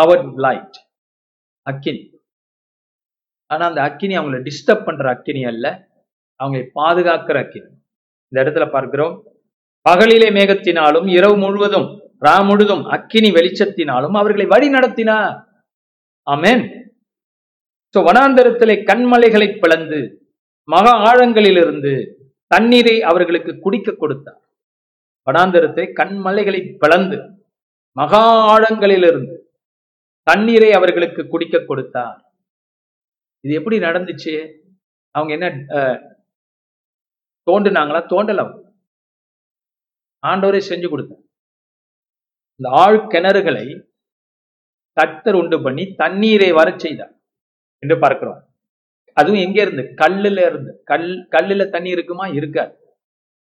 [0.00, 0.76] கவர்ட் லைட்
[1.62, 2.02] அக்கினி.
[3.46, 5.88] ஆனா அந்த அக்கினி அவங்கள டிஸ்டர்ப் பண்ற அக்கினி அல்ல
[6.44, 7.70] அவங்களை பாதுகாக்கிற அக்கினி.
[8.28, 9.14] இந்த இடத்துல பார்க்கிறோம்.
[9.88, 11.88] பகலிலே மேகத்தினாலும் இரவு முழுவதும்
[12.20, 15.49] ரா முழுதும் அக்கினி வெளிச்சத்தினாலும் அவர்களை வழி நடத்தினார்
[16.26, 16.62] ஆமேன்.
[17.94, 20.00] சோ வனாந்தரத்திலே கண்மலைகளை பிளந்து
[20.68, 21.92] மகா ஆழங்களிலிருந்து
[22.50, 24.40] தண்ணீரை அவர்களுக்கு குடிக்க கொடுத்தார்.
[25.26, 27.18] வனாந்தரத்தை கண்மலைகளை பிளந்து
[27.96, 29.36] மகா ஆழங்களிலிருந்து
[30.26, 32.18] தண்ணீரை அவர்களுக்கு குடிக்க கொடுத்தார்.
[33.44, 34.32] இது எப்படி நடந்துச்சு?
[35.14, 35.46] அவங்க என்ன
[35.76, 35.98] அஹ்,
[37.46, 38.00] தோண்டுனாங்களா?
[38.12, 38.42] தோண்டல
[40.22, 41.22] ஆண்டவரே செஞ்சு கொடுத்தார்.
[42.60, 43.66] இந்த ஆழ் கிணறுகளை
[45.00, 47.14] கத்தர் உண்டு பண்ணி தண்ணீரை வரச் செய்தார்
[47.78, 48.40] என்று பார்க்கிறோம்.
[49.12, 49.82] அதுவும் எங்க இருந்து?
[49.82, 50.82] கல்லுல இருந்து.
[50.84, 52.26] கல் கல்லுல தண்ணி இருக்குமா?
[52.26, 52.74] இருக்காது.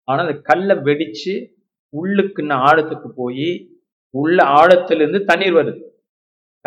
[0.08, 1.34] ஆனா அந்த கல்லை வெடிச்சு
[1.96, 3.70] உள்ளுக்குன்னு ஆழத்துக்கு போய்
[4.10, 5.82] உள்ள ஆழத்திலிருந்து தண்ணீர் வருது.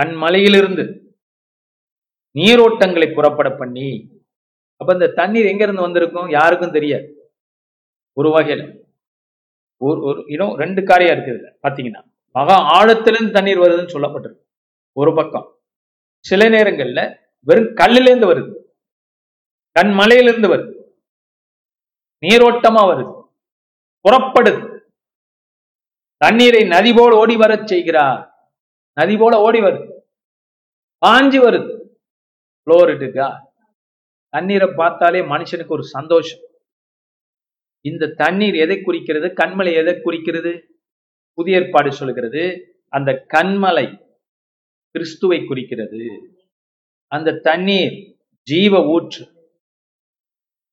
[0.01, 0.85] கண்மலையிலிருந்து
[2.35, 3.89] நீரோட்டங்களை புறப்பட பண்ணி.
[4.75, 6.29] அப்ப இந்த தண்ணீர் எங்க இருந்து வந்திருக்கும்?
[6.29, 7.31] யாருக்கும் தெரியாது.
[8.13, 8.61] ஒரு வகையில.
[9.77, 12.01] ஒரு ஒரு இன்னும் ரெண்டு காரியம் இருக்குது பாத்தீங்கன்னா
[12.31, 14.45] மகா ஆழத்திலிருந்து தண்ணீர் வருதுன்னு சொல்லப்பட்டிருக்கு.
[14.99, 15.59] ஒரு பக்கம்.
[16.19, 18.53] சில நேரங்கள்ல வெறும் கல்லிலேருந்து வருது.
[19.79, 20.71] கண்மலையிலிருந்து வருது.
[22.25, 23.29] நீரோட்டமா வருது.
[24.03, 24.79] புறப்படுது.
[26.17, 28.51] தண்ணீரை நதி போல ஓடி வரச் செய்கிறார்.
[28.93, 29.99] நதி போல ஓடி வருது.
[31.05, 31.95] பாஞ்சு வருது.
[32.65, 33.39] புளோரிட்டுக்கா
[34.29, 36.49] தண்ணீரை பார்த்தாலே மனுஷனுக்கு ஒரு சந்தோஷம்.
[37.81, 39.27] இந்த தண்ணீர் எதை குறிக்கிறது?
[39.27, 40.81] கண்மலை எதை குறிக்கிறது?
[41.33, 42.43] புதிய ஏற்பாடு சொல்கிறது.
[42.89, 44.06] அந்த கண்மலை
[44.97, 46.31] கிறிஸ்துவை குறிக்கிறது.
[47.07, 49.25] அந்த தண்ணீர் ஜீவ ஊற்று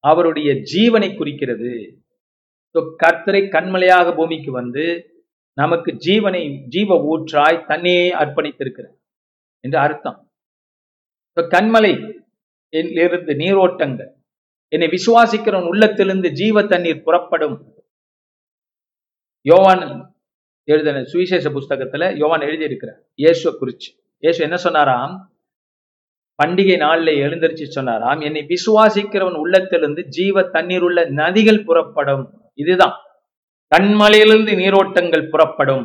[0.01, 1.99] அவருடைய ஜீவனை குறிக்கிறது.
[2.79, 5.09] கர்த்தரை கண்மலையாக பூமிக்கு வந்து
[5.53, 8.97] நமக்கு ஜீவனை ஜீவ ஊற்றாய் தண்ணியை அர்ப்பணித்திருக்கிறார்
[9.61, 10.33] என்று அர்த்தம்.
[11.35, 12.23] So, கண்மலை
[12.69, 14.11] இருந்து நீரோட்டங்கள்.
[14.69, 17.75] என்னை விசுவாசிக்கிறவன் உள்ளத்திலிருந்து ஜீவ தண்ணீர் புறப்படும்.
[19.41, 20.15] யோவான்
[20.65, 24.04] எழுதின சுவிசேஷ புஸ்தகத்துல யோவான் எழுதியிருக்கிறார் இயேசுவை குறிச்சு.
[24.25, 25.15] இயேசு என்ன சொன்னாராம்?
[26.39, 32.25] பண்டிகை நாளில் எழுந்தரிச்சு சொன்னாராம் என்னை விசுவாசிக்கிறவன் உள்ளத்திலிருந்து ஜீவ தண்ணீர் உள்ள நதிகள் புறப்படும்.
[32.55, 32.95] இதுதான்.
[33.73, 35.85] கண்மலையிலிருந்து நீரோட்டங்கள் புறப்படும்.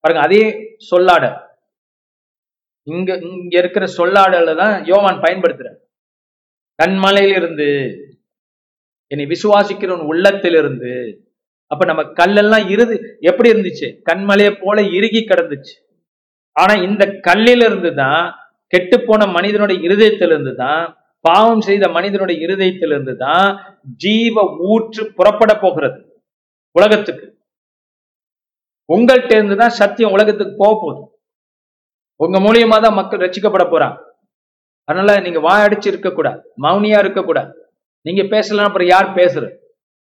[0.00, 0.42] பாருங்க அதே
[0.90, 1.24] சொல்லாட
[2.86, 5.68] இங்க இங்க இருக்கிற சொல்லாடல தான் யோவான் பயன்படுத்துற
[6.78, 7.68] கண்மலையிலிருந்து
[9.10, 10.92] என்னை விசுவாசிக்கிறவன் உள்ளத்திலிருந்து.
[11.70, 13.88] அப்ப நம்ம கல்லெல்லாம் இருது எப்படி இருந்துச்சு?
[14.10, 15.74] கண்மலையை போல இறுகி கிடந்துச்சு.
[16.56, 18.22] ஆனா இந்த கல்லிலிருந்து தான்
[18.72, 20.82] கெட்டுப்போன மனிதனுடைய இருதயத்திலிருந்து தான்
[21.24, 23.48] பாவம் செய்த மனிதனுடைய இருதயத்திலிருந்து தான்
[24.04, 24.34] ஜீவ
[24.72, 25.98] ஊற்று புறப்பட போகிறது
[26.76, 27.26] உலகத்துக்கு.
[28.88, 31.02] உங்கள்கிட்ட இருந்து தான் சத்தியம் உலகத்துக்கு போக போகுது.
[32.20, 33.96] உங்க மூலியமா தான் மக்கள் ரசிக்கப்பட போறாங்க.
[34.88, 37.50] அதனால நீங்க வாயடிச்சு இருக்கக்கூடாது மௌனியா இருக்கக்கூடாது.
[38.06, 39.50] நீங்க பேசலாம் அப்புறம் யார் பேசுறது?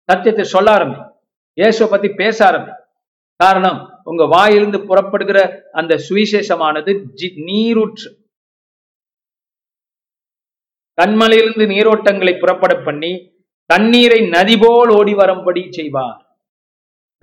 [0.09, 0.99] சத்தியத்தை சொல்ல ஆரம்பி
[1.57, 2.73] இயேசுவை பத்தி பேச ஆரம்பி
[3.39, 3.79] காரணம்
[4.09, 8.17] உங்க வாயிலிருந்து புறப்படுகிற அந்த சுவிசேஷமானது ஜி- நீரூற்று.
[11.01, 13.31] கண்மலையிலிருந்து நீரோட்டங்களை புறப்பட பண்ணி
[13.65, 16.37] தண்ணீரை நதி போல் ஓடி வரும்படி செய்வார்.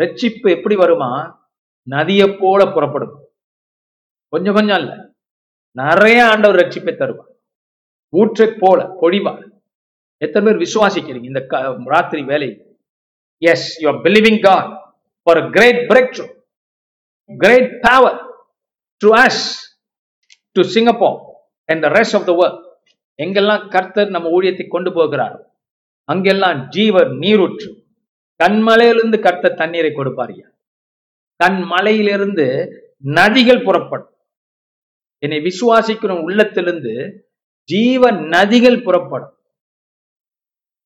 [0.03, 1.45] ரட்சிப்பு எப்படி வருமா?
[1.89, 3.29] நதியை போல புறப்படும்.
[4.29, 5.13] கொஞ்சம் கொஞ்சம் இல்ல
[5.77, 7.35] நிறைய ஆண்டவர் ரட்சிப்பை தருவார்.
[8.17, 9.51] ஊற்றை போல பொழிவார்.
[10.19, 12.79] எத்தனை பேர் விசுவாசிக்கிறீங்க இந்த க- ராத்திரி வேலை
[13.39, 16.36] as you are believing God for great breakthrough
[17.31, 18.19] great power
[19.03, 19.43] to us
[20.57, 21.17] to Singapore
[21.69, 22.61] and the rest of the world
[23.19, 25.39] எங்கெல்லாம் கர்த்தர் நம்ம ஊழியத்தை கொண்டு போகிறாரோ
[26.09, 27.69] அங்கெல்லாம் ஜீவர் நீரூற்று.
[28.41, 30.47] கண்மலையிலிருந்து கர்த்தர் தண்ணீரை கொடுப்பாரியா
[31.41, 32.47] கண் மலையிலிருந்து
[33.19, 34.13] நதிகள் புறப்படும்.
[35.23, 36.93] என்னை விசுவாசிக்கிற உள்ளத்திலிருந்து
[37.69, 39.33] ஜீவ நதிகள் புறப்படும்.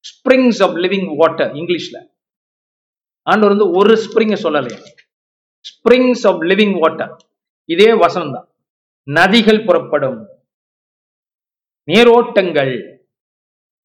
[0.05, 1.99] ஸ்பிரிங்ஸ் ஆஃப் லிவிங் வாட்டர் இங்கிலீஷ்ல
[3.27, 4.81] ஆண்டவர் வந்து ஒரு ஸ்ப்ரிங்க சொல்லலையா?
[5.69, 7.15] ஸ்பிரிங்ஸ் ஆஃப் லிவிங் வாட்டர்
[7.65, 8.49] இதே வசனம் தான்
[9.09, 10.21] நதிகள் புறப்படும்.
[11.89, 12.75] நீரோட்டங்கள்.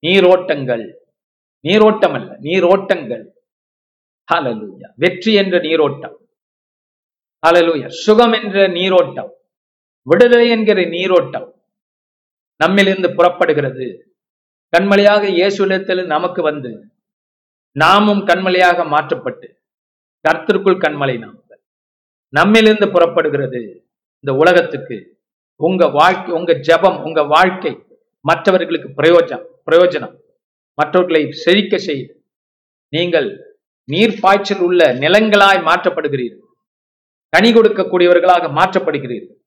[0.03, 0.85] நீரோட்டங்கள்.
[1.59, 3.23] நீரோட்டம் அல்ல நீரோட்டங்கள்.
[4.33, 6.15] ஹalleluya வெற்றி என்ற நீரோட்டம்.
[7.47, 9.31] அலலூயா சுகம் என்ற நீரோட்டம்.
[10.07, 11.47] விடுதலை என்கிற நீரோட்டம்.
[12.63, 13.87] நம்மிலிருந்து புறப்படுகிறது.
[14.73, 16.71] கண்மலையாக இயேசுலத்தில் நமக்கு வந்து
[17.75, 19.47] நாமும் கண்மலையாக மாற்றப்பட்டு
[20.25, 21.44] கர்த்தருக்குள் கண்மலை நாம்
[22.33, 23.61] நம்மிலிருந்து புறப்படுகிறது
[24.23, 24.97] இந்த உலகத்துக்கு.
[25.59, 27.73] உங்க வாழ்க்கை உங்க ஜெபம் உங்க வாழ்க்கை
[28.25, 30.15] மற்றவர்களுக்கு பிரயோஜனம் பிரயோஜனம்.
[30.77, 32.13] மற்றவர்களை செழிக்க செய்து
[32.93, 33.29] நீங்கள்
[33.87, 36.43] நீர் பாய்ச்சல் உள்ள நிலங்களாய் மாற்றப்படுகிறீர்கள்.
[37.33, 39.37] கனி கொடுக்கக்கூடியவர்களாக மாற்றப்படுகிறீர்கள்.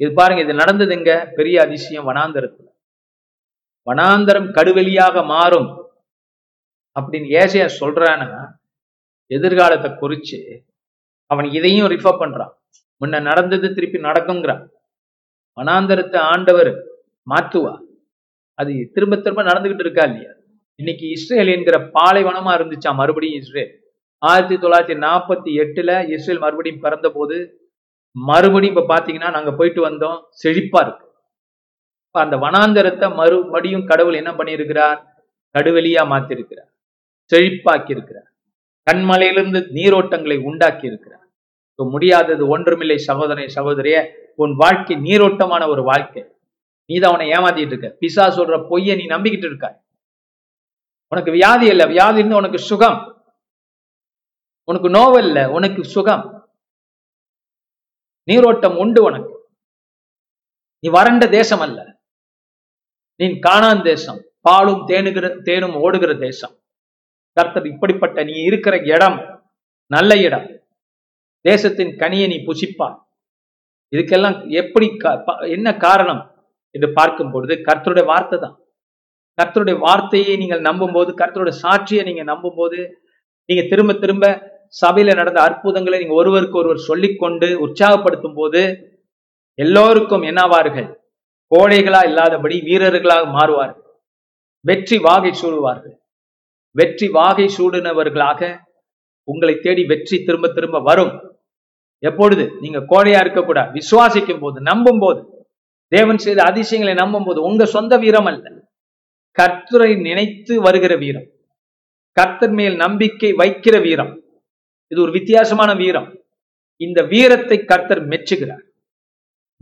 [0.00, 1.12] இது பாருங்க இது நடந்தது எங்க?
[1.38, 2.66] பெரிய அதிசயம் வனாந்தரத்துல.
[3.86, 5.68] வனாந்தரம் கடுவெளியாக மாறும்
[6.96, 8.28] அப்படின்னு ஏசையா சொல்றானா
[9.30, 10.38] எதிர்காலத்தை குறிச்சு
[11.30, 12.52] அவன் இதையும் ரிஃபர் பண்றான்.
[13.00, 14.62] முன்ன நடந்தது திருப்பி நடக்குங்கிறான்
[15.58, 16.70] வனாந்தரத்தை ஆண்டவர்
[17.26, 17.72] மாத்துவா?
[18.58, 20.32] அது திரும்ப திரும்ப நடந்துகிட்டு இருக்கா இல்லையா?
[20.80, 23.72] இன்னைக்கு இஸ்ரேல் என்கிற பாலைவனமா இருந்துச்சா மறுபடியும் இஸ்ரேல்?
[24.22, 27.36] ஆயிரத்தி தொள்ளாயிரத்தி நாற்பத்தி எட்டுல இஸ்ரேல் மறுபடியும் பிறந்த போது
[28.16, 30.18] மறுபடியும் இப்ப பாத்தீங்கன்னா நாங்க போயிட்டு வந்தோம்.
[30.42, 31.06] செழிப்பா இருக்கு.
[32.06, 34.98] இப்ப அந்த வனாந்தரத்தை மறுபடியும் கடவுள் என்ன பண்ணியிருக்கிறார்?
[35.54, 36.70] கடுவெளியா மாத்திருக்கிறார்.
[37.30, 38.28] செழிப்பாக்கி இருக்கிறார்
[38.86, 41.19] கண்மலையிலிருந்து நீரோட்டங்களை உண்டாக்கி இருக்கிறார்
[41.84, 44.12] முடியாதது ஒன்றுமில்லை சகோதரனை சகோதரிய.
[44.36, 46.24] உன் வாழ்க்கை நீரோட்டமான ஒரு வாழ்க்கை.
[46.84, 47.96] நீ தான் அவனை ஏமாத்திட்டு இருக்க.
[48.00, 49.82] பிசா சொல்ற பொய்யை நீ நம்பிக்கிட்டு இருக்க
[51.08, 51.86] உனக்கு வியாதி இல்லை.
[51.86, 53.24] வியாதி இருந்து உனக்கு சுகம்.
[54.64, 55.44] உனக்கு நோவல் இல்லை.
[55.44, 56.50] உனக்கு சுகம்.
[58.22, 59.48] நீரோட்டம் உண்டு உனக்கு.
[60.78, 62.00] நீ வறண்ட தேசம் அல்ல.
[63.16, 64.30] நீ காணான் தேசம்.
[64.40, 66.62] பாலும் தேனுகிற தேனும் ஓடுகிற தேசம்.
[67.32, 69.44] கர்த்தர் இப்படிப்பட்ட நீ இருக்கிற இடம்
[69.86, 70.59] நல்ல இடம்.
[71.44, 72.98] தேசத்தின் கனியை நீ புசிப்பார்
[73.92, 74.86] இதுக்கெல்லாம் எப்படி
[75.56, 76.22] என்ன காரணம்?
[76.74, 78.56] என்று பார்க்கும் பொழுது கர்த்தருடைய வார்த்தை தான்.
[79.38, 82.78] கர்த்தருடைய வார்த்தையை நீங்கள் நம்பும்போது கர்த்தருடைய சாட்சியை நீங்க நம்பும்போது
[83.48, 84.24] நீங்க திரும்ப திரும்ப
[84.82, 88.60] சபையில நடந்த அற்புதங்களை நீங்க ஒருவருக்கு ஒருவர் சொல்லிக்கொண்டு உற்சாகப்படுத்தும் போது
[89.58, 90.88] எல்லோருக்கும் என்னவார்கள்?
[91.52, 93.86] கோழைகளா இல்லாதபடி வீரர்களாக மாறுவார்கள்.
[94.64, 95.96] வெற்றி வாகை சூடுவார்கள்.
[96.76, 98.50] வெற்றி வாகை சூடினவர்களாக
[99.28, 101.12] உங்களை தேடி வெற்றி திரும்ப திரும்ப வரும்.
[102.00, 102.56] எப்பொழுது?
[102.60, 103.80] நீங்க கோழையா இருக்கக்கூடாது.
[103.80, 105.48] விசுவாசிக்கும் போது நம்பும் போது
[105.88, 108.52] தேவன் செய்த அதிசயங்களை நம்பும் போது உங்க சொந்த வீரம் அல்ல.
[109.42, 111.26] கர்த்தரை நினைத்து வருகிற வீரம்.
[112.12, 114.22] கர்த்தர் மேல் நம்பிக்கை வைக்கிற வீரம்.
[114.86, 116.22] இது ஒரு வித்தியாசமான வீரம்.
[116.76, 118.64] இந்த வீரத்தை கர்த்தர் மெச்சுகிறார்.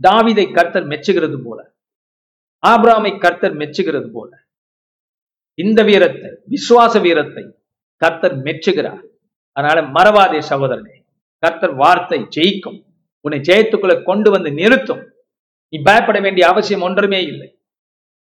[0.07, 1.73] தாவிதை கர்த்தர் மெச்சுகிறது போல.
[2.67, 4.37] ஆப்ராமை கர்த்தர் மெச்சுகிறது போல.
[5.53, 7.55] இந்த வீரத்தை விசுவாச வீரத்தை
[7.95, 9.01] கர்த்தர் மெச்சுகிறார்.
[9.51, 10.98] அதனால மறவாதே சகோதரனே.
[11.43, 12.79] கர்த்தர் வார்த்தை ஜெயிக்கும்.
[13.25, 15.03] உன்னை ஜெயத்துக்குள்ள கொண்டு வந்து நிறுத்தும்.
[15.73, 17.47] நீ பயப்பட வேண்டிய அவசியம் ஒன்றுமே இல்லை.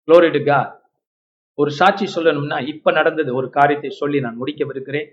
[0.09, 0.59] குளோரிடுகா
[1.59, 5.09] ஒரு சாட்சி சொல்லணும்னா இப்ப நடந்தது ஒரு காரியத்தை சொல்லி நான் முடிக்கவிருக்கிறேன்.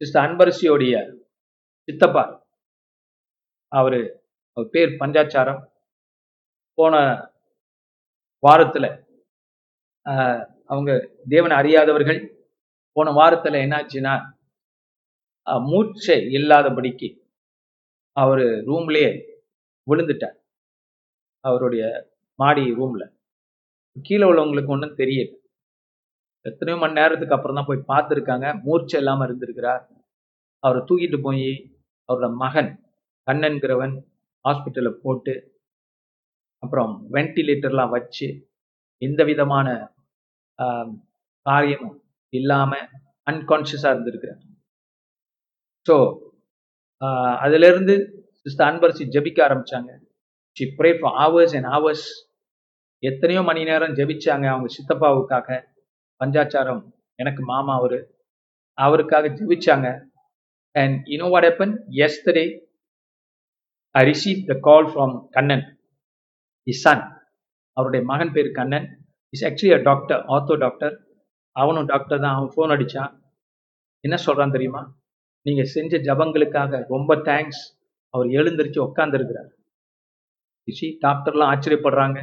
[0.00, 0.94] சிஸ்டர் அன்பரசியோடைய
[1.88, 2.24] சித்தப்பா
[3.72, 4.00] அவரு
[4.56, 5.60] அவர் பேர் பஞ்சாச்சாரம்.
[6.78, 6.94] போன
[8.42, 8.86] வாரத்துல
[10.70, 10.92] அவங்க
[11.32, 12.20] தேவனை அறியாதவர்கள்
[12.96, 14.14] போன வாரத்துல என்னாச்சுன்னா
[15.70, 17.08] மூச்சை இல்லாதபடிக்கு
[18.16, 19.10] அவர் ரூம்லேயே
[19.86, 20.36] விழுந்துட்டார்.
[21.44, 21.84] அவருடைய
[22.38, 23.02] மாடி ரூம்ல.
[23.96, 25.32] கீழே உள்ளவங்களுக்கு ஒன்றும் தெரியல.
[26.46, 28.46] எத்தனையோ மணி நேரத்துக்கு அப்புறம் தான் போய் பார்த்துருக்காங்க.
[28.66, 29.82] மூர்ச்சை இல்லாமல் இருந்திருக்கிறார்.
[30.64, 31.48] அவரை தூக்கிட்டு போய்
[32.08, 32.70] அவரோட மகன்
[33.26, 33.94] கண்ணன்கிறவன்
[34.44, 35.34] ஹாஸ்பிட்டலில் போட்டு
[36.62, 38.26] அப்புறம் வென்டிலேட்டர்லாம் வச்சு
[39.02, 39.68] எந்த விதமான
[41.46, 41.96] காரியமும்
[42.32, 42.86] இல்லாமல்
[43.26, 44.42] அன்கான்ஷியஸாக இருந்திருக்கிறார்.
[45.86, 45.94] ஸோ
[47.44, 47.94] அதுல இருந்து
[48.42, 49.90] சிஸ்டர் அன்பரசி ஜெபிக்க ஆரம்பிச்சாங்க.
[50.56, 52.06] She pray for hours and hours
[53.02, 55.48] எத்தனையோ மணி நேரம் ஜெபிச்சாங்க அவங்க சித்தப்பாவுக்காக.
[56.20, 56.82] பஞ்சாச்சாரம்
[57.22, 57.98] எனக்கு மாமா அவர்
[58.78, 59.88] அவருக்காக ஜெபிச்சாங்க.
[60.74, 61.74] And you what happen
[62.06, 62.44] yesterday
[63.94, 65.64] I receive the call from Kannan
[66.66, 67.04] his son
[67.76, 68.86] அவருடைய மகன் பேர் Kannan.
[69.34, 70.94] Is actually a doctor ortho doctor
[71.56, 72.36] அவனும் டாக்டர் தான்.
[72.36, 73.12] அவன் ஃபோன் அடிச்சான்.
[74.04, 74.82] என்ன சொல்றான் தெரியுமா?
[75.46, 77.62] நீங்க செஞ்ச ஜபங்களுக்காக ரொம்ப தேங்க்ஸ்
[78.14, 79.50] அவர் எழுந்திருச்சு உட்காந்துருக்கிறார்
[80.78, 82.18] சி டாக்டர்லாம் ஆச்சரியப்படுறாங்க.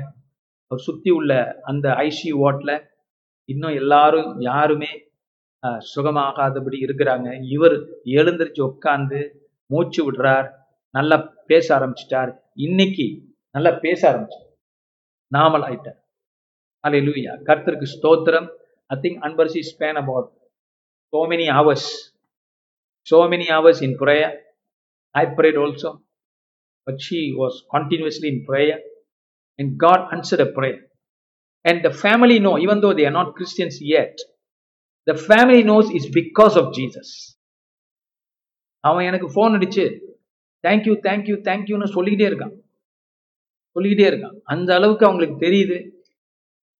[0.72, 1.32] அவர் சுற்றி உள்ள
[1.70, 2.76] அந்த ஐசியூ வார்டில்
[3.50, 4.92] இன்னும் எல்லாரும் யாருமே
[5.92, 7.28] சுகமாகாதபடி இருக்கிறாங்க.
[7.56, 7.76] இவர்
[8.18, 9.20] எழுந்திருச்சு உட்காந்து
[9.74, 10.48] மூச்சு விடுறார்.
[10.96, 11.18] நல்லா
[11.52, 12.32] பேச ஆரம்பிச்சிட்டார்.
[12.68, 13.08] இன்னைக்கு
[13.56, 14.48] நல்லா பேச ஆரம்பிச்சார்
[15.32, 16.00] நாமல் ஆயிட்டார்.
[17.08, 18.48] லூயா கர்த்தருக்கு ஸ்தோத்திரம்.
[18.94, 20.30] I think Anbarasi spent about
[21.14, 21.90] so many hours
[23.08, 24.30] so many hours in prayer
[25.16, 25.90] i prayed also
[26.88, 28.78] but she was continuously in prayer
[29.60, 30.80] and god answered a prayer
[31.66, 34.16] and the family know even though they are not christians yet
[35.08, 37.12] the family knows it's because of jesus
[38.84, 39.84] அவன் எனக்கு phone அடிச்சு
[40.64, 42.54] thank you thank you தேங்க்யூன்னு சொல்லிக்கிட்டே இருக்கான்
[43.76, 45.78] சொல்லிக்கிட்டே இருக்கான் அந்த அளவுக்கு அவங்களுக்கு தெரியுது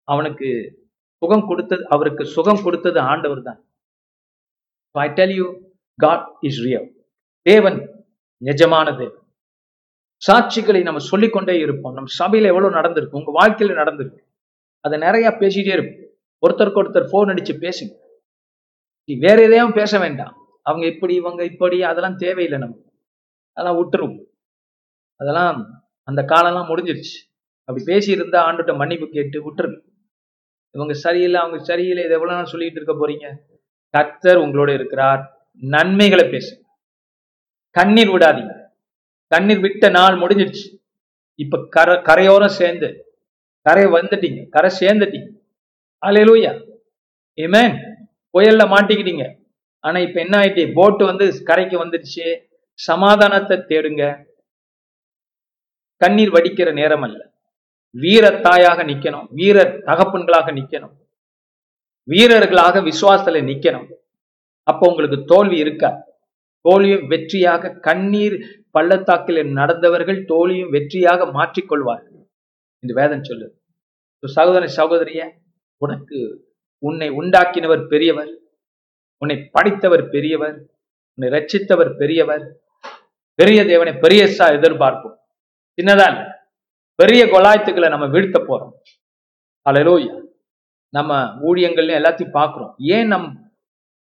[0.08, 0.48] அவனுக்கு
[1.22, 3.60] சுகம் கொடுத்தது அவருக்கு சுகம் கொடுத்தது ஆண்டவர் தான்
[4.94, 5.46] I tell you
[5.96, 7.06] God is real
[7.42, 8.06] தேவன்
[8.44, 9.20] நிஜமான தேவன்.
[10.26, 11.94] சாட்சிகளை நம்ம சொல்லிக்கொண்டே இருப்போம்.
[11.94, 14.18] நம்ம சபையில எவ்வளவு நடந்திருக்கு உங்க வாழ்க்கையில நடந்திருக்கு.
[14.80, 16.00] அதை நிறைய பேசிட்டே இருப்போம்.
[16.16, 18.00] ஒருத்தருக்கு ஒருத்தர் போன் அடிச்சு பேசுங்க.
[19.04, 20.36] நீ வேற எதையும் பேச வேண்டாம்.
[20.62, 22.92] அவங்க இப்படி இவங்க இப்படி அதெல்லாம் தேவையில்லை நமக்கு.
[23.52, 24.24] அதெல்லாம் விட்டுரும்.
[25.16, 27.34] அதெல்லாம் அந்த காலம்லாம் முடிஞ்சிருச்சு.
[27.64, 29.80] அப்படி பேசியிருந்தா ஆண்டுகிட்ட மன்னிப்பு கேட்டு விட்டுருங்க.
[30.70, 33.36] இவங்க சரியில்லை அவங்க சரியில்லை இதை எவ்வளவு நாள் சொல்லிட்டு இருக்க போறீங்க?
[33.88, 35.41] கர்த்தர் உங்களோட இருக்கிறார்.
[35.54, 36.60] நன்மைகளை பேசுங்க
[37.70, 38.54] கண்ணீர் விடாதீங்க.
[39.26, 40.78] கண்ணீர் விட்ட நாள் முடிஞ்சிடுச்சு.
[41.34, 43.16] இப்ப கரை கரையோரம் சேர்ந்து
[43.60, 45.28] கரை வந்துட்டீங்க கரை சேர்ந்துட்டீங்க.
[46.06, 46.52] அலையலூயா
[47.36, 47.74] ஏமேன்
[48.32, 49.36] புயல்ல மாட்டிக்கிட்டீங்க.
[49.80, 52.40] ஆனா இப்ப என்ன ஆயிட்டு போட்டு வந்து கரைக்கு வந்துடுச்சு.
[52.74, 54.24] சமாதானத்தை தேடுங்க.
[55.96, 57.30] கண்ணீர் வடிக்கிற நேரம் அல்ல
[57.90, 59.26] வீர தாயாக நிக்கணும்.
[59.30, 60.92] வீர தகப்பன்களாக நிக்கணும்.
[62.04, 63.88] வீரர்களாக விசுவாசத்துல நிக்கணும்.
[64.68, 65.90] அப்போ உங்களுக்கு தோல்வி இருக்கா?
[66.64, 68.36] தோல்வியும் வெற்றியாக கண்ணீர்
[68.76, 72.20] பள்ளத்தாக்கில் நடந்தவர்கள் தோல்வியும் வெற்றியாக மாற்றிக்கொள்வார்கள்.
[72.82, 73.48] இந்த வேதம் சொல்லு
[74.22, 75.22] சகோதர சகோதரிய
[75.84, 76.18] உனக்கு
[76.86, 78.32] உன்னை உண்டாக்கினவர் பெரியவர்
[79.22, 80.56] உன்னை படைத்தவர் பெரியவர்
[81.14, 82.44] உன்னை ரட்சித்தவர் பெரியவர்
[83.38, 85.16] பெரிய தேவனை பெரியசா எதிர்பார்ப்போம்.
[85.78, 86.08] சின்னதா
[86.98, 88.74] பெரிய கொலாயத்துக்களை நம்ம வீழ்த்த போறோம்.
[89.66, 90.16] அலரோய்யா
[90.96, 92.72] நம்ம ஊழியங்கள்ல எல்லாத்தையும் பார்க்குறோம்.
[92.96, 93.28] ஏன் நம்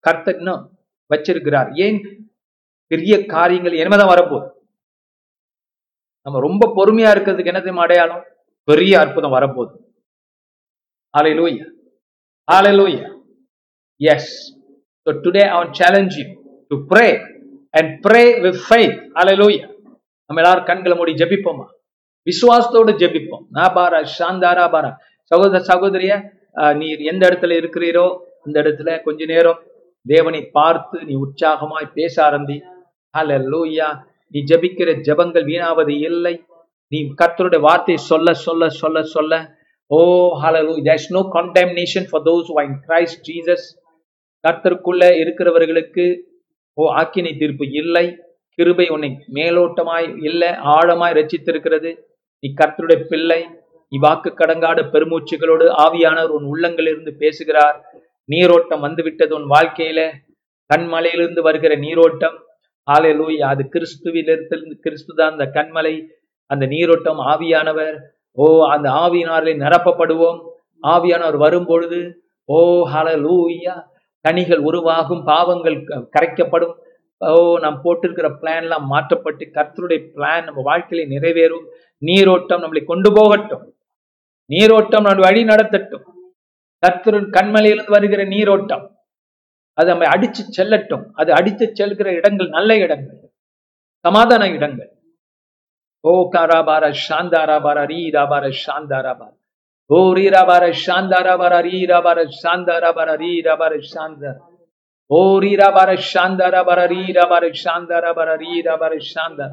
[0.06, 0.62] கர்த்தர் இன்னும்
[1.10, 1.68] வச்சிருக்கிறார்.
[1.84, 1.98] ஏன்?
[2.90, 4.48] பெரிய காரியங்கள் இனிமேதான் வரப்போகுது.
[6.26, 8.24] நம்ம ரொம்ப பொறுமையா இருக்கிறதுக்கு என்ன அடையாளம்?
[8.68, 9.74] பெரிய அற்புதம் வரப்போகுது.
[11.38, 11.66] Hallelujah
[12.78, 13.04] hallelujah
[14.00, 14.32] yes
[15.06, 16.24] so today அவன் challenge you
[16.70, 17.06] to pray
[17.74, 18.98] and pray with faith
[19.40, 19.64] hallelujah
[20.30, 21.66] நம்ம எல்லாரும் கண்களை மூடி ஜெபிப்போமா?
[22.26, 23.44] விசுவாசத்தோடு ஜெபிப்போம்.
[23.56, 24.90] நாபாரா சாந்தாரா பாரா
[25.30, 26.12] சகோதர சகோதரிய
[26.80, 28.06] நீர் எந்த இடத்துல இருக்கிறீரோ
[28.44, 29.60] அந்த இடத்துல கொஞ்ச நேரம்
[30.12, 32.56] தேவனை பார்த்து நீ உற்சாகமாய் பேச ஆரம்பி.
[33.52, 33.88] லூயா
[34.34, 36.34] நீ ஜெபிக்கிற ஜெபங்கள் வீணாவது இல்லை.
[36.92, 39.34] நீ கர்த்தருடைய வார்த்தை சொல்ல சொல்ல சொல்ல சொல்ல.
[39.96, 39.98] Oh
[40.42, 40.84] hallelujah.
[40.86, 42.54] There is no condemnation for those who
[42.86, 43.66] Christ Jesus
[44.44, 46.04] கர்த்தருக்குள்ள இருக்கிறவர்களுக்கு
[46.80, 48.04] ஓ ஆக்கினை தீர்ப்பு இல்லை.
[48.58, 51.90] கிருபை உன்னை மேலோட்டமாய் இல்லை ஆழமாய் ரச்சித்திருக்கிறது
[52.42, 53.40] நீ கர்த்தருடைய பிள்ளை.
[53.92, 57.78] நீ வாக்கு கடங்காட பெருமூச்சுகளோடு ஆவியானவர் உன் உள்ளங்களிலிருந்து பேசுகிறார்.
[58.26, 60.10] நீரோட்டம் வந்துவிட்டது உன் வாழ்க்கையில.
[60.76, 62.46] கண்மலையிலிருந்து வருகிற நீரோட்டம்.
[62.92, 63.42] ஹalleluya.
[63.42, 66.06] அது கிறிஸ்துவிலிருந்து கிறிஸ்து தான் அந்த கண்மலை.
[66.46, 67.98] அந்த நீரோட்டம் ஆவியானவர்.
[68.32, 70.44] ஓ அந்த ஆவியினாலே நிரப்பப்படுவோம்.
[70.82, 73.82] ஆவியானவர் வரும்பொழுது ஓ ஹalleluya.
[74.20, 76.74] கனிகள் உருவாகும் பாவங்கள் க- கரைக்கப்படும்.
[77.18, 81.64] ஓ நாம் போட்டிருக்கிற பிளான்லாம் மாற்றப்பட்டு கர்த்தருடைய பிளான் நம்ம வாழ்க்கையில நிறைவேறும்.
[81.98, 83.74] நீரோட்டம் நம்மளை கொண்டு போகட்டும்.
[84.46, 86.14] நீரோட்டம் நான் வழி நடத்தட்டும்.
[86.86, 88.84] கர்த்தரின் கண்மலையிலிருந்து வருகிற நீரோட்டம்.
[89.72, 91.06] அது நம்மை அடிச்சு செல்லட்டும்.
[91.12, 93.18] அது அடித்து செல்கிற இடங்கள் நல்ல இடங்கள்.
[94.04, 94.90] சமாதான இடங்கள்.
[96.00, 99.32] ஓ காராபார சாந்தாராபார ரீராபார சாந்தாராபார
[99.90, 104.34] ஓ ரீராபார சாந்தாராபார ரீராபார சாந்தாராபார ரீராபார சாந்தார
[105.06, 109.50] ஓ ரீராபார சாந்தாராபார ரீராபார சாந்தாராபார ரீராபார சாந்தார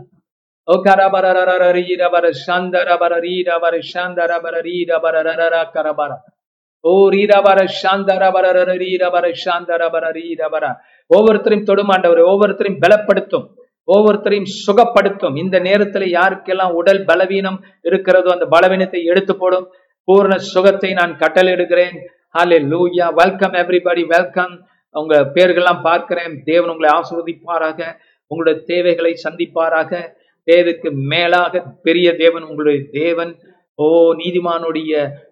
[0.68, 6.12] ஓ கராபார ரரர ரீராபார சாந்தாராபார ரீராபார சாந்தாராபார ரீராபார ரரர கராபார.
[6.86, 10.06] ஓ ரீராபார சாந்தாராபார ரர ரீராபார சாந்தாராபார
[11.10, 13.46] ஒவ்வொருத்தரையும் தொடுமாண்டவர் ஒவ்வொருத்தரையும் பலப்படுத்தும்
[13.94, 15.38] ஒவ்வொருத்தரையும் சுகப்படுத்தும்.
[15.38, 19.72] இந்த நேரத்துல யாருக்கெல்லாம் உடல் பலவீனம் இருக்கிறதோ அந்த பலவீனத்தை எடுத்து போடும்.
[20.08, 21.96] பூர்ண சுகத்தை நான் கட்டளையிடுகிறேன்.
[22.38, 24.54] ஹாலே லூயா வெல்கம் எவ்ரிபடி வெல்கம்
[24.92, 26.42] உங்க பேர்கள்லாம் பார்க்கிறேன்.
[26.44, 27.80] தேவன் உங்களை ஆசிர்வதிப்பாராக.
[28.28, 30.16] உங்களுடைய தேவைகளை சந்திப்பாராக.
[30.44, 33.40] தேவைக்கு மேலாக பெரிய தேவன் உங்களுடைய தேவன்.
[33.80, 33.88] ஓ
[34.20, 34.92] நீதிமானுடைய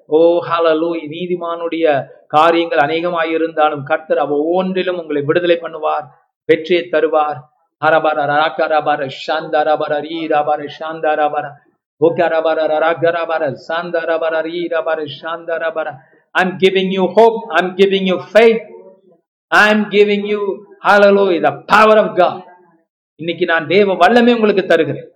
[0.10, 1.86] ஓ ஹalleluya நீதிமானுடைய
[2.28, 6.06] காரியங்கள் அநேகமாயிருந்தாலும் கர்த்தர் அவ ஒவ்வொன்றிலும் உங்களை விடுதலை பண்ணுவார்
[6.50, 7.40] வெற்றியை தருவார்
[7.82, 11.46] ஹரபர ராக்கரபர சாந்தரபர ரீரபர சாந்தரபர
[12.02, 15.88] ஓகரபர ராகரபர சாந்தரபர ரீரபர சாந்தரபர
[16.36, 17.50] I'm giving you hope.
[17.52, 18.62] I'm giving you faith.
[19.52, 20.42] I'm giving you
[20.82, 22.38] hallelujah the power of God.
[23.20, 25.08] இன்னைக்கு நான் தேவ வல்லமே உங்களுக்கு தருகிறேன்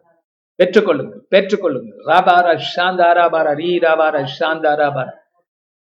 [0.60, 5.10] பெற்றுக்கொள்ளுங்கள் பெற்றுக்கொள்ளுங்கள் ராபார சாந்தாராபார ரீராபார சாந்தாராபார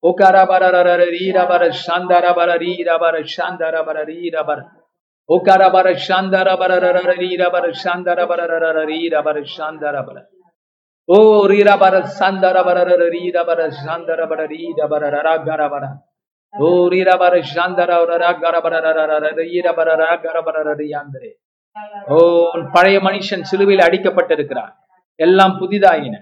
[0.03, 0.63] ஓகாராபார
[1.11, 4.59] ரீராபார சாந்தாராபார ரீராபார சாந்தாராபார ரீராபார
[5.29, 6.71] ஓகாராபார சாந்தாராபார
[7.21, 8.41] ரீராபார சாந்தாராபார
[8.89, 10.17] ரீராபார சாந்தாராபார
[11.09, 11.17] ஓ
[11.47, 12.81] ரீராபார சாந்தாராபார
[13.15, 15.85] ரீராபார சாந்தாராபார ரீராபார ராகாராபார
[16.53, 18.75] ஓ ரீராபார சாந்தாராபார ராகாராபார
[19.41, 21.31] ரீராபார ராகாராபார ரீயாந்தரே
[22.07, 24.73] ஓ பழைய மனுஷன் சிலுவையில் அடிக்கப்பட்டிருக்கிறான்.
[25.15, 26.19] எல்லாம் புதிதாயின.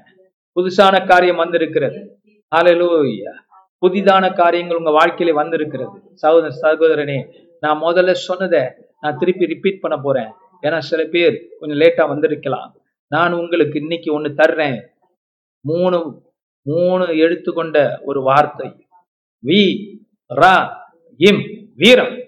[0.56, 2.22] புதுசான காரியம் வந்திருக்கிறது.
[2.56, 3.32] ஹalleluya.
[3.82, 6.02] புதிதான காரியங்கள் உங்க வாழ்க்கையில வந்திருக்கிறது.
[6.14, 8.62] சகோதர சகோதரனே நான் முதல்ல சொன்னதை
[9.02, 10.32] நான் திருப்பி ரிப்பீட் பண்ண போறேன்.
[10.62, 12.76] ஏன்னா சில பேர் கொஞ்சம் லேட்டா வந்திருக்கலாம்.
[13.08, 14.86] நான் உங்களுக்கு இன்னைக்கு ஒண்ணு தர்றேன்.
[15.66, 16.22] மூணு
[16.62, 18.88] மூணு எழுத்து கொண்ட ஒரு வார்த்தை.
[19.46, 19.88] வி
[20.36, 20.76] ரா
[21.18, 22.20] இம் வீரம்.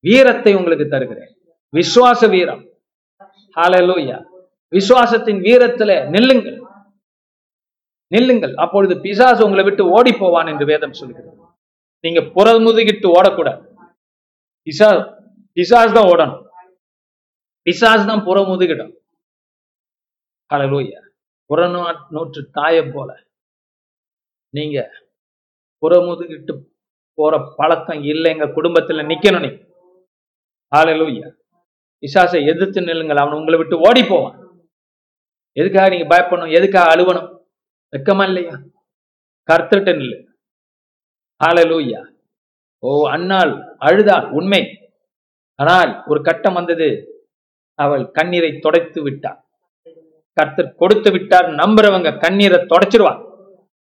[0.00, 1.31] வீரத்தை உங்களுக்கு தருகிறேன்.
[1.76, 2.62] விசுவாச வீரம்
[3.56, 4.18] ஹாலலூயா
[4.72, 6.58] விசுவாசத்தின் வீரத்துல நில்லுங்கள்.
[8.14, 8.54] நில்லுங்கள்.
[8.64, 11.30] அப்பொழுது பிசாசு உங்களை விட்டு ஓடி போவான் என்று வேதம் சொல்கிறது.
[12.04, 13.62] நீங்க புறமுதுகிட்டு ஓடக்கூடாது.
[14.66, 14.88] பிசா
[15.56, 16.42] பிசாஸ் தான் ஓடணும்.
[17.66, 18.92] பிசாஸ் தான் புறமுதுகிடும்
[20.50, 21.00] ஹலலூயா
[21.50, 21.80] புறநூ
[22.14, 23.10] நூற்று தாயை போல.
[24.54, 24.78] நீங்க
[25.82, 26.54] புறமுதுகிட்டு
[27.18, 29.50] போற பழக்கம் இல்லை எங்க குடும்பத்துல நிக்கணும் நீ
[30.72, 31.28] ஹலலூயா
[32.02, 34.38] பிசாசை எதிர்த்து நில்லுங்கள் அவன் உங்களை விட்டு ஓடி போவான்
[35.56, 36.52] எதுக்காக நீங்க பயப்படணும்?
[36.58, 37.28] எதுக்காக அழுவணும்?
[37.92, 38.54] வெக்கமா இல்லையா?
[39.48, 40.18] கர்த்தட்ட நில்லு.
[41.40, 42.00] ஹalleluya
[42.78, 44.60] ஓ அண்ணாள் அழுதாள் உண்மை.
[45.58, 46.88] ஆனால் ஒரு கட்டம் வந்தது
[47.78, 49.38] அவள் கண்ணீரை துடைத்து விட்டார்
[50.36, 53.20] கர்த்தர் கொடுத்து விட்டார் நம்புறவங்க கண்ணீரை தொடச்சிருவான்.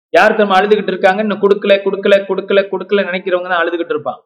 [0.10, 1.22] யார் நம்ம அழுதுகிட்டு இருக்காங்க?
[1.22, 4.20] இன்னும் கொடுக்கல கொடுக்கல கொடுக்கல கொடுக்கல நினைக்கிறவங்க தான் அழுதுகிட்டு இருப்பான்.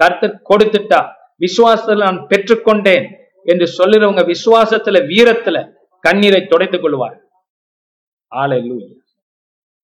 [0.00, 1.00] கர்த்தர் கொடுத்துட்டா.
[1.44, 3.06] விசுவாசத்துல நான் பெற்றுக்கொண்டேன்.
[3.44, 7.28] என்று சொல்லுறவங்க விசுவாசத்துல வீரத்துல கண்ணீரை துடைத்துக் கொள்வார்.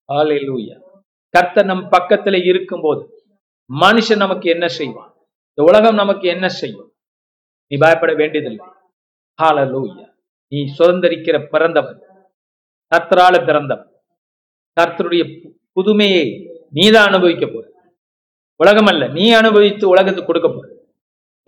[0.04, 0.80] ஆலை லூயா
[1.38, 3.24] கர்த்த நம் பக்கத்துல இருக்கும்போது
[3.80, 5.14] மனுஷன் நமக்கு என்ன செய்வான்?
[5.54, 6.94] இந்த உலகம் நமக்கு என்ன செய்யும்?
[7.66, 8.66] நீ பயப்பட வேண்டியதில்லை.
[9.42, 10.14] ஹalleluya.
[10.48, 12.02] நீ சுதந்திரிக்கிற பிறந்தவன்.
[12.96, 14.00] கர்த்தரால பிறந்தவன்.
[14.80, 17.70] கர்த்தருடைய பு- புதுமையை நீதான் அனுபவிக்க போற.
[18.56, 20.74] உலகம் அல்ல நீ அனுபவித்து உலகத்துக்கு கொடுக்க போற.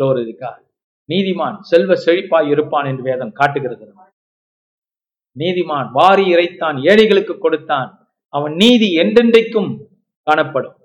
[0.03, 0.67] Glory.
[1.09, 3.95] நீதிமான் செல்வ செழிப்பாய் இருப்பான் என்று வேதம் காட்டுகிறது.
[5.39, 8.09] நீதிமான் வாரி இறைத்தான் ஏழைகளுக்கு கொடுத்தான்.
[8.29, 9.87] அவன் நீதி என்றென்றைக்கும்
[10.23, 10.77] காணப்படும்.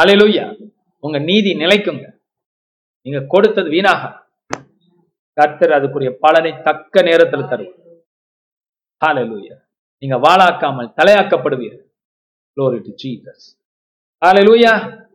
[0.00, 2.18] அலையிலுயா உங்க நீதி நிலைக்குங்க.
[3.02, 4.28] நீங்க கொடுத்தது வீணாக.
[5.32, 7.82] கர்த்தர் அதுக்குரிய பலனை தக்க நேரத்தில் தருவார்
[9.06, 9.56] ஹalleluya.
[9.98, 11.82] நீங்க வாழாக்காமல் தலையாக்கப்படுவீர்கள்.
[12.60, 13.58] Glory to jesus.
[14.24, 15.06] hallelujah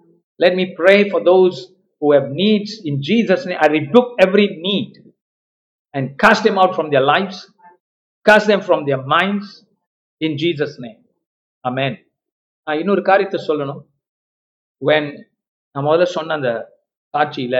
[0.43, 4.91] let me pray for those who have needs in jesus name i rebuke every need
[5.95, 7.37] and cast them out from their lives
[8.25, 9.65] cast them from their minds
[10.21, 10.99] in jesus name.
[11.67, 11.93] Amen.
[12.63, 13.81] நான் இன்னொரு காரியத்தை சொல்லணும்.
[14.81, 15.05] When
[15.71, 16.51] நான் முதல்ல சொன்ன அந்த
[17.13, 17.57] சாட்சியில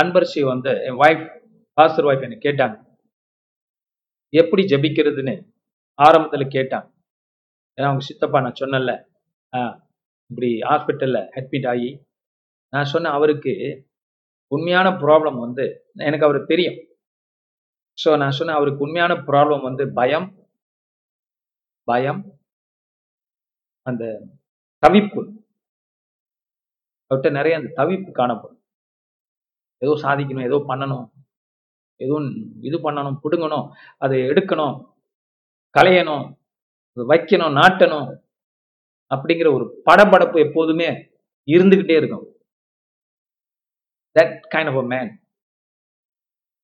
[0.00, 1.24] அன்பரசி வந்து என் wife
[1.72, 2.76] pastor wife என்ன கேட்டாங்க.
[4.28, 5.34] எப்படி ஜெபிக்கிறதுன்னு
[6.02, 6.88] ஆரம்பத்துல கேட்டாங்க.
[7.76, 8.92] ஏன்னா அவங்க சித்தப்பா நான் சொன்னல
[10.30, 11.90] இப்படி ஹாஸ்பிட்டல்ல அட்மிட் ஆகி
[12.76, 13.54] நான் சொன்னேன் அவருக்கு
[14.52, 15.64] உண்மையான ப்ராப்ளம் வந்து
[16.08, 16.78] எனக்கு அவர் தெரியும்.
[17.98, 20.28] ஸோ நான் சொன்னேன் அவருக்கு உண்மையான ப்ராப்ளம் வந்து பயம்
[21.88, 22.20] பயம்
[23.86, 24.04] அந்த
[24.82, 25.20] தவிப்பு.
[27.10, 28.60] அவர்கிட்ட நிறைய அந்த தவிப்பு காணப்படும்.
[29.82, 31.06] ஏதோ சாதிக்கணும் ஏதோ பண்ணணும்
[32.00, 32.28] எதுவும்
[32.68, 33.66] இது பண்ணணும் பிடுங்கணும்
[34.04, 34.76] அதை எடுக்கணும்
[35.74, 36.24] களையணும்
[36.96, 38.08] வைக்கணும் நாட்டணும்
[39.10, 40.88] அப்படிங்கிற ஒரு படபடப்பு எப்போதுமே
[41.48, 42.26] இருந்துகிட்டே இருக்கும்.
[44.16, 45.10] That kind of a man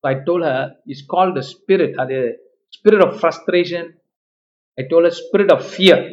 [0.03, 0.45] I told
[0.85, 2.17] is called the spirit அது
[2.77, 3.89] spirit of frustration
[4.77, 6.03] I told spirit of fear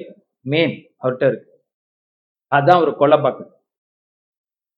[0.47, 1.47] man அவர்கிட்ட இருக்கு.
[2.53, 3.53] அதான் அவர் கொலை பார்க்குது.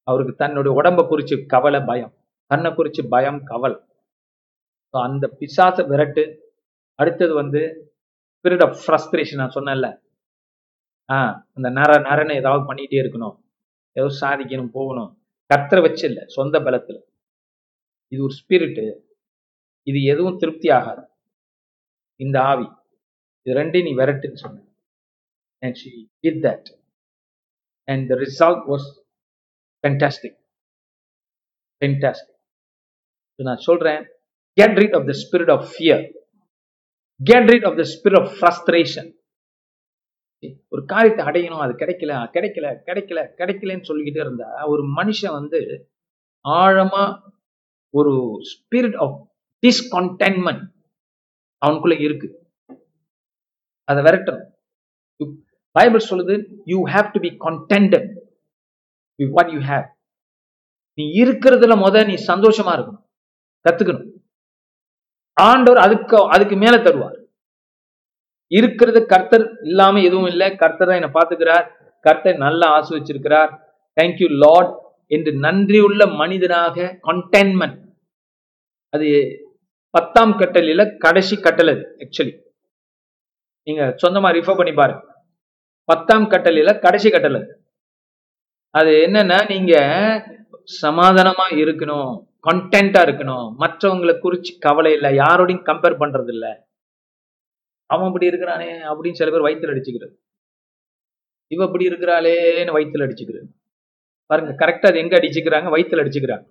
[0.09, 2.13] அவருக்கு தன்னுடைய உடம்பை குறித்து கவலை பயம்.
[2.51, 3.79] தன்னை குறித்து பயம் கவலை.
[4.95, 6.25] ஸோ அந்த பிசாசை விரட்டு.
[6.99, 7.61] அடுத்தது வந்து
[8.33, 9.89] ஸ்பிரிட் ஆஃப் ஃப்ரஸ்ட்ரேஷன் நான் சொன்னேன்ல.
[11.11, 11.19] ஆ
[11.57, 13.37] அந்த நர நரன்னு ஏதாவது பண்ணிகிட்டே இருக்கணும்.
[13.97, 15.11] ஏதோ சாதிக்கணும் போகணும்.
[15.53, 17.01] கர்த்தரை வச்சு இல்லை சொந்த பலத்தில்
[18.13, 18.85] இது ஒரு ஸ்பிரிட்டு
[19.87, 21.03] இது எதுவும் திருப்தி ஆகாது
[22.21, 22.67] இந்த ஆவி
[23.47, 24.61] இது ரெண்டையும் நீ விரட்டுன்னு சொன்ன
[25.63, 25.93] and she
[26.25, 26.69] did that
[27.89, 28.87] and the result was
[29.85, 30.39] fantastic
[31.83, 32.29] fantastic
[33.39, 34.03] நான் சொல்கிறேன்
[34.59, 36.03] get rid of the spirit of fear
[37.21, 39.11] get rid of the spirit of frustration
[40.69, 45.91] ஒரு காரியத்தை அடையணும் அது கிடைக்கல கிடைக்கல கிடைக்கல கிடைக்கலன்னு சொல்லிக்கிட்டே இருந்தா ஒரு மனுஷன் வந்து
[46.49, 47.21] ஆழமா
[47.91, 49.31] ஒரு ஸ்பிரிட் ஆஃப்
[49.67, 50.65] டிஸ்கண்டென்ட்மெண்ட்
[51.67, 52.29] அவனுக்குள்ள இருக்கு.
[53.85, 54.49] அதை விரட்டணும்.
[55.71, 58.05] பைபிள் சொல்லுது you have to be contented
[59.23, 59.91] with what you
[60.95, 63.05] நீ இருக்கிறதுல முத நீ சந்தோஷமா இருக்கணும்
[63.69, 64.11] கத்துக்கணும்.
[65.33, 67.22] ஆண்டவர் அதுக்கு அதுக்கு மேல தருவார்.
[68.59, 70.49] இருக்கிறது கர்த்தர் இல்லாம எதுவும் இல்லை.
[70.63, 71.67] கர்த்தர் தான் என்னை பார்த்துக்கிறார்.
[72.07, 73.51] கர்த்தர் நல்லா ஆசிர்வச்சிருக்கிறார்.
[73.97, 74.73] தேங்க்யூ லார்ட்
[75.17, 77.79] என்று நன்றியுள்ள மனிதனாக கண்டென்மெண்ட்
[78.93, 79.09] அது
[79.95, 82.33] பத்தாம் கட்டளையில கடைசி கட்டளை ஆக்சுவலி
[83.67, 85.03] நீங்க சொந்தமா ரிஃபர் பண்ணி பாருங்க.
[85.89, 87.41] பத்தாம் கட்டளையில கடைசி கட்டளை.
[88.79, 89.75] அது என்னன்னா நீங்க
[90.83, 92.13] சமாதானமா இருக்கணும்
[92.49, 93.47] கண்டென்ட்டா இருக்கணும்.
[93.63, 95.11] மற்றவங்களை குறிச்சு கவலை இல்லை.
[95.23, 96.53] யாரோடையும் கம்பேர் பண்றது இல்லை
[97.93, 100.15] அவன் இப்படி இருக்கிறானே அப்படின்னு சில பேர் வயிற்றுல அடிச்சுக்கிறது.
[101.51, 103.47] இவ இப்படி இருக்கிறாளேன்னு வயிற்றுல அடிச்சுக்கிறது.
[104.31, 105.69] பாருங்க கரெக்டா அது எங்க அடிச்சுக்கிறாங்க?
[105.75, 106.45] வயிற்றுல அடிச்சுக்கிறாங்க.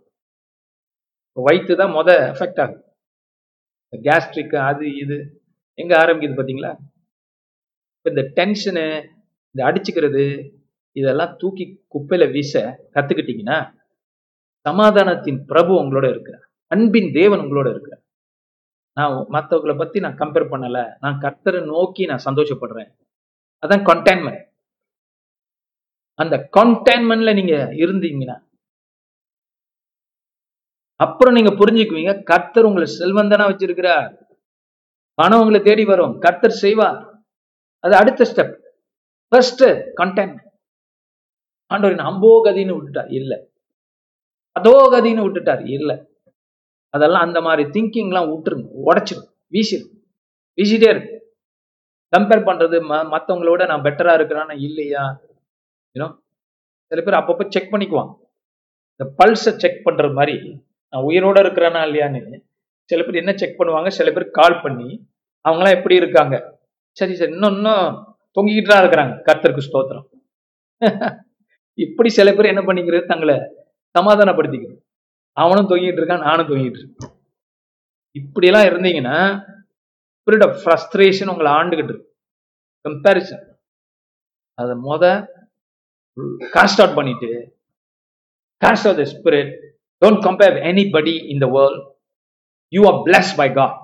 [1.38, 2.82] வயிற்று தான் மொதல் எஃபெக்ட் ஆகுது.
[3.94, 5.16] கேஸ்ட்ரிக் அது இது
[5.80, 6.72] எங்க ஆரம்பிக்குது பார்த்தீங்களா
[7.98, 8.86] இப்போ இந்த டென்ஷனு
[9.56, 10.24] இந்த அடிச்சுக்கிறது
[10.96, 12.54] இதெல்லாம் தூக்கி குப்பையில வீச
[12.96, 13.58] கத்துக்கிட்டீங்கன்னா
[14.66, 16.46] சமாதானத்தின் பிரபு உங்களோட இருக்கிறார்.
[16.72, 18.01] அன்பின் தேவன் உங்களோட இருக்கிறார்.
[18.94, 20.96] நான் மற்றவங்களை பத்தி நான் கம்பேர் பண்ணலை.
[21.00, 22.92] நான் கர்த்தரை நோக்கி நான் சந்தோஷப்படுறேன்.
[23.64, 24.50] அதான் கண்டெயின்மெண்ட்
[26.14, 28.38] அந்த கண்டெயின்மெண்ட்ல நீங்க இருந்தீங்கன்னா
[30.96, 34.10] அப்புறம் நீங்க புரிஞ்சுக்குவீங்க கர்த்தர் உங்களை செல்வந்தனா வச்சிருக்கிறார்.
[35.14, 36.20] பணம் உங்களை தேடி வரும்.
[36.20, 37.00] கர்த்தர் செய்வார்.
[37.80, 38.54] அது அடுத்த ஸ்டெப்
[39.28, 39.64] ஃபர்ஸ்ட்
[40.02, 40.50] கண்டெயின்மெண்ட்
[41.68, 43.34] ஆண்டவர் அம்போ கதின்னு விட்டுட்டார் இல்ல.
[44.52, 45.92] அதோ கதின்னு விட்டுட்டார் இல்ல.
[46.92, 48.70] அதெல்லாம் அந்த மாதிரி திங்கிங்லாம் விட்டுருங்க.
[48.86, 49.90] உடைச்சிடும் வீசிடும்
[50.58, 51.36] வீசிட்டே இருக்கு.
[52.18, 55.22] கம்பேர் பண்றது ம- மற்றவங்களோட நான் பெட்டரா இருக்கிறானா இல்லையா?
[55.94, 56.20] யூனோ
[56.86, 58.16] சில பேர் அப்பப்போ செக் பண்ணிக்குவாங்க.
[58.96, 62.42] இந்த பல்ஸை செக் பண்ற மாதிரி நான் உயிரோட இருக்கிறானா இல்லையான்னு.
[62.84, 63.88] சில பேர் என்ன செக் பண்ணுவாங்க?
[63.88, 65.10] சில பேர் கால் பண்ணி
[65.50, 66.60] அவங்களாம் எப்படி இருக்காங்க?
[66.92, 67.32] சரி சரி.
[67.32, 69.22] இன்னும் இன்னும் தொங்கிக்கிட்டு தான் இருக்கிறாங்க.
[69.26, 70.06] கர்த்தருக்கு ஸ்தோத்திரம்.
[71.74, 73.06] இப்படி சில பேர் என்ன பண்ணிக்கிறது?
[73.06, 73.40] தங்களை
[74.00, 74.81] சமாதானப்படுத்திக்கிறது.
[75.34, 77.14] அவனும் தொங்கிட்டு இருக்கான் நானும் தொங்கிட்டு இருக்கேன்.
[78.12, 79.18] இப்படியெல்லாம் இருந்தீங்கன்னா
[80.18, 82.10] ஸ்பிரிட் ஆஃப் ஃப்ரஸ்ட்ரேஷன் உங்களை ஆண்டுகிட்டு இருக்கு
[82.88, 83.44] கம்பேரிசன்
[84.54, 85.04] அதை மொத
[86.56, 87.30] காஸ்ட் அவுட் பண்ணிட்டு
[88.66, 89.54] cast off the spirit
[90.02, 91.86] don't compare anybody in the world
[92.74, 93.78] you are bless by God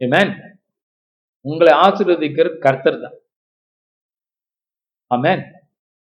[0.00, 0.32] man
[1.40, 3.16] உங்களை ஆசீர்வதிக்கிற கர்த்தர் தான்.
[5.06, 5.42] ஆமென்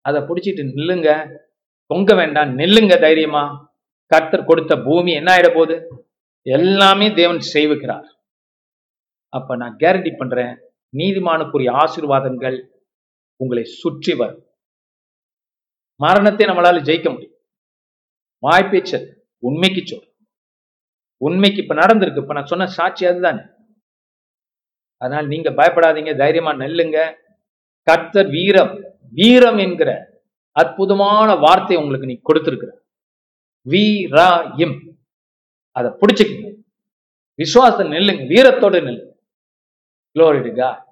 [0.00, 1.08] அதை பிடிச்சிட்டு நில்லுங்க.
[1.86, 2.50] தொங்க வேண்டாம்.
[2.58, 3.67] நில்லுங்க தைரியமா.
[4.12, 6.06] கர்த்தர் கொடுத்த பூமி என்ன ஆயிட போகுது?
[6.42, 8.06] எல்லாமே தேவன் செய்விக்கிறார்.
[9.28, 10.52] அப்ப நான் கேரண்டி பண்றேன்
[10.96, 12.66] நீதிமானுக்குரிய ஆசீர்வாதங்கள்
[13.36, 14.44] உங்களை சுற்றி வரும்.
[16.00, 17.36] மரணத்தை நம்மளால ஜெயிக்க முடியும்.
[18.42, 19.06] வாய்ப்பேச்சல்
[19.38, 20.06] உண்மைக்கு சொல்.
[21.16, 22.16] உண்மைக்கு இப்ப நடந்திருக்கு.
[22.16, 23.40] இப்ப நான் சொன்ன சாட்சி அதுதானே.
[24.96, 27.14] அதனால நீங்க பயப்படாதீங்க தைரியமா நெல்லுங்க.
[27.82, 28.74] கர்த்தர் வீரம்
[29.10, 29.90] வீரம் என்கிற
[30.56, 32.70] அற்புதமான வார்த்தை உங்களுக்கு நீ கொடுத்திருக்கிற
[33.70, 34.76] வீராயம்
[35.70, 36.52] அதை பிடிச்சிக்கங்க.
[37.34, 38.24] விசுவாசம் நெல்லுங்க.
[38.34, 39.06] வீரத்தோடு நெல்லுங்க
[40.14, 40.86] குளோரிடுகா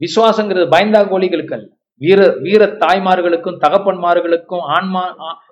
[0.00, 1.68] விசுவாசங்கிறது பயந்தா கோழிகளுக்கு அல்ல.
[1.94, 5.02] வீர வீர தாய்மார்களுக்கும் தகப்பன்மார்களுக்கும் ஆண்மா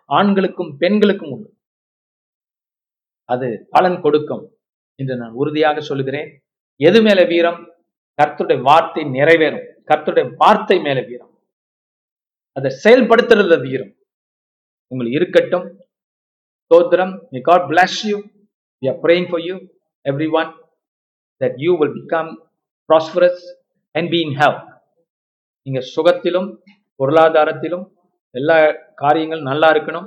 [0.07, 1.57] ஆண்களுக்கும் பெண்களுக்கும் உண்டு.
[3.25, 4.57] அது பலன் கொடுக்கும்
[4.95, 6.43] என்று நான் உறுதியாக சொல்லுகிறேன்.
[6.77, 7.73] எது மேல வீரம்?
[8.23, 9.67] கர்த்துடைய வார்த்தை நிறைவேறும்.
[9.87, 11.39] கர்த்துடைய வார்த்தை மேல வீரம்.
[12.53, 13.93] அதை செயல்படுத்துறது வீரம்.
[14.87, 15.78] உங்களுக்கு இருக்கட்டும்
[16.71, 18.19] Todram, may God bless you.
[18.83, 19.57] We are praying for you,
[20.07, 20.51] everyone,
[21.41, 22.29] that you will become
[22.89, 23.39] prosperous
[23.95, 24.63] and be in health.
[25.67, 26.49] நீங்கள் சுகத்திலும்
[27.01, 27.85] பொருளாதாரத்திலும்
[28.35, 28.57] எல்லா
[29.03, 30.07] காரியங்களும் நல்லா இருக்கணும்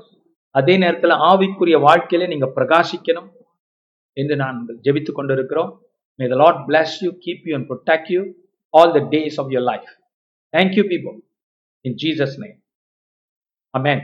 [0.55, 3.29] அதே நேரத்தில் ஆவிக்குரிய வாழ்க்கையில நீங்கள் பிரகாசிக்கணும்
[4.17, 5.69] என்று நான் ஜெபித்து கொண்டிருக்கிறோம்
[6.19, 8.21] may the Lord bless you keep you and protect you
[8.73, 9.91] all the days of your life
[10.53, 11.13] thank you people
[11.85, 12.57] in Jesus name
[13.73, 14.03] amen